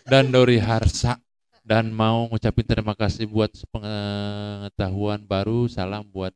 Dan 0.04 0.34
Dori 0.34 0.58
Harsa. 0.58 1.22
Dan 1.62 1.92
mau 1.92 2.26
ngucapin 2.26 2.64
terima 2.64 2.96
kasih 2.96 3.28
buat 3.28 3.52
pengetahuan 3.70 5.22
baru. 5.22 5.70
Salam 5.70 6.02
buat 6.10 6.34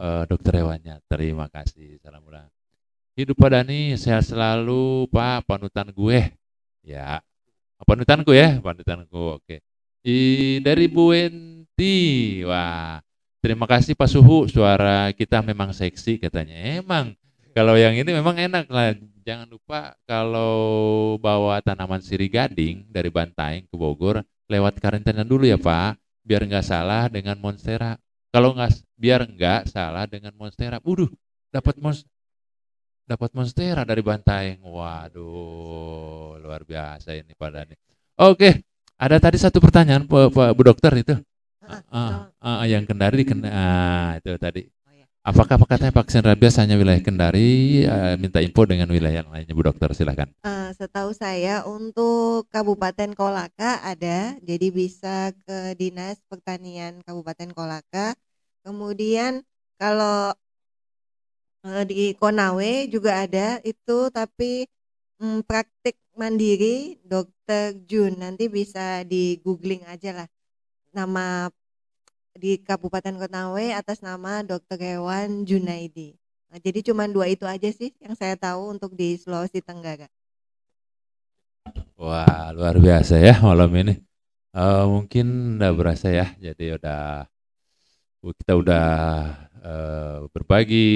uh, 0.00 0.24
dokter 0.24 0.62
hewannya. 0.62 1.02
Terima 1.10 1.50
kasih. 1.52 1.98
Salam 2.00 2.22
ulang. 2.24 2.48
Hidup 3.14 3.38
Pak 3.38 3.50
Dani, 3.54 3.94
sehat 3.94 4.26
selalu 4.26 5.06
Pak, 5.06 5.46
panutan 5.46 5.86
gue. 5.94 6.34
Ya, 6.82 7.22
panutanku 7.86 8.34
ya, 8.34 8.58
panutanku. 8.58 9.38
Oke. 9.38 9.62
I, 10.02 10.58
dari 10.58 10.90
Bu 10.90 11.14
Enti. 11.14 12.42
Wah, 12.42 12.98
terima 13.38 13.70
kasih 13.70 13.94
Pak 13.94 14.10
Suhu. 14.10 14.50
Suara 14.50 15.14
kita 15.14 15.46
memang 15.46 15.70
seksi 15.70 16.18
katanya. 16.18 16.58
Emang 16.82 17.14
kalau 17.54 17.78
yang 17.78 17.94
ini 17.94 18.10
memang 18.10 18.34
enak 18.34 18.66
lah. 18.66 18.98
Jangan 19.24 19.48
lupa 19.48 19.96
kalau 20.04 21.16
bawa 21.16 21.56
tanaman 21.64 22.04
siri 22.04 22.28
gading 22.28 22.84
dari 22.92 23.08
Bantaeng 23.08 23.64
ke 23.64 23.72
Bogor, 23.72 24.20
lewat 24.52 24.76
karantina 24.84 25.24
dulu 25.24 25.48
ya 25.48 25.56
Pak, 25.56 25.96
biar 26.20 26.44
nggak 26.44 26.60
salah 26.60 27.08
dengan 27.08 27.40
monstera. 27.40 27.96
Kalau 28.28 28.52
nggak, 28.52 28.84
biar 29.00 29.24
nggak 29.24 29.72
salah 29.72 30.04
dengan 30.04 30.36
monstera. 30.36 30.76
Waduh, 30.84 31.08
dapat 31.48 31.80
mons 31.80 32.04
dapat 33.08 33.32
monstera 33.32 33.88
dari 33.88 34.04
Bantaeng. 34.04 34.60
Waduh, 34.60 36.36
luar 36.44 36.60
biasa 36.68 37.16
ini 37.16 37.32
Pak 37.32 37.48
Dani. 37.48 37.74
Oke, 38.20 38.60
ada 39.00 39.16
tadi 39.16 39.40
satu 39.40 39.56
pertanyaan 39.56 40.04
Pak, 40.04 40.52
Bu 40.52 40.62
Dokter 40.68 40.92
itu. 41.00 41.16
Uh, 41.64 41.80
uh, 41.88 42.12
uh, 42.44 42.64
yang 42.68 42.84
Kendari, 42.84 43.24
uh, 43.24 44.20
itu 44.20 44.36
tadi. 44.36 44.68
Apakah 45.24 45.56
katanya 45.56 46.04
vaksin 46.04 46.20
rabies 46.20 46.60
hanya 46.60 46.76
wilayah 46.76 47.00
Kendari? 47.00 47.80
Uh, 47.88 48.12
minta 48.20 48.44
info 48.44 48.68
dengan 48.68 48.92
wilayah 48.92 49.24
yang 49.24 49.32
lainnya, 49.32 49.56
Bu 49.56 49.64
Dokter, 49.64 49.88
silahkan. 49.96 50.28
Uh, 50.44 50.68
setahu 50.76 51.16
saya 51.16 51.64
untuk 51.64 52.44
Kabupaten 52.52 53.16
Kolaka 53.16 53.80
ada, 53.80 54.36
jadi 54.44 54.68
bisa 54.68 55.32
ke 55.48 55.72
Dinas 55.80 56.20
Pertanian 56.28 57.00
Kabupaten 57.08 57.56
Kolaka. 57.56 58.12
Kemudian 58.68 59.40
kalau 59.80 60.36
uh, 61.64 61.84
di 61.88 62.12
Konawe 62.20 62.84
juga 62.92 63.24
ada 63.24 63.64
itu, 63.64 64.12
tapi 64.12 64.68
um, 65.24 65.40
praktik 65.40 65.96
mandiri 66.20 67.00
Dokter 67.00 67.72
Jun. 67.88 68.20
Nanti 68.20 68.52
bisa 68.52 69.00
di 69.08 69.40
googling 69.40 69.88
aja 69.88 70.20
lah 70.20 70.28
nama 70.92 71.48
di 72.34 72.58
Kabupaten 72.58 73.14
Konawe 73.14 73.66
atas 73.78 74.02
nama 74.02 74.42
Dr. 74.42 74.74
Hewan 74.74 75.46
Junaidi. 75.46 76.18
Nah, 76.50 76.58
jadi 76.58 76.82
cuma 76.82 77.06
dua 77.06 77.30
itu 77.30 77.46
aja 77.46 77.70
sih 77.70 77.94
yang 78.02 78.14
saya 78.18 78.34
tahu 78.34 78.74
untuk 78.74 78.94
di 78.98 79.14
Sulawesi 79.18 79.62
Tenggara. 79.62 80.10
Wah 81.94 82.50
luar 82.50 82.76
biasa 82.82 83.22
ya 83.22 83.38
malam 83.38 83.70
ini. 83.78 83.94
Uh, 84.54 84.86
mungkin 84.86 85.58
udah 85.58 85.72
berasa 85.74 86.14
ya, 86.14 86.30
jadi 86.38 86.78
udah 86.78 87.26
kita 88.22 88.54
udah 88.54 88.86
uh, 89.66 90.16
berbagi, 90.30 90.86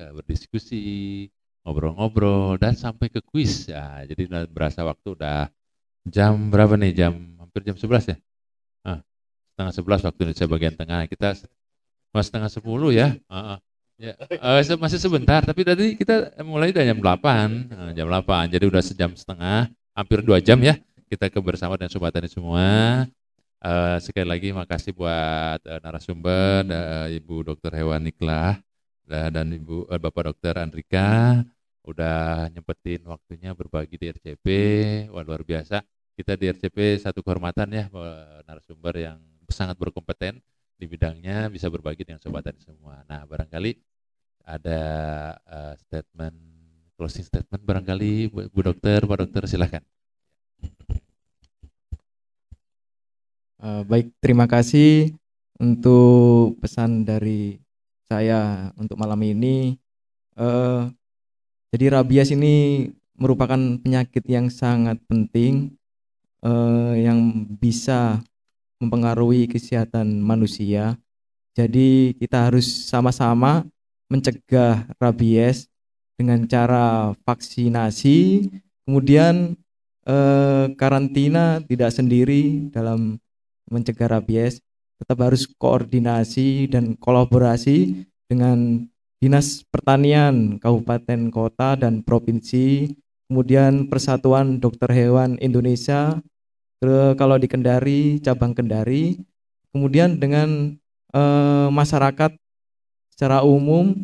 uh, 0.00 0.16
berdiskusi, 0.16 1.28
ngobrol-ngobrol 1.64 2.56
dan 2.56 2.72
sampai 2.76 3.12
ke 3.12 3.20
kuis. 3.20 3.68
Ya, 3.68 4.08
jadi 4.08 4.48
berasa 4.48 4.84
waktu 4.88 5.20
udah 5.20 5.52
jam 6.08 6.48
berapa 6.48 6.80
nih? 6.80 6.92
Jam 6.96 7.36
hampir 7.36 7.60
jam 7.68 7.76
11 7.76 8.16
ya? 8.16 8.16
Setengah 9.54 9.72
sebelas 9.72 10.00
waktu 10.02 10.20
Indonesia 10.26 10.46
bagian 10.50 10.74
tengah. 10.74 11.00
Kita 11.06 11.38
masih 12.10 12.26
setengah 12.26 12.50
sepuluh 12.50 12.90
ya. 12.90 13.14
Uh, 13.30 13.56
ya. 13.94 14.18
Uh, 14.42 14.58
masih 14.82 14.98
sebentar 14.98 15.46
tapi 15.46 15.62
tadi 15.62 15.94
kita 15.94 16.42
mulai 16.42 16.74
dari 16.74 16.90
jam 16.90 16.98
8 16.98 17.06
uh, 17.70 17.90
jam 17.94 18.10
8 18.10 18.50
jadi 18.50 18.66
udah 18.66 18.82
sejam 18.82 19.14
setengah 19.14 19.70
hampir 19.94 20.18
dua 20.26 20.42
jam 20.42 20.58
ya 20.58 20.74
kita 21.14 21.30
kebersama 21.30 21.78
dan 21.78 21.86
sobat 21.86 22.10
tani 22.10 22.26
semua. 22.26 23.06
Uh, 23.64 23.96
sekali 23.96 24.28
lagi 24.28 24.48
makasih 24.52 24.92
buat 24.92 25.62
uh, 25.64 25.80
narasumber 25.80 26.68
uh, 26.68 27.08
Ibu 27.08 27.48
Dokter 27.48 27.72
Hewan 27.72 28.04
Niklah 28.04 28.60
uh, 29.08 29.28
dan 29.32 29.46
Ibu 29.48 29.88
uh, 29.88 30.00
Bapak 30.02 30.34
Dokter 30.34 30.58
Andrika. 30.60 31.40
Udah 31.86 32.48
nyempetin 32.52 33.06
waktunya 33.08 33.56
berbagi 33.56 33.96
di 33.96 34.12
RCP 34.12 34.46
wah 35.08 35.24
luar 35.24 35.46
biasa. 35.46 35.80
Kita 36.12 36.36
di 36.36 36.50
RCP 36.50 37.00
satu 37.00 37.24
kehormatan 37.24 37.68
ya 37.72 37.84
narasumber 38.44 38.94
yang 39.00 39.18
sangat 39.50 39.76
berkompeten 39.76 40.40
di 40.74 40.86
bidangnya 40.86 41.48
bisa 41.48 41.70
berbagi 41.70 42.04
dengan 42.04 42.20
sobat 42.20 42.44
tani 42.44 42.60
semua. 42.60 43.02
Nah, 43.06 43.24
barangkali 43.24 43.76
ada 44.44 44.80
uh, 45.48 45.74
statement 45.80 46.36
closing 46.94 47.26
statement 47.26 47.62
barangkali 47.64 48.30
Bu, 48.30 48.46
Bu 48.52 48.60
Dokter, 48.62 49.02
Pak 49.02 49.18
Dokter 49.26 49.42
silahkan. 49.50 49.82
Uh, 53.64 53.80
baik, 53.88 54.12
terima 54.20 54.44
kasih 54.44 55.16
untuk 55.56 56.60
pesan 56.60 57.08
dari 57.08 57.56
saya 58.04 58.70
untuk 58.76 59.00
malam 59.00 59.18
ini. 59.24 59.80
Uh, 60.36 60.90
jadi 61.72 61.96
rabies 61.96 62.30
ini 62.34 62.86
merupakan 63.16 63.58
penyakit 63.80 64.22
yang 64.26 64.50
sangat 64.50 64.98
penting 65.08 65.74
uh, 66.44 66.92
yang 66.94 67.46
bisa 67.56 68.20
mempengaruhi 68.84 69.48
kesehatan 69.48 70.20
manusia. 70.20 71.00
Jadi 71.56 72.12
kita 72.20 72.50
harus 72.50 72.66
sama-sama 72.86 73.64
mencegah 74.12 74.84
rabies 75.00 75.70
dengan 76.14 76.46
cara 76.46 77.16
vaksinasi, 77.26 78.50
kemudian 78.86 79.58
eh, 80.06 80.66
karantina 80.76 81.64
tidak 81.64 81.90
sendiri 81.90 82.70
dalam 82.70 83.18
mencegah 83.70 84.20
rabies, 84.20 84.60
tetap 85.00 85.18
harus 85.24 85.48
koordinasi 85.48 86.70
dan 86.70 86.94
kolaborasi 86.94 88.06
dengan 88.28 88.86
Dinas 89.18 89.64
Pertanian 89.72 90.60
Kabupaten 90.60 91.32
Kota 91.32 91.80
dan 91.80 92.04
Provinsi, 92.04 92.92
kemudian 93.26 93.88
Persatuan 93.88 94.60
Dokter 94.60 94.92
Hewan 94.92 95.40
Indonesia, 95.40 96.20
kalau 97.14 97.36
di 97.38 97.46
Kendari, 97.50 98.18
cabang 98.20 98.52
Kendari, 98.56 99.18
kemudian 99.70 100.18
dengan 100.18 100.74
eh, 101.14 101.68
masyarakat 101.70 102.34
secara 103.14 103.46
umum, 103.46 103.94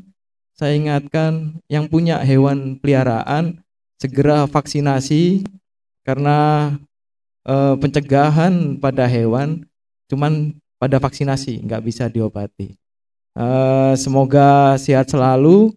saya 0.55 0.77
ingatkan 0.77 1.57
yang 1.73 1.89
punya 1.89 2.20
hewan 2.20 2.77
peliharaan 2.78 3.65
segera 3.97 4.44
vaksinasi 4.44 5.48
karena 6.05 6.73
eh, 7.48 7.74
pencegahan 7.81 8.77
pada 8.77 9.09
hewan 9.09 9.65
cuman 10.11 10.52
pada 10.77 11.01
vaksinasi 11.01 11.65
nggak 11.65 11.82
bisa 11.85 12.09
diobati. 12.12 12.77
Eh, 13.39 13.94
semoga 13.97 14.74
sehat 14.77 15.09
selalu, 15.09 15.73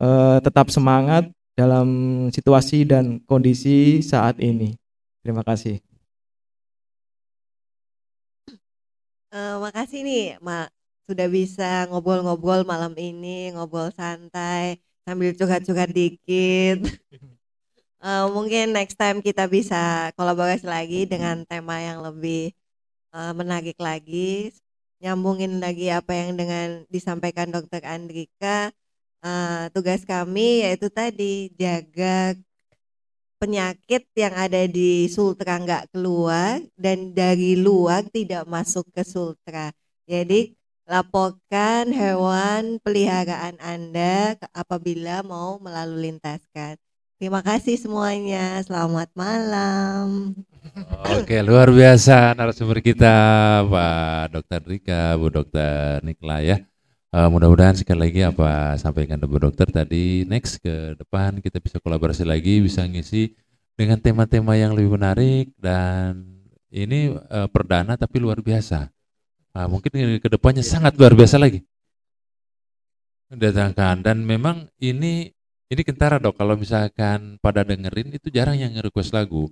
eh, 0.00 0.38
tetap 0.40 0.72
semangat 0.72 1.28
dalam 1.56 1.88
situasi 2.34 2.82
dan 2.88 3.20
kondisi 3.24 4.00
saat 4.00 4.40
ini. 4.40 4.74
Terima 5.22 5.46
kasih. 5.46 5.85
Eh, 9.36 9.54
makasih 9.64 10.00
nih, 10.08 10.22
Mak. 10.46 10.66
Sudah 11.06 11.28
bisa 11.36 11.64
ngobrol-ngobrol 11.92 12.60
malam 12.72 12.92
ini, 12.96 13.52
ngobrol 13.52 13.88
santai 13.92 14.80
sambil 15.06 15.30
curhat-curhat 15.38 15.90
dikit. 15.92 16.76
Eh, 18.06 18.26
mungkin 18.30 18.76
next 18.76 18.96
time 19.00 19.18
kita 19.24 19.48
bisa 19.50 20.12
kolaborasi 20.14 20.68
lagi 20.68 21.08
dengan 21.10 21.42
tema 21.48 21.80
yang 21.80 22.04
lebih 22.06 22.52
eh, 23.16 23.32
menarik 23.40 23.76
lagi, 23.80 24.52
nyambungin 25.02 25.58
lagi 25.64 25.90
apa 25.90 26.12
yang 26.14 26.30
dengan 26.40 26.84
disampaikan 26.92 27.48
Dokter 27.50 27.82
Andrika. 27.88 28.70
Eh, 29.24 29.64
tugas 29.74 30.04
kami 30.06 30.64
yaitu 30.64 30.88
tadi 30.92 31.50
jaga 31.58 32.36
penyakit 33.36 34.08
yang 34.16 34.34
ada 34.34 34.64
di 34.64 35.08
Sultra 35.12 35.60
nggak 35.60 35.92
keluar 35.92 36.60
dan 36.76 37.12
dari 37.12 37.56
luar 37.56 38.04
tidak 38.08 38.48
masuk 38.48 38.88
ke 38.92 39.04
Sultra. 39.04 39.72
Jadi 40.08 40.56
laporkan 40.86 41.90
hewan 41.90 42.78
peliharaan 42.80 43.58
Anda 43.58 44.38
apabila 44.54 45.26
mau 45.26 45.58
melalu 45.58 46.10
lintaskan. 46.10 46.78
Terima 47.16 47.40
kasih 47.40 47.80
semuanya. 47.80 48.60
Selamat 48.60 49.08
malam. 49.16 50.36
Oke, 51.16 51.40
luar 51.40 51.72
biasa 51.72 52.36
narasumber 52.36 52.84
kita 52.84 53.16
Pak 53.64 54.36
Dokter 54.36 54.60
Rika, 54.60 55.16
Bu 55.16 55.32
Dokter 55.32 56.04
Nikla 56.04 56.44
ya. 56.44 56.75
Eh, 57.16 57.28
mudah-mudahan 57.32 57.72
sekali 57.72 58.12
lagi 58.12 58.20
apa 58.28 58.76
sampaikan 58.76 59.16
Bu 59.24 59.40
Dokter 59.40 59.64
tadi 59.72 60.28
next 60.28 60.60
ke 60.60 60.92
depan 61.00 61.40
kita 61.40 61.64
bisa 61.64 61.80
kolaborasi 61.80 62.28
lagi, 62.28 62.60
bisa 62.60 62.84
ngisi 62.84 63.32
dengan 63.72 63.96
tema-tema 63.96 64.52
yang 64.52 64.76
lebih 64.76 65.00
menarik 65.00 65.48
dan 65.56 66.20
ini 66.68 67.16
eh, 67.16 67.48
perdana 67.48 67.96
tapi 67.96 68.20
luar 68.20 68.44
biasa. 68.44 68.92
Nah, 69.56 69.64
mungkin 69.64 70.20
ke 70.20 70.28
depannya 70.28 70.60
sangat 70.60 70.92
luar 71.00 71.16
biasa 71.16 71.40
lagi. 71.40 71.64
Datangkan 73.32 74.04
dan 74.04 74.20
memang 74.20 74.68
ini 74.76 75.32
ini 75.72 75.82
kentara 75.88 76.20
dok 76.20 76.36
kalau 76.36 76.52
misalkan 76.52 77.40
pada 77.40 77.64
dengerin 77.64 78.12
itu 78.12 78.28
jarang 78.28 78.60
yang 78.60 78.76
nge-request 78.76 79.16
lagu. 79.16 79.48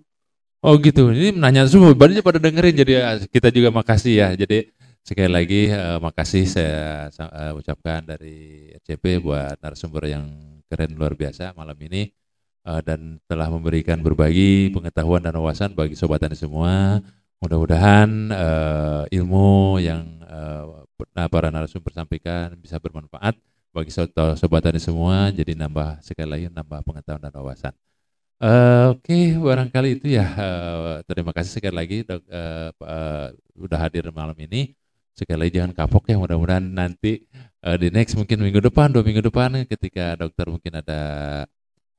Oh 0.60 0.76
gitu, 0.76 1.16
ini 1.16 1.32
nanya 1.32 1.64
semua, 1.64 1.96
banyak 1.96 2.20
pada 2.20 2.36
dengerin 2.36 2.76
jadi 2.76 2.92
eh, 3.00 3.16
kita 3.24 3.48
juga 3.48 3.72
makasih 3.72 4.14
ya. 4.20 4.28
Jadi 4.36 4.68
sekali 5.08 5.30
lagi 5.36 5.60
eh, 5.70 5.98
makasih 6.06 6.44
saya 6.48 6.78
sa- 7.16 7.32
eh, 7.32 7.52
ucapkan 7.60 8.00
dari 8.10 8.70
RCP 8.80 9.04
buat 9.24 9.56
narasumber 9.62 10.04
yang 10.14 10.24
keren 10.68 10.92
luar 10.98 11.12
biasa 11.20 11.52
malam 11.58 11.76
ini 11.86 12.08
eh, 12.68 12.80
dan 12.86 13.20
telah 13.30 13.48
memberikan 13.52 13.98
berbagi 14.06 14.72
pengetahuan 14.74 15.22
dan 15.24 15.34
wawasan 15.40 15.70
bagi 15.76 15.94
sobat 15.98 16.20
tani 16.24 16.36
semua. 16.38 17.00
Mudah-mudahan 17.42 18.08
eh, 18.32 19.02
ilmu 19.20 19.78
yang 19.82 20.02
nah, 21.14 21.26
para 21.30 21.48
narasumber 21.52 21.92
sampaikan 21.94 22.54
bisa 22.58 22.76
bermanfaat 22.82 23.34
bagi 23.74 23.90
sobat 23.92 24.62
tani 24.64 24.80
semua. 24.82 25.30
Jadi 25.34 25.52
nambah 25.58 26.00
sekali 26.04 26.28
lagi 26.30 26.46
nambah 26.52 26.80
pengetahuan 26.86 27.22
dan 27.22 27.32
wawasan. 27.34 27.74
Eh, 28.42 28.84
Oke, 28.92 29.14
barangkali 29.38 29.88
itu 30.00 30.06
ya. 30.18 30.26
eh, 30.36 30.94
terima 31.08 31.32
kasih 31.36 31.52
sekali 31.60 31.74
lagi 31.80 31.96
dok, 32.08 32.22
Pak, 32.78 32.88
eh, 32.88 33.28
udah 33.64 33.78
hadir 33.80 34.04
malam 34.12 34.36
ini. 34.38 34.74
Sekali 35.14 35.46
lagi 35.46 35.52
jangan 35.62 35.72
kapok 35.74 36.10
ya. 36.10 36.16
Mudah-mudahan 36.18 36.64
nanti 36.64 37.22
eh, 37.62 37.76
di 37.78 37.88
next 37.94 38.18
mungkin 38.18 38.42
minggu 38.42 38.60
depan, 38.70 38.90
dua 38.90 39.06
minggu 39.06 39.22
depan 39.22 39.62
ketika 39.70 40.18
dokter 40.18 40.46
mungkin 40.50 40.82
ada 40.82 41.02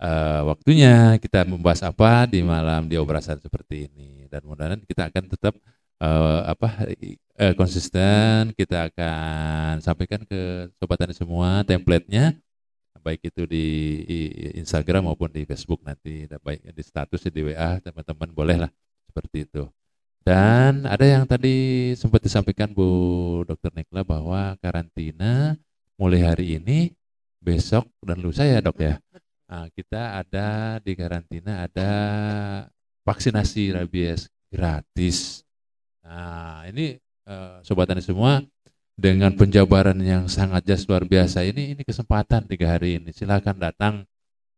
eh, 0.04 0.42
waktunya 0.44 1.16
kita 1.24 1.48
membahas 1.48 1.88
apa 1.88 2.28
di 2.28 2.44
malam 2.44 2.92
di 2.92 3.00
obrasan 3.00 3.40
seperti 3.40 3.88
ini. 3.88 4.28
Dan 4.28 4.44
mudah-mudahan 4.44 4.84
kita 4.84 5.08
akan 5.08 5.24
tetap 5.32 5.56
eh, 6.04 6.42
apa 6.44 6.70
eh, 7.40 7.54
konsisten. 7.56 8.52
Kita 8.52 8.92
akan 8.92 9.80
sampaikan 9.80 10.28
ke 10.28 10.72
sobat 10.76 11.00
tani 11.00 11.16
semua 11.16 11.64
template-nya 11.64 12.36
baik 13.06 13.30
itu 13.30 13.46
di 13.46 13.66
Instagram 14.58 15.06
maupun 15.06 15.30
di 15.30 15.46
Facebook 15.46 15.86
nanti 15.86 16.26
dan 16.26 16.42
baik 16.42 16.66
di 16.74 16.82
status 16.82 17.30
di 17.30 17.42
WA 17.46 17.78
teman-teman 17.78 18.34
boleh 18.34 18.58
lah 18.66 18.72
seperti 19.06 19.46
itu 19.46 19.70
dan 20.26 20.90
ada 20.90 21.06
yang 21.06 21.30
tadi 21.30 21.94
sempat 21.94 22.26
disampaikan 22.26 22.74
Bu 22.74 23.46
Dokter 23.46 23.70
Nekla 23.70 24.02
bahwa 24.02 24.58
karantina 24.58 25.54
mulai 26.02 26.26
hari 26.26 26.58
ini 26.58 26.92
besok 27.38 27.86
dan 28.02 28.20
lusa 28.26 28.42
ya 28.42 28.58
dok 28.58 28.82
ya? 28.82 28.98
Nah, 29.46 29.70
kita 29.70 30.26
ada 30.26 30.82
di 30.82 30.98
karantina 30.98 31.70
ada 31.70 31.92
vaksinasi 33.06 33.78
rabies 33.78 34.26
gratis. 34.50 35.46
Nah 36.02 36.66
ini 36.66 36.98
eh, 37.30 37.56
sobat 37.62 37.86
tani 37.86 38.02
semua 38.02 38.42
dengan 38.98 39.30
penjabaran 39.38 39.98
yang 40.02 40.26
sangat 40.26 40.66
jas 40.66 40.90
luar 40.90 41.06
biasa 41.06 41.46
ini 41.46 41.78
ini 41.78 41.82
kesempatan 41.86 42.50
tiga 42.50 42.74
hari 42.74 42.98
ini. 42.98 43.14
Silakan 43.14 43.62
datang 43.62 43.94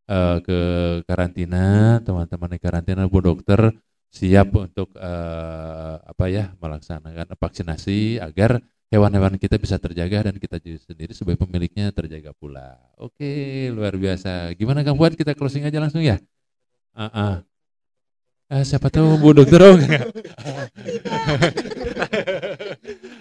eh, 0.08 0.38
ke 0.40 0.60
karantina 1.04 2.00
teman-teman 2.08 2.56
di 2.56 2.60
karantina 2.64 3.04
bu 3.04 3.20
dokter 3.20 3.76
siap 4.12 4.50
untuk 4.56 4.92
eh, 4.98 5.96
apa 6.02 6.26
ya 6.32 6.56
melaksanakan 6.58 7.28
vaksinasi 7.38 8.24
agar 8.24 8.64
hewan-hewan 8.88 9.36
kita 9.36 9.60
bisa 9.60 9.76
terjaga 9.78 10.32
dan 10.32 10.36
kita 10.40 10.58
sendiri 10.80 11.12
sebagai 11.12 11.44
pemiliknya 11.44 11.92
terjaga 11.92 12.32
pula 12.32 12.80
oke 12.96 13.28
luar 13.76 13.94
biasa 14.00 14.56
gimana 14.56 14.82
kang 14.82 14.96
buat 14.96 15.14
kita 15.14 15.36
closing 15.36 15.68
aja 15.68 15.84
langsung 15.84 16.02
ya 16.02 16.18
Ah, 16.98 17.14
ah. 17.14 17.36
Eh, 18.50 18.64
siapa 18.66 18.90
tahu 18.90 19.22
bu 19.22 19.38
dokter 19.38 19.62
oh. 19.62 19.78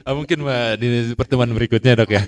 Ah, 0.06 0.14
mungkin 0.14 0.38
Mbak, 0.46 0.70
di 0.80 0.86
pertemuan 1.18 1.50
berikutnya 1.50 1.98
dok 1.98 2.14
ya. 2.14 2.22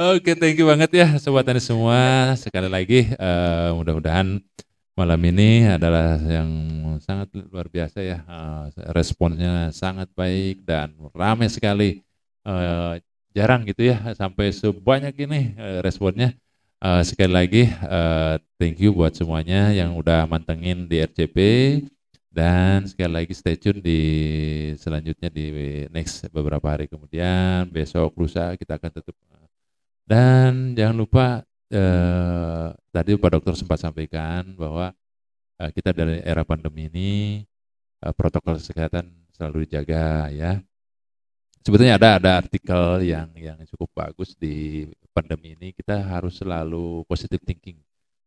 Oke, 0.16 0.32
thank 0.32 0.56
you 0.56 0.64
banget 0.64 0.90
ya 0.96 1.06
sobat 1.20 1.44
tani 1.44 1.60
semua. 1.60 2.32
Sekali 2.40 2.66
lagi 2.72 3.04
eh, 3.14 3.70
mudah-mudahan 3.76 4.40
malam 5.00 5.20
ini 5.24 5.64
adalah 5.64 6.20
yang 6.20 6.50
sangat 7.00 7.32
luar 7.48 7.72
biasa 7.72 8.04
ya. 8.04 8.20
Eh, 8.20 8.64
responsnya 8.92 9.72
sangat 9.72 10.12
baik 10.12 10.60
dan 10.68 10.92
ramai 11.16 11.48
sekali. 11.48 12.04
Eh, 12.44 12.94
jarang 13.32 13.64
gitu 13.64 13.88
ya 13.88 14.12
sampai 14.12 14.52
sebanyak 14.52 15.16
ini 15.24 15.56
eh, 15.56 15.80
responnya. 15.80 16.36
Eh, 16.80 17.02
sekali 17.08 17.32
lagi 17.32 17.64
eh, 17.68 18.36
thank 18.60 18.76
you 18.80 18.92
buat 18.92 19.16
semuanya 19.16 19.72
yang 19.72 19.96
udah 19.96 20.28
mantengin 20.28 20.84
di 20.84 21.00
RCP 21.00 21.36
dan 22.28 22.84
sekali 22.84 23.12
lagi 23.24 23.32
stay 23.36 23.56
tune 23.56 23.80
di 23.80 24.00
selanjutnya 24.80 25.28
di 25.28 25.46
next 25.92 26.30
beberapa 26.30 26.72
hari 26.72 26.86
kemudian 26.86 27.68
besok 27.68 28.14
lusa 28.16 28.54
kita 28.54 28.78
akan 28.78 28.90
tutup 28.96 29.18
dan 30.08 30.72
jangan 30.78 30.96
lupa 30.96 31.26
eh, 31.70 32.66
tadi 32.90 33.10
Pak 33.16 33.30
Dokter 33.38 33.54
sempat 33.54 33.78
sampaikan 33.80 34.42
bahwa 34.58 34.92
eh, 35.62 35.70
kita 35.74 35.94
dari 35.94 36.20
era 36.26 36.42
pandemi 36.42 36.90
ini 36.90 37.10
eh, 38.02 38.14
protokol 38.14 38.58
kesehatan 38.58 39.06
selalu 39.34 39.64
dijaga 39.66 40.28
ya. 40.34 40.60
Sebetulnya 41.60 42.00
ada 42.00 42.16
ada 42.16 42.30
artikel 42.40 43.04
yang 43.04 43.28
yang 43.36 43.60
cukup 43.68 43.92
bagus 43.92 44.32
di 44.36 44.88
pandemi 45.12 45.52
ini. 45.56 45.76
Kita 45.76 46.00
harus 46.00 46.40
selalu 46.40 47.04
positive 47.04 47.44
thinking 47.44 47.76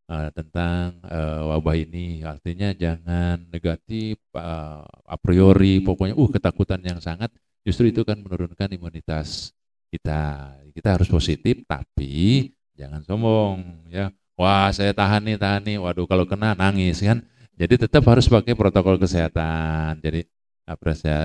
uh, 0.06 0.30
tentang 0.30 1.02
uh, 1.02 1.50
wabah 1.50 1.74
ini. 1.74 2.22
Artinya 2.22 2.78
jangan 2.78 3.42
negatif 3.50 4.22
uh, 4.38 4.86
a 4.86 5.18
priori 5.18 5.82
pokoknya 5.82 6.14
uh 6.14 6.30
ketakutan 6.30 6.82
yang 6.86 7.02
sangat 7.02 7.34
justru 7.66 7.90
itu 7.90 8.06
kan 8.06 8.22
menurunkan 8.22 8.70
imunitas 8.70 9.50
kita. 9.90 10.54
Kita 10.70 10.90
harus 10.98 11.10
positif 11.10 11.66
tapi 11.66 12.50
jangan 12.78 13.02
sombong 13.06 13.88
ya 13.90 14.10
wah 14.38 14.70
saya 14.74 14.92
tahan 14.94 15.22
nih, 15.24 15.38
tahan 15.38 15.62
nih, 15.66 15.78
waduh 15.82 16.06
kalau 16.10 16.26
kena 16.26 16.58
nangis 16.58 17.02
kan. 17.02 17.22
Jadi 17.54 17.86
tetap 17.86 18.04
harus 18.10 18.26
pakai 18.26 18.58
protokol 18.58 18.98
kesehatan. 18.98 20.02
Jadi 20.02 20.26
apa 20.66 20.90
saya 20.98 21.24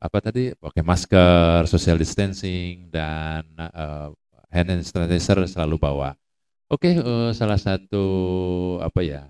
apa 0.00 0.18
tadi 0.24 0.56
pakai 0.56 0.80
masker, 0.80 1.68
social 1.68 2.00
distancing 2.00 2.88
dan 2.88 3.44
uh, 3.60 4.08
hand 4.48 4.80
sanitizer 4.80 5.36
selalu 5.44 5.76
bawa. 5.76 6.16
Oke, 6.70 6.96
uh, 6.96 7.30
salah 7.36 7.60
satu 7.60 8.04
apa 8.80 9.00
ya 9.04 9.28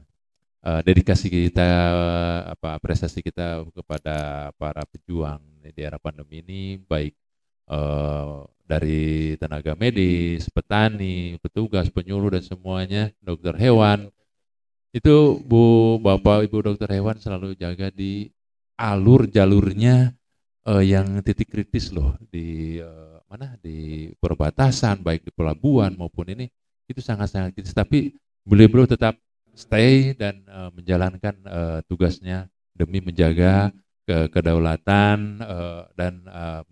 uh, 0.63 0.81
dedikasi 0.87 1.27
kita 1.33 1.71
apa 2.55 2.79
apresiasi 2.79 3.19
kita 3.25 3.67
kepada 3.75 4.51
para 4.55 4.87
pejuang 4.87 5.43
di 5.61 5.83
era 5.83 5.99
pandemi 5.99 6.43
ini 6.47 6.79
baik 6.79 7.15
dari 8.71 9.35
tenaga 9.35 9.75
medis, 9.75 10.47
petani, 10.47 11.35
petugas, 11.43 11.91
penyuluh 11.91 12.31
dan 12.39 12.47
semuanya, 12.47 13.11
dokter 13.19 13.59
hewan. 13.59 14.07
Itu 14.95 15.43
Bu 15.43 15.99
Bapak 15.99 16.47
Ibu 16.47 16.71
dokter 16.71 16.87
hewan 16.95 17.19
selalu 17.19 17.59
jaga 17.59 17.91
di 17.91 18.31
alur 18.79 19.27
jalurnya 19.27 20.15
uh, 20.71 20.83
yang 20.83 21.19
titik 21.27 21.51
kritis 21.51 21.91
loh 21.91 22.15
di 22.31 22.79
uh, 22.79 23.21
mana 23.27 23.59
di 23.61 24.11
perbatasan 24.19 25.03
baik 25.05 25.27
di 25.27 25.33
pelabuhan 25.35 25.95
maupun 25.95 26.33
ini 26.33 26.47
itu 26.91 26.99
sangat-sangat 26.99 27.55
kritis 27.55 27.77
tapi 27.77 28.17
beliau-beliau 28.43 28.89
tetap 28.89 29.15
stay 29.55 30.17
dan 30.17 30.43
uh, 30.49 30.73
menjalankan 30.75 31.35
uh, 31.45 31.79
tugasnya 31.87 32.49
demi 32.75 32.99
menjaga 33.05 33.71
ke 34.09 34.33
kedaulatan 34.33 35.39
uh, 35.45 35.87
dan 35.95 36.25
uh, 36.27 36.65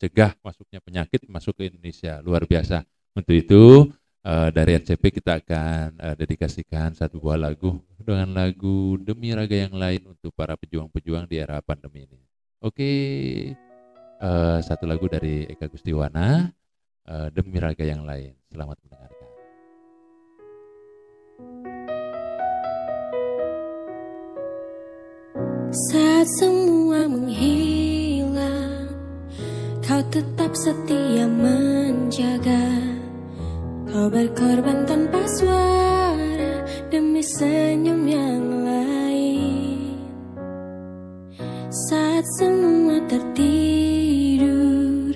cegah 0.00 0.32
masuknya 0.40 0.80
penyakit 0.80 1.28
masuk 1.28 1.60
ke 1.60 1.68
Indonesia 1.68 2.24
luar 2.24 2.48
biasa. 2.48 2.80
Untuk 3.12 3.36
itu 3.36 3.92
uh, 4.24 4.48
dari 4.48 4.80
RCP 4.80 5.20
kita 5.20 5.44
akan 5.44 6.00
uh, 6.00 6.14
dedikasikan 6.16 6.96
satu 6.96 7.20
buah 7.20 7.36
lagu 7.36 7.76
dengan 8.00 8.32
lagu 8.32 8.96
demi 8.96 9.36
raga 9.36 9.68
yang 9.68 9.76
lain 9.76 10.08
untuk 10.16 10.32
para 10.32 10.56
pejuang-pejuang 10.56 11.28
di 11.28 11.36
era 11.36 11.60
pandemi 11.60 12.08
ini. 12.08 12.20
Oke, 12.64 12.92
uh, 14.24 14.58
satu 14.64 14.88
lagu 14.88 15.04
dari 15.04 15.44
Eka 15.52 15.68
Gustiwana 15.68 16.48
uh, 17.04 17.28
demi 17.28 17.60
raga 17.60 17.84
yang 17.84 18.08
lain. 18.08 18.32
Selamat 18.48 18.80
mendengarkan. 18.80 19.28
Saat 25.70 26.26
semua 26.34 27.06
menghilang 27.06 27.89
Kau 29.90 29.98
tetap 30.06 30.54
setia 30.54 31.26
menjaga. 31.26 32.62
Kau 33.90 34.06
berkorban 34.06 34.86
tanpa 34.86 35.18
suara 35.26 36.62
Demi 36.94 37.18
senyum 37.18 38.06
yang 38.06 38.70
lain. 38.70 39.98
Saat 41.90 42.22
semua 42.38 43.02
tertidur 43.10 45.10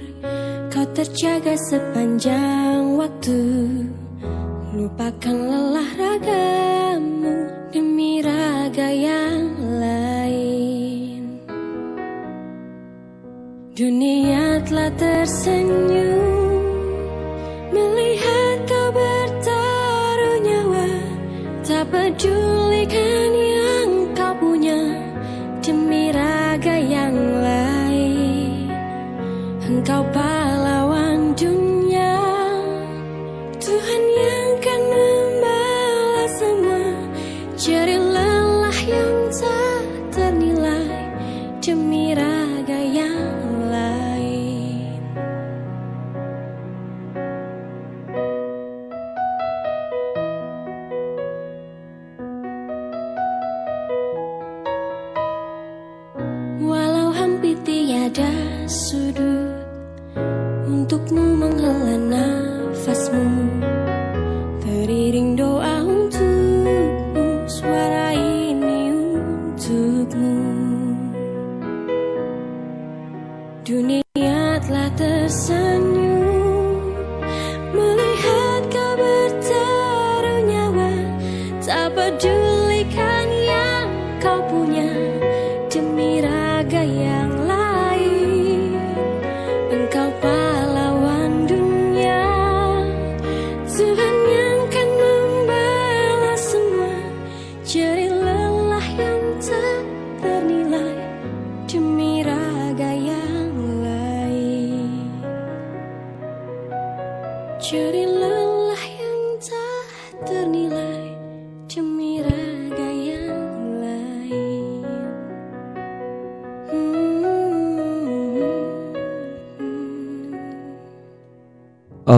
Kau 0.74 0.86
terjaga 0.90 1.54
sepanjang 1.70 2.98
waktu. 2.98 3.38
Lupakan 4.74 5.54
lelah 5.54 5.90
ragamu 5.94 7.46
Demi 7.70 8.26
raga 8.26 8.90
yang 8.90 9.54
lain 9.54 10.23
Dunia 13.74 14.62
telah 14.70 14.86
tersenyum 14.94 16.62
Melihat 17.74 18.70
kau 18.70 18.88
bertaruh 18.94 20.38
nyawa. 20.46 20.90
Tak 21.66 21.82
pedulikan 21.90 23.30
yang 23.34 23.90
kau 24.14 24.30
punya 24.38 24.78
Demi 25.58 26.14
raga 26.14 26.78
yang 26.78 27.18
lain. 27.18 28.70
Engkau 29.66 30.06
pahlawan 30.14 30.43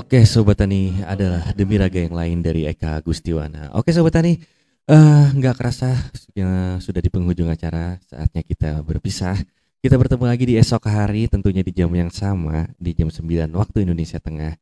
Oke 0.07 0.23
Sobat 0.23 0.55
Tani 0.55 1.03
adalah 1.03 1.51
demi 1.51 1.75
raga 1.75 1.99
yang 1.99 2.15
lain 2.15 2.39
dari 2.39 2.63
Eka 2.63 2.95
Gustiwana. 3.03 3.75
Oke 3.75 3.91
Sobat 3.91 4.15
Tani 4.15 4.39
eh, 4.87 5.27
nggak 5.35 5.59
kerasa 5.59 5.99
ya, 6.31 6.79
sudah 6.79 7.03
di 7.03 7.11
penghujung 7.11 7.51
acara 7.51 7.99
saatnya 8.07 8.47
kita 8.47 8.87
berpisah. 8.87 9.35
Kita 9.83 9.99
bertemu 9.99 10.31
lagi 10.31 10.47
di 10.47 10.55
esok 10.63 10.87
hari 10.87 11.27
tentunya 11.27 11.67
di 11.67 11.75
jam 11.75 11.91
yang 11.91 12.15
sama 12.15 12.71
Di 12.79 12.95
jam 12.95 13.11
9 13.11 13.51
waktu 13.51 13.83
Indonesia 13.83 14.23
Tengah 14.23 14.55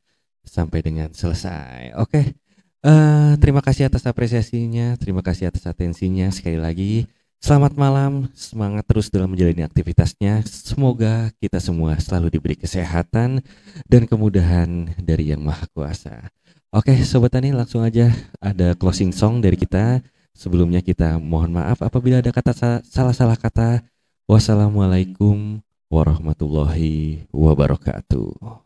Sampai 0.48 0.80
dengan 0.80 1.12
selesai. 1.12 1.92
Oke 2.00 2.40
eh, 2.80 3.32
terima 3.36 3.60
kasih 3.60 3.92
atas 3.92 4.08
apresiasinya 4.08 4.96
Terima 4.96 5.20
kasih 5.20 5.52
atas 5.52 5.68
atensinya. 5.68 6.32
Sekali 6.32 6.56
lagi 6.56 7.04
Selamat 7.44 7.76
malam, 7.76 8.32
semangat 8.32 8.88
terus 8.88 9.12
dalam 9.12 9.28
menjalani 9.28 9.68
aktivitasnya. 9.68 10.40
Semoga 10.48 11.28
kita 11.44 11.60
semua 11.60 11.92
selalu 12.00 12.32
diberi 12.32 12.56
kesehatan 12.56 13.44
dan 13.84 14.02
kemudahan 14.08 14.88
dari 14.96 15.28
Yang 15.28 15.44
Maha 15.44 15.68
Kuasa. 15.76 16.32
Oke, 16.72 16.96
sobat 17.04 17.36
tani, 17.36 17.52
langsung 17.52 17.84
aja 17.84 18.08
ada 18.40 18.72
closing 18.72 19.12
song 19.12 19.44
dari 19.44 19.60
kita. 19.60 20.00
Sebelumnya 20.32 20.80
kita 20.80 21.20
mohon 21.20 21.52
maaf 21.52 21.84
apabila 21.84 22.24
ada 22.24 22.32
kata 22.32 22.56
sa- 22.56 22.80
salah-salah 22.80 23.36
kata. 23.36 23.84
Wassalamualaikum 24.24 25.60
warahmatullahi 25.92 27.28
wabarakatuh. 27.28 28.64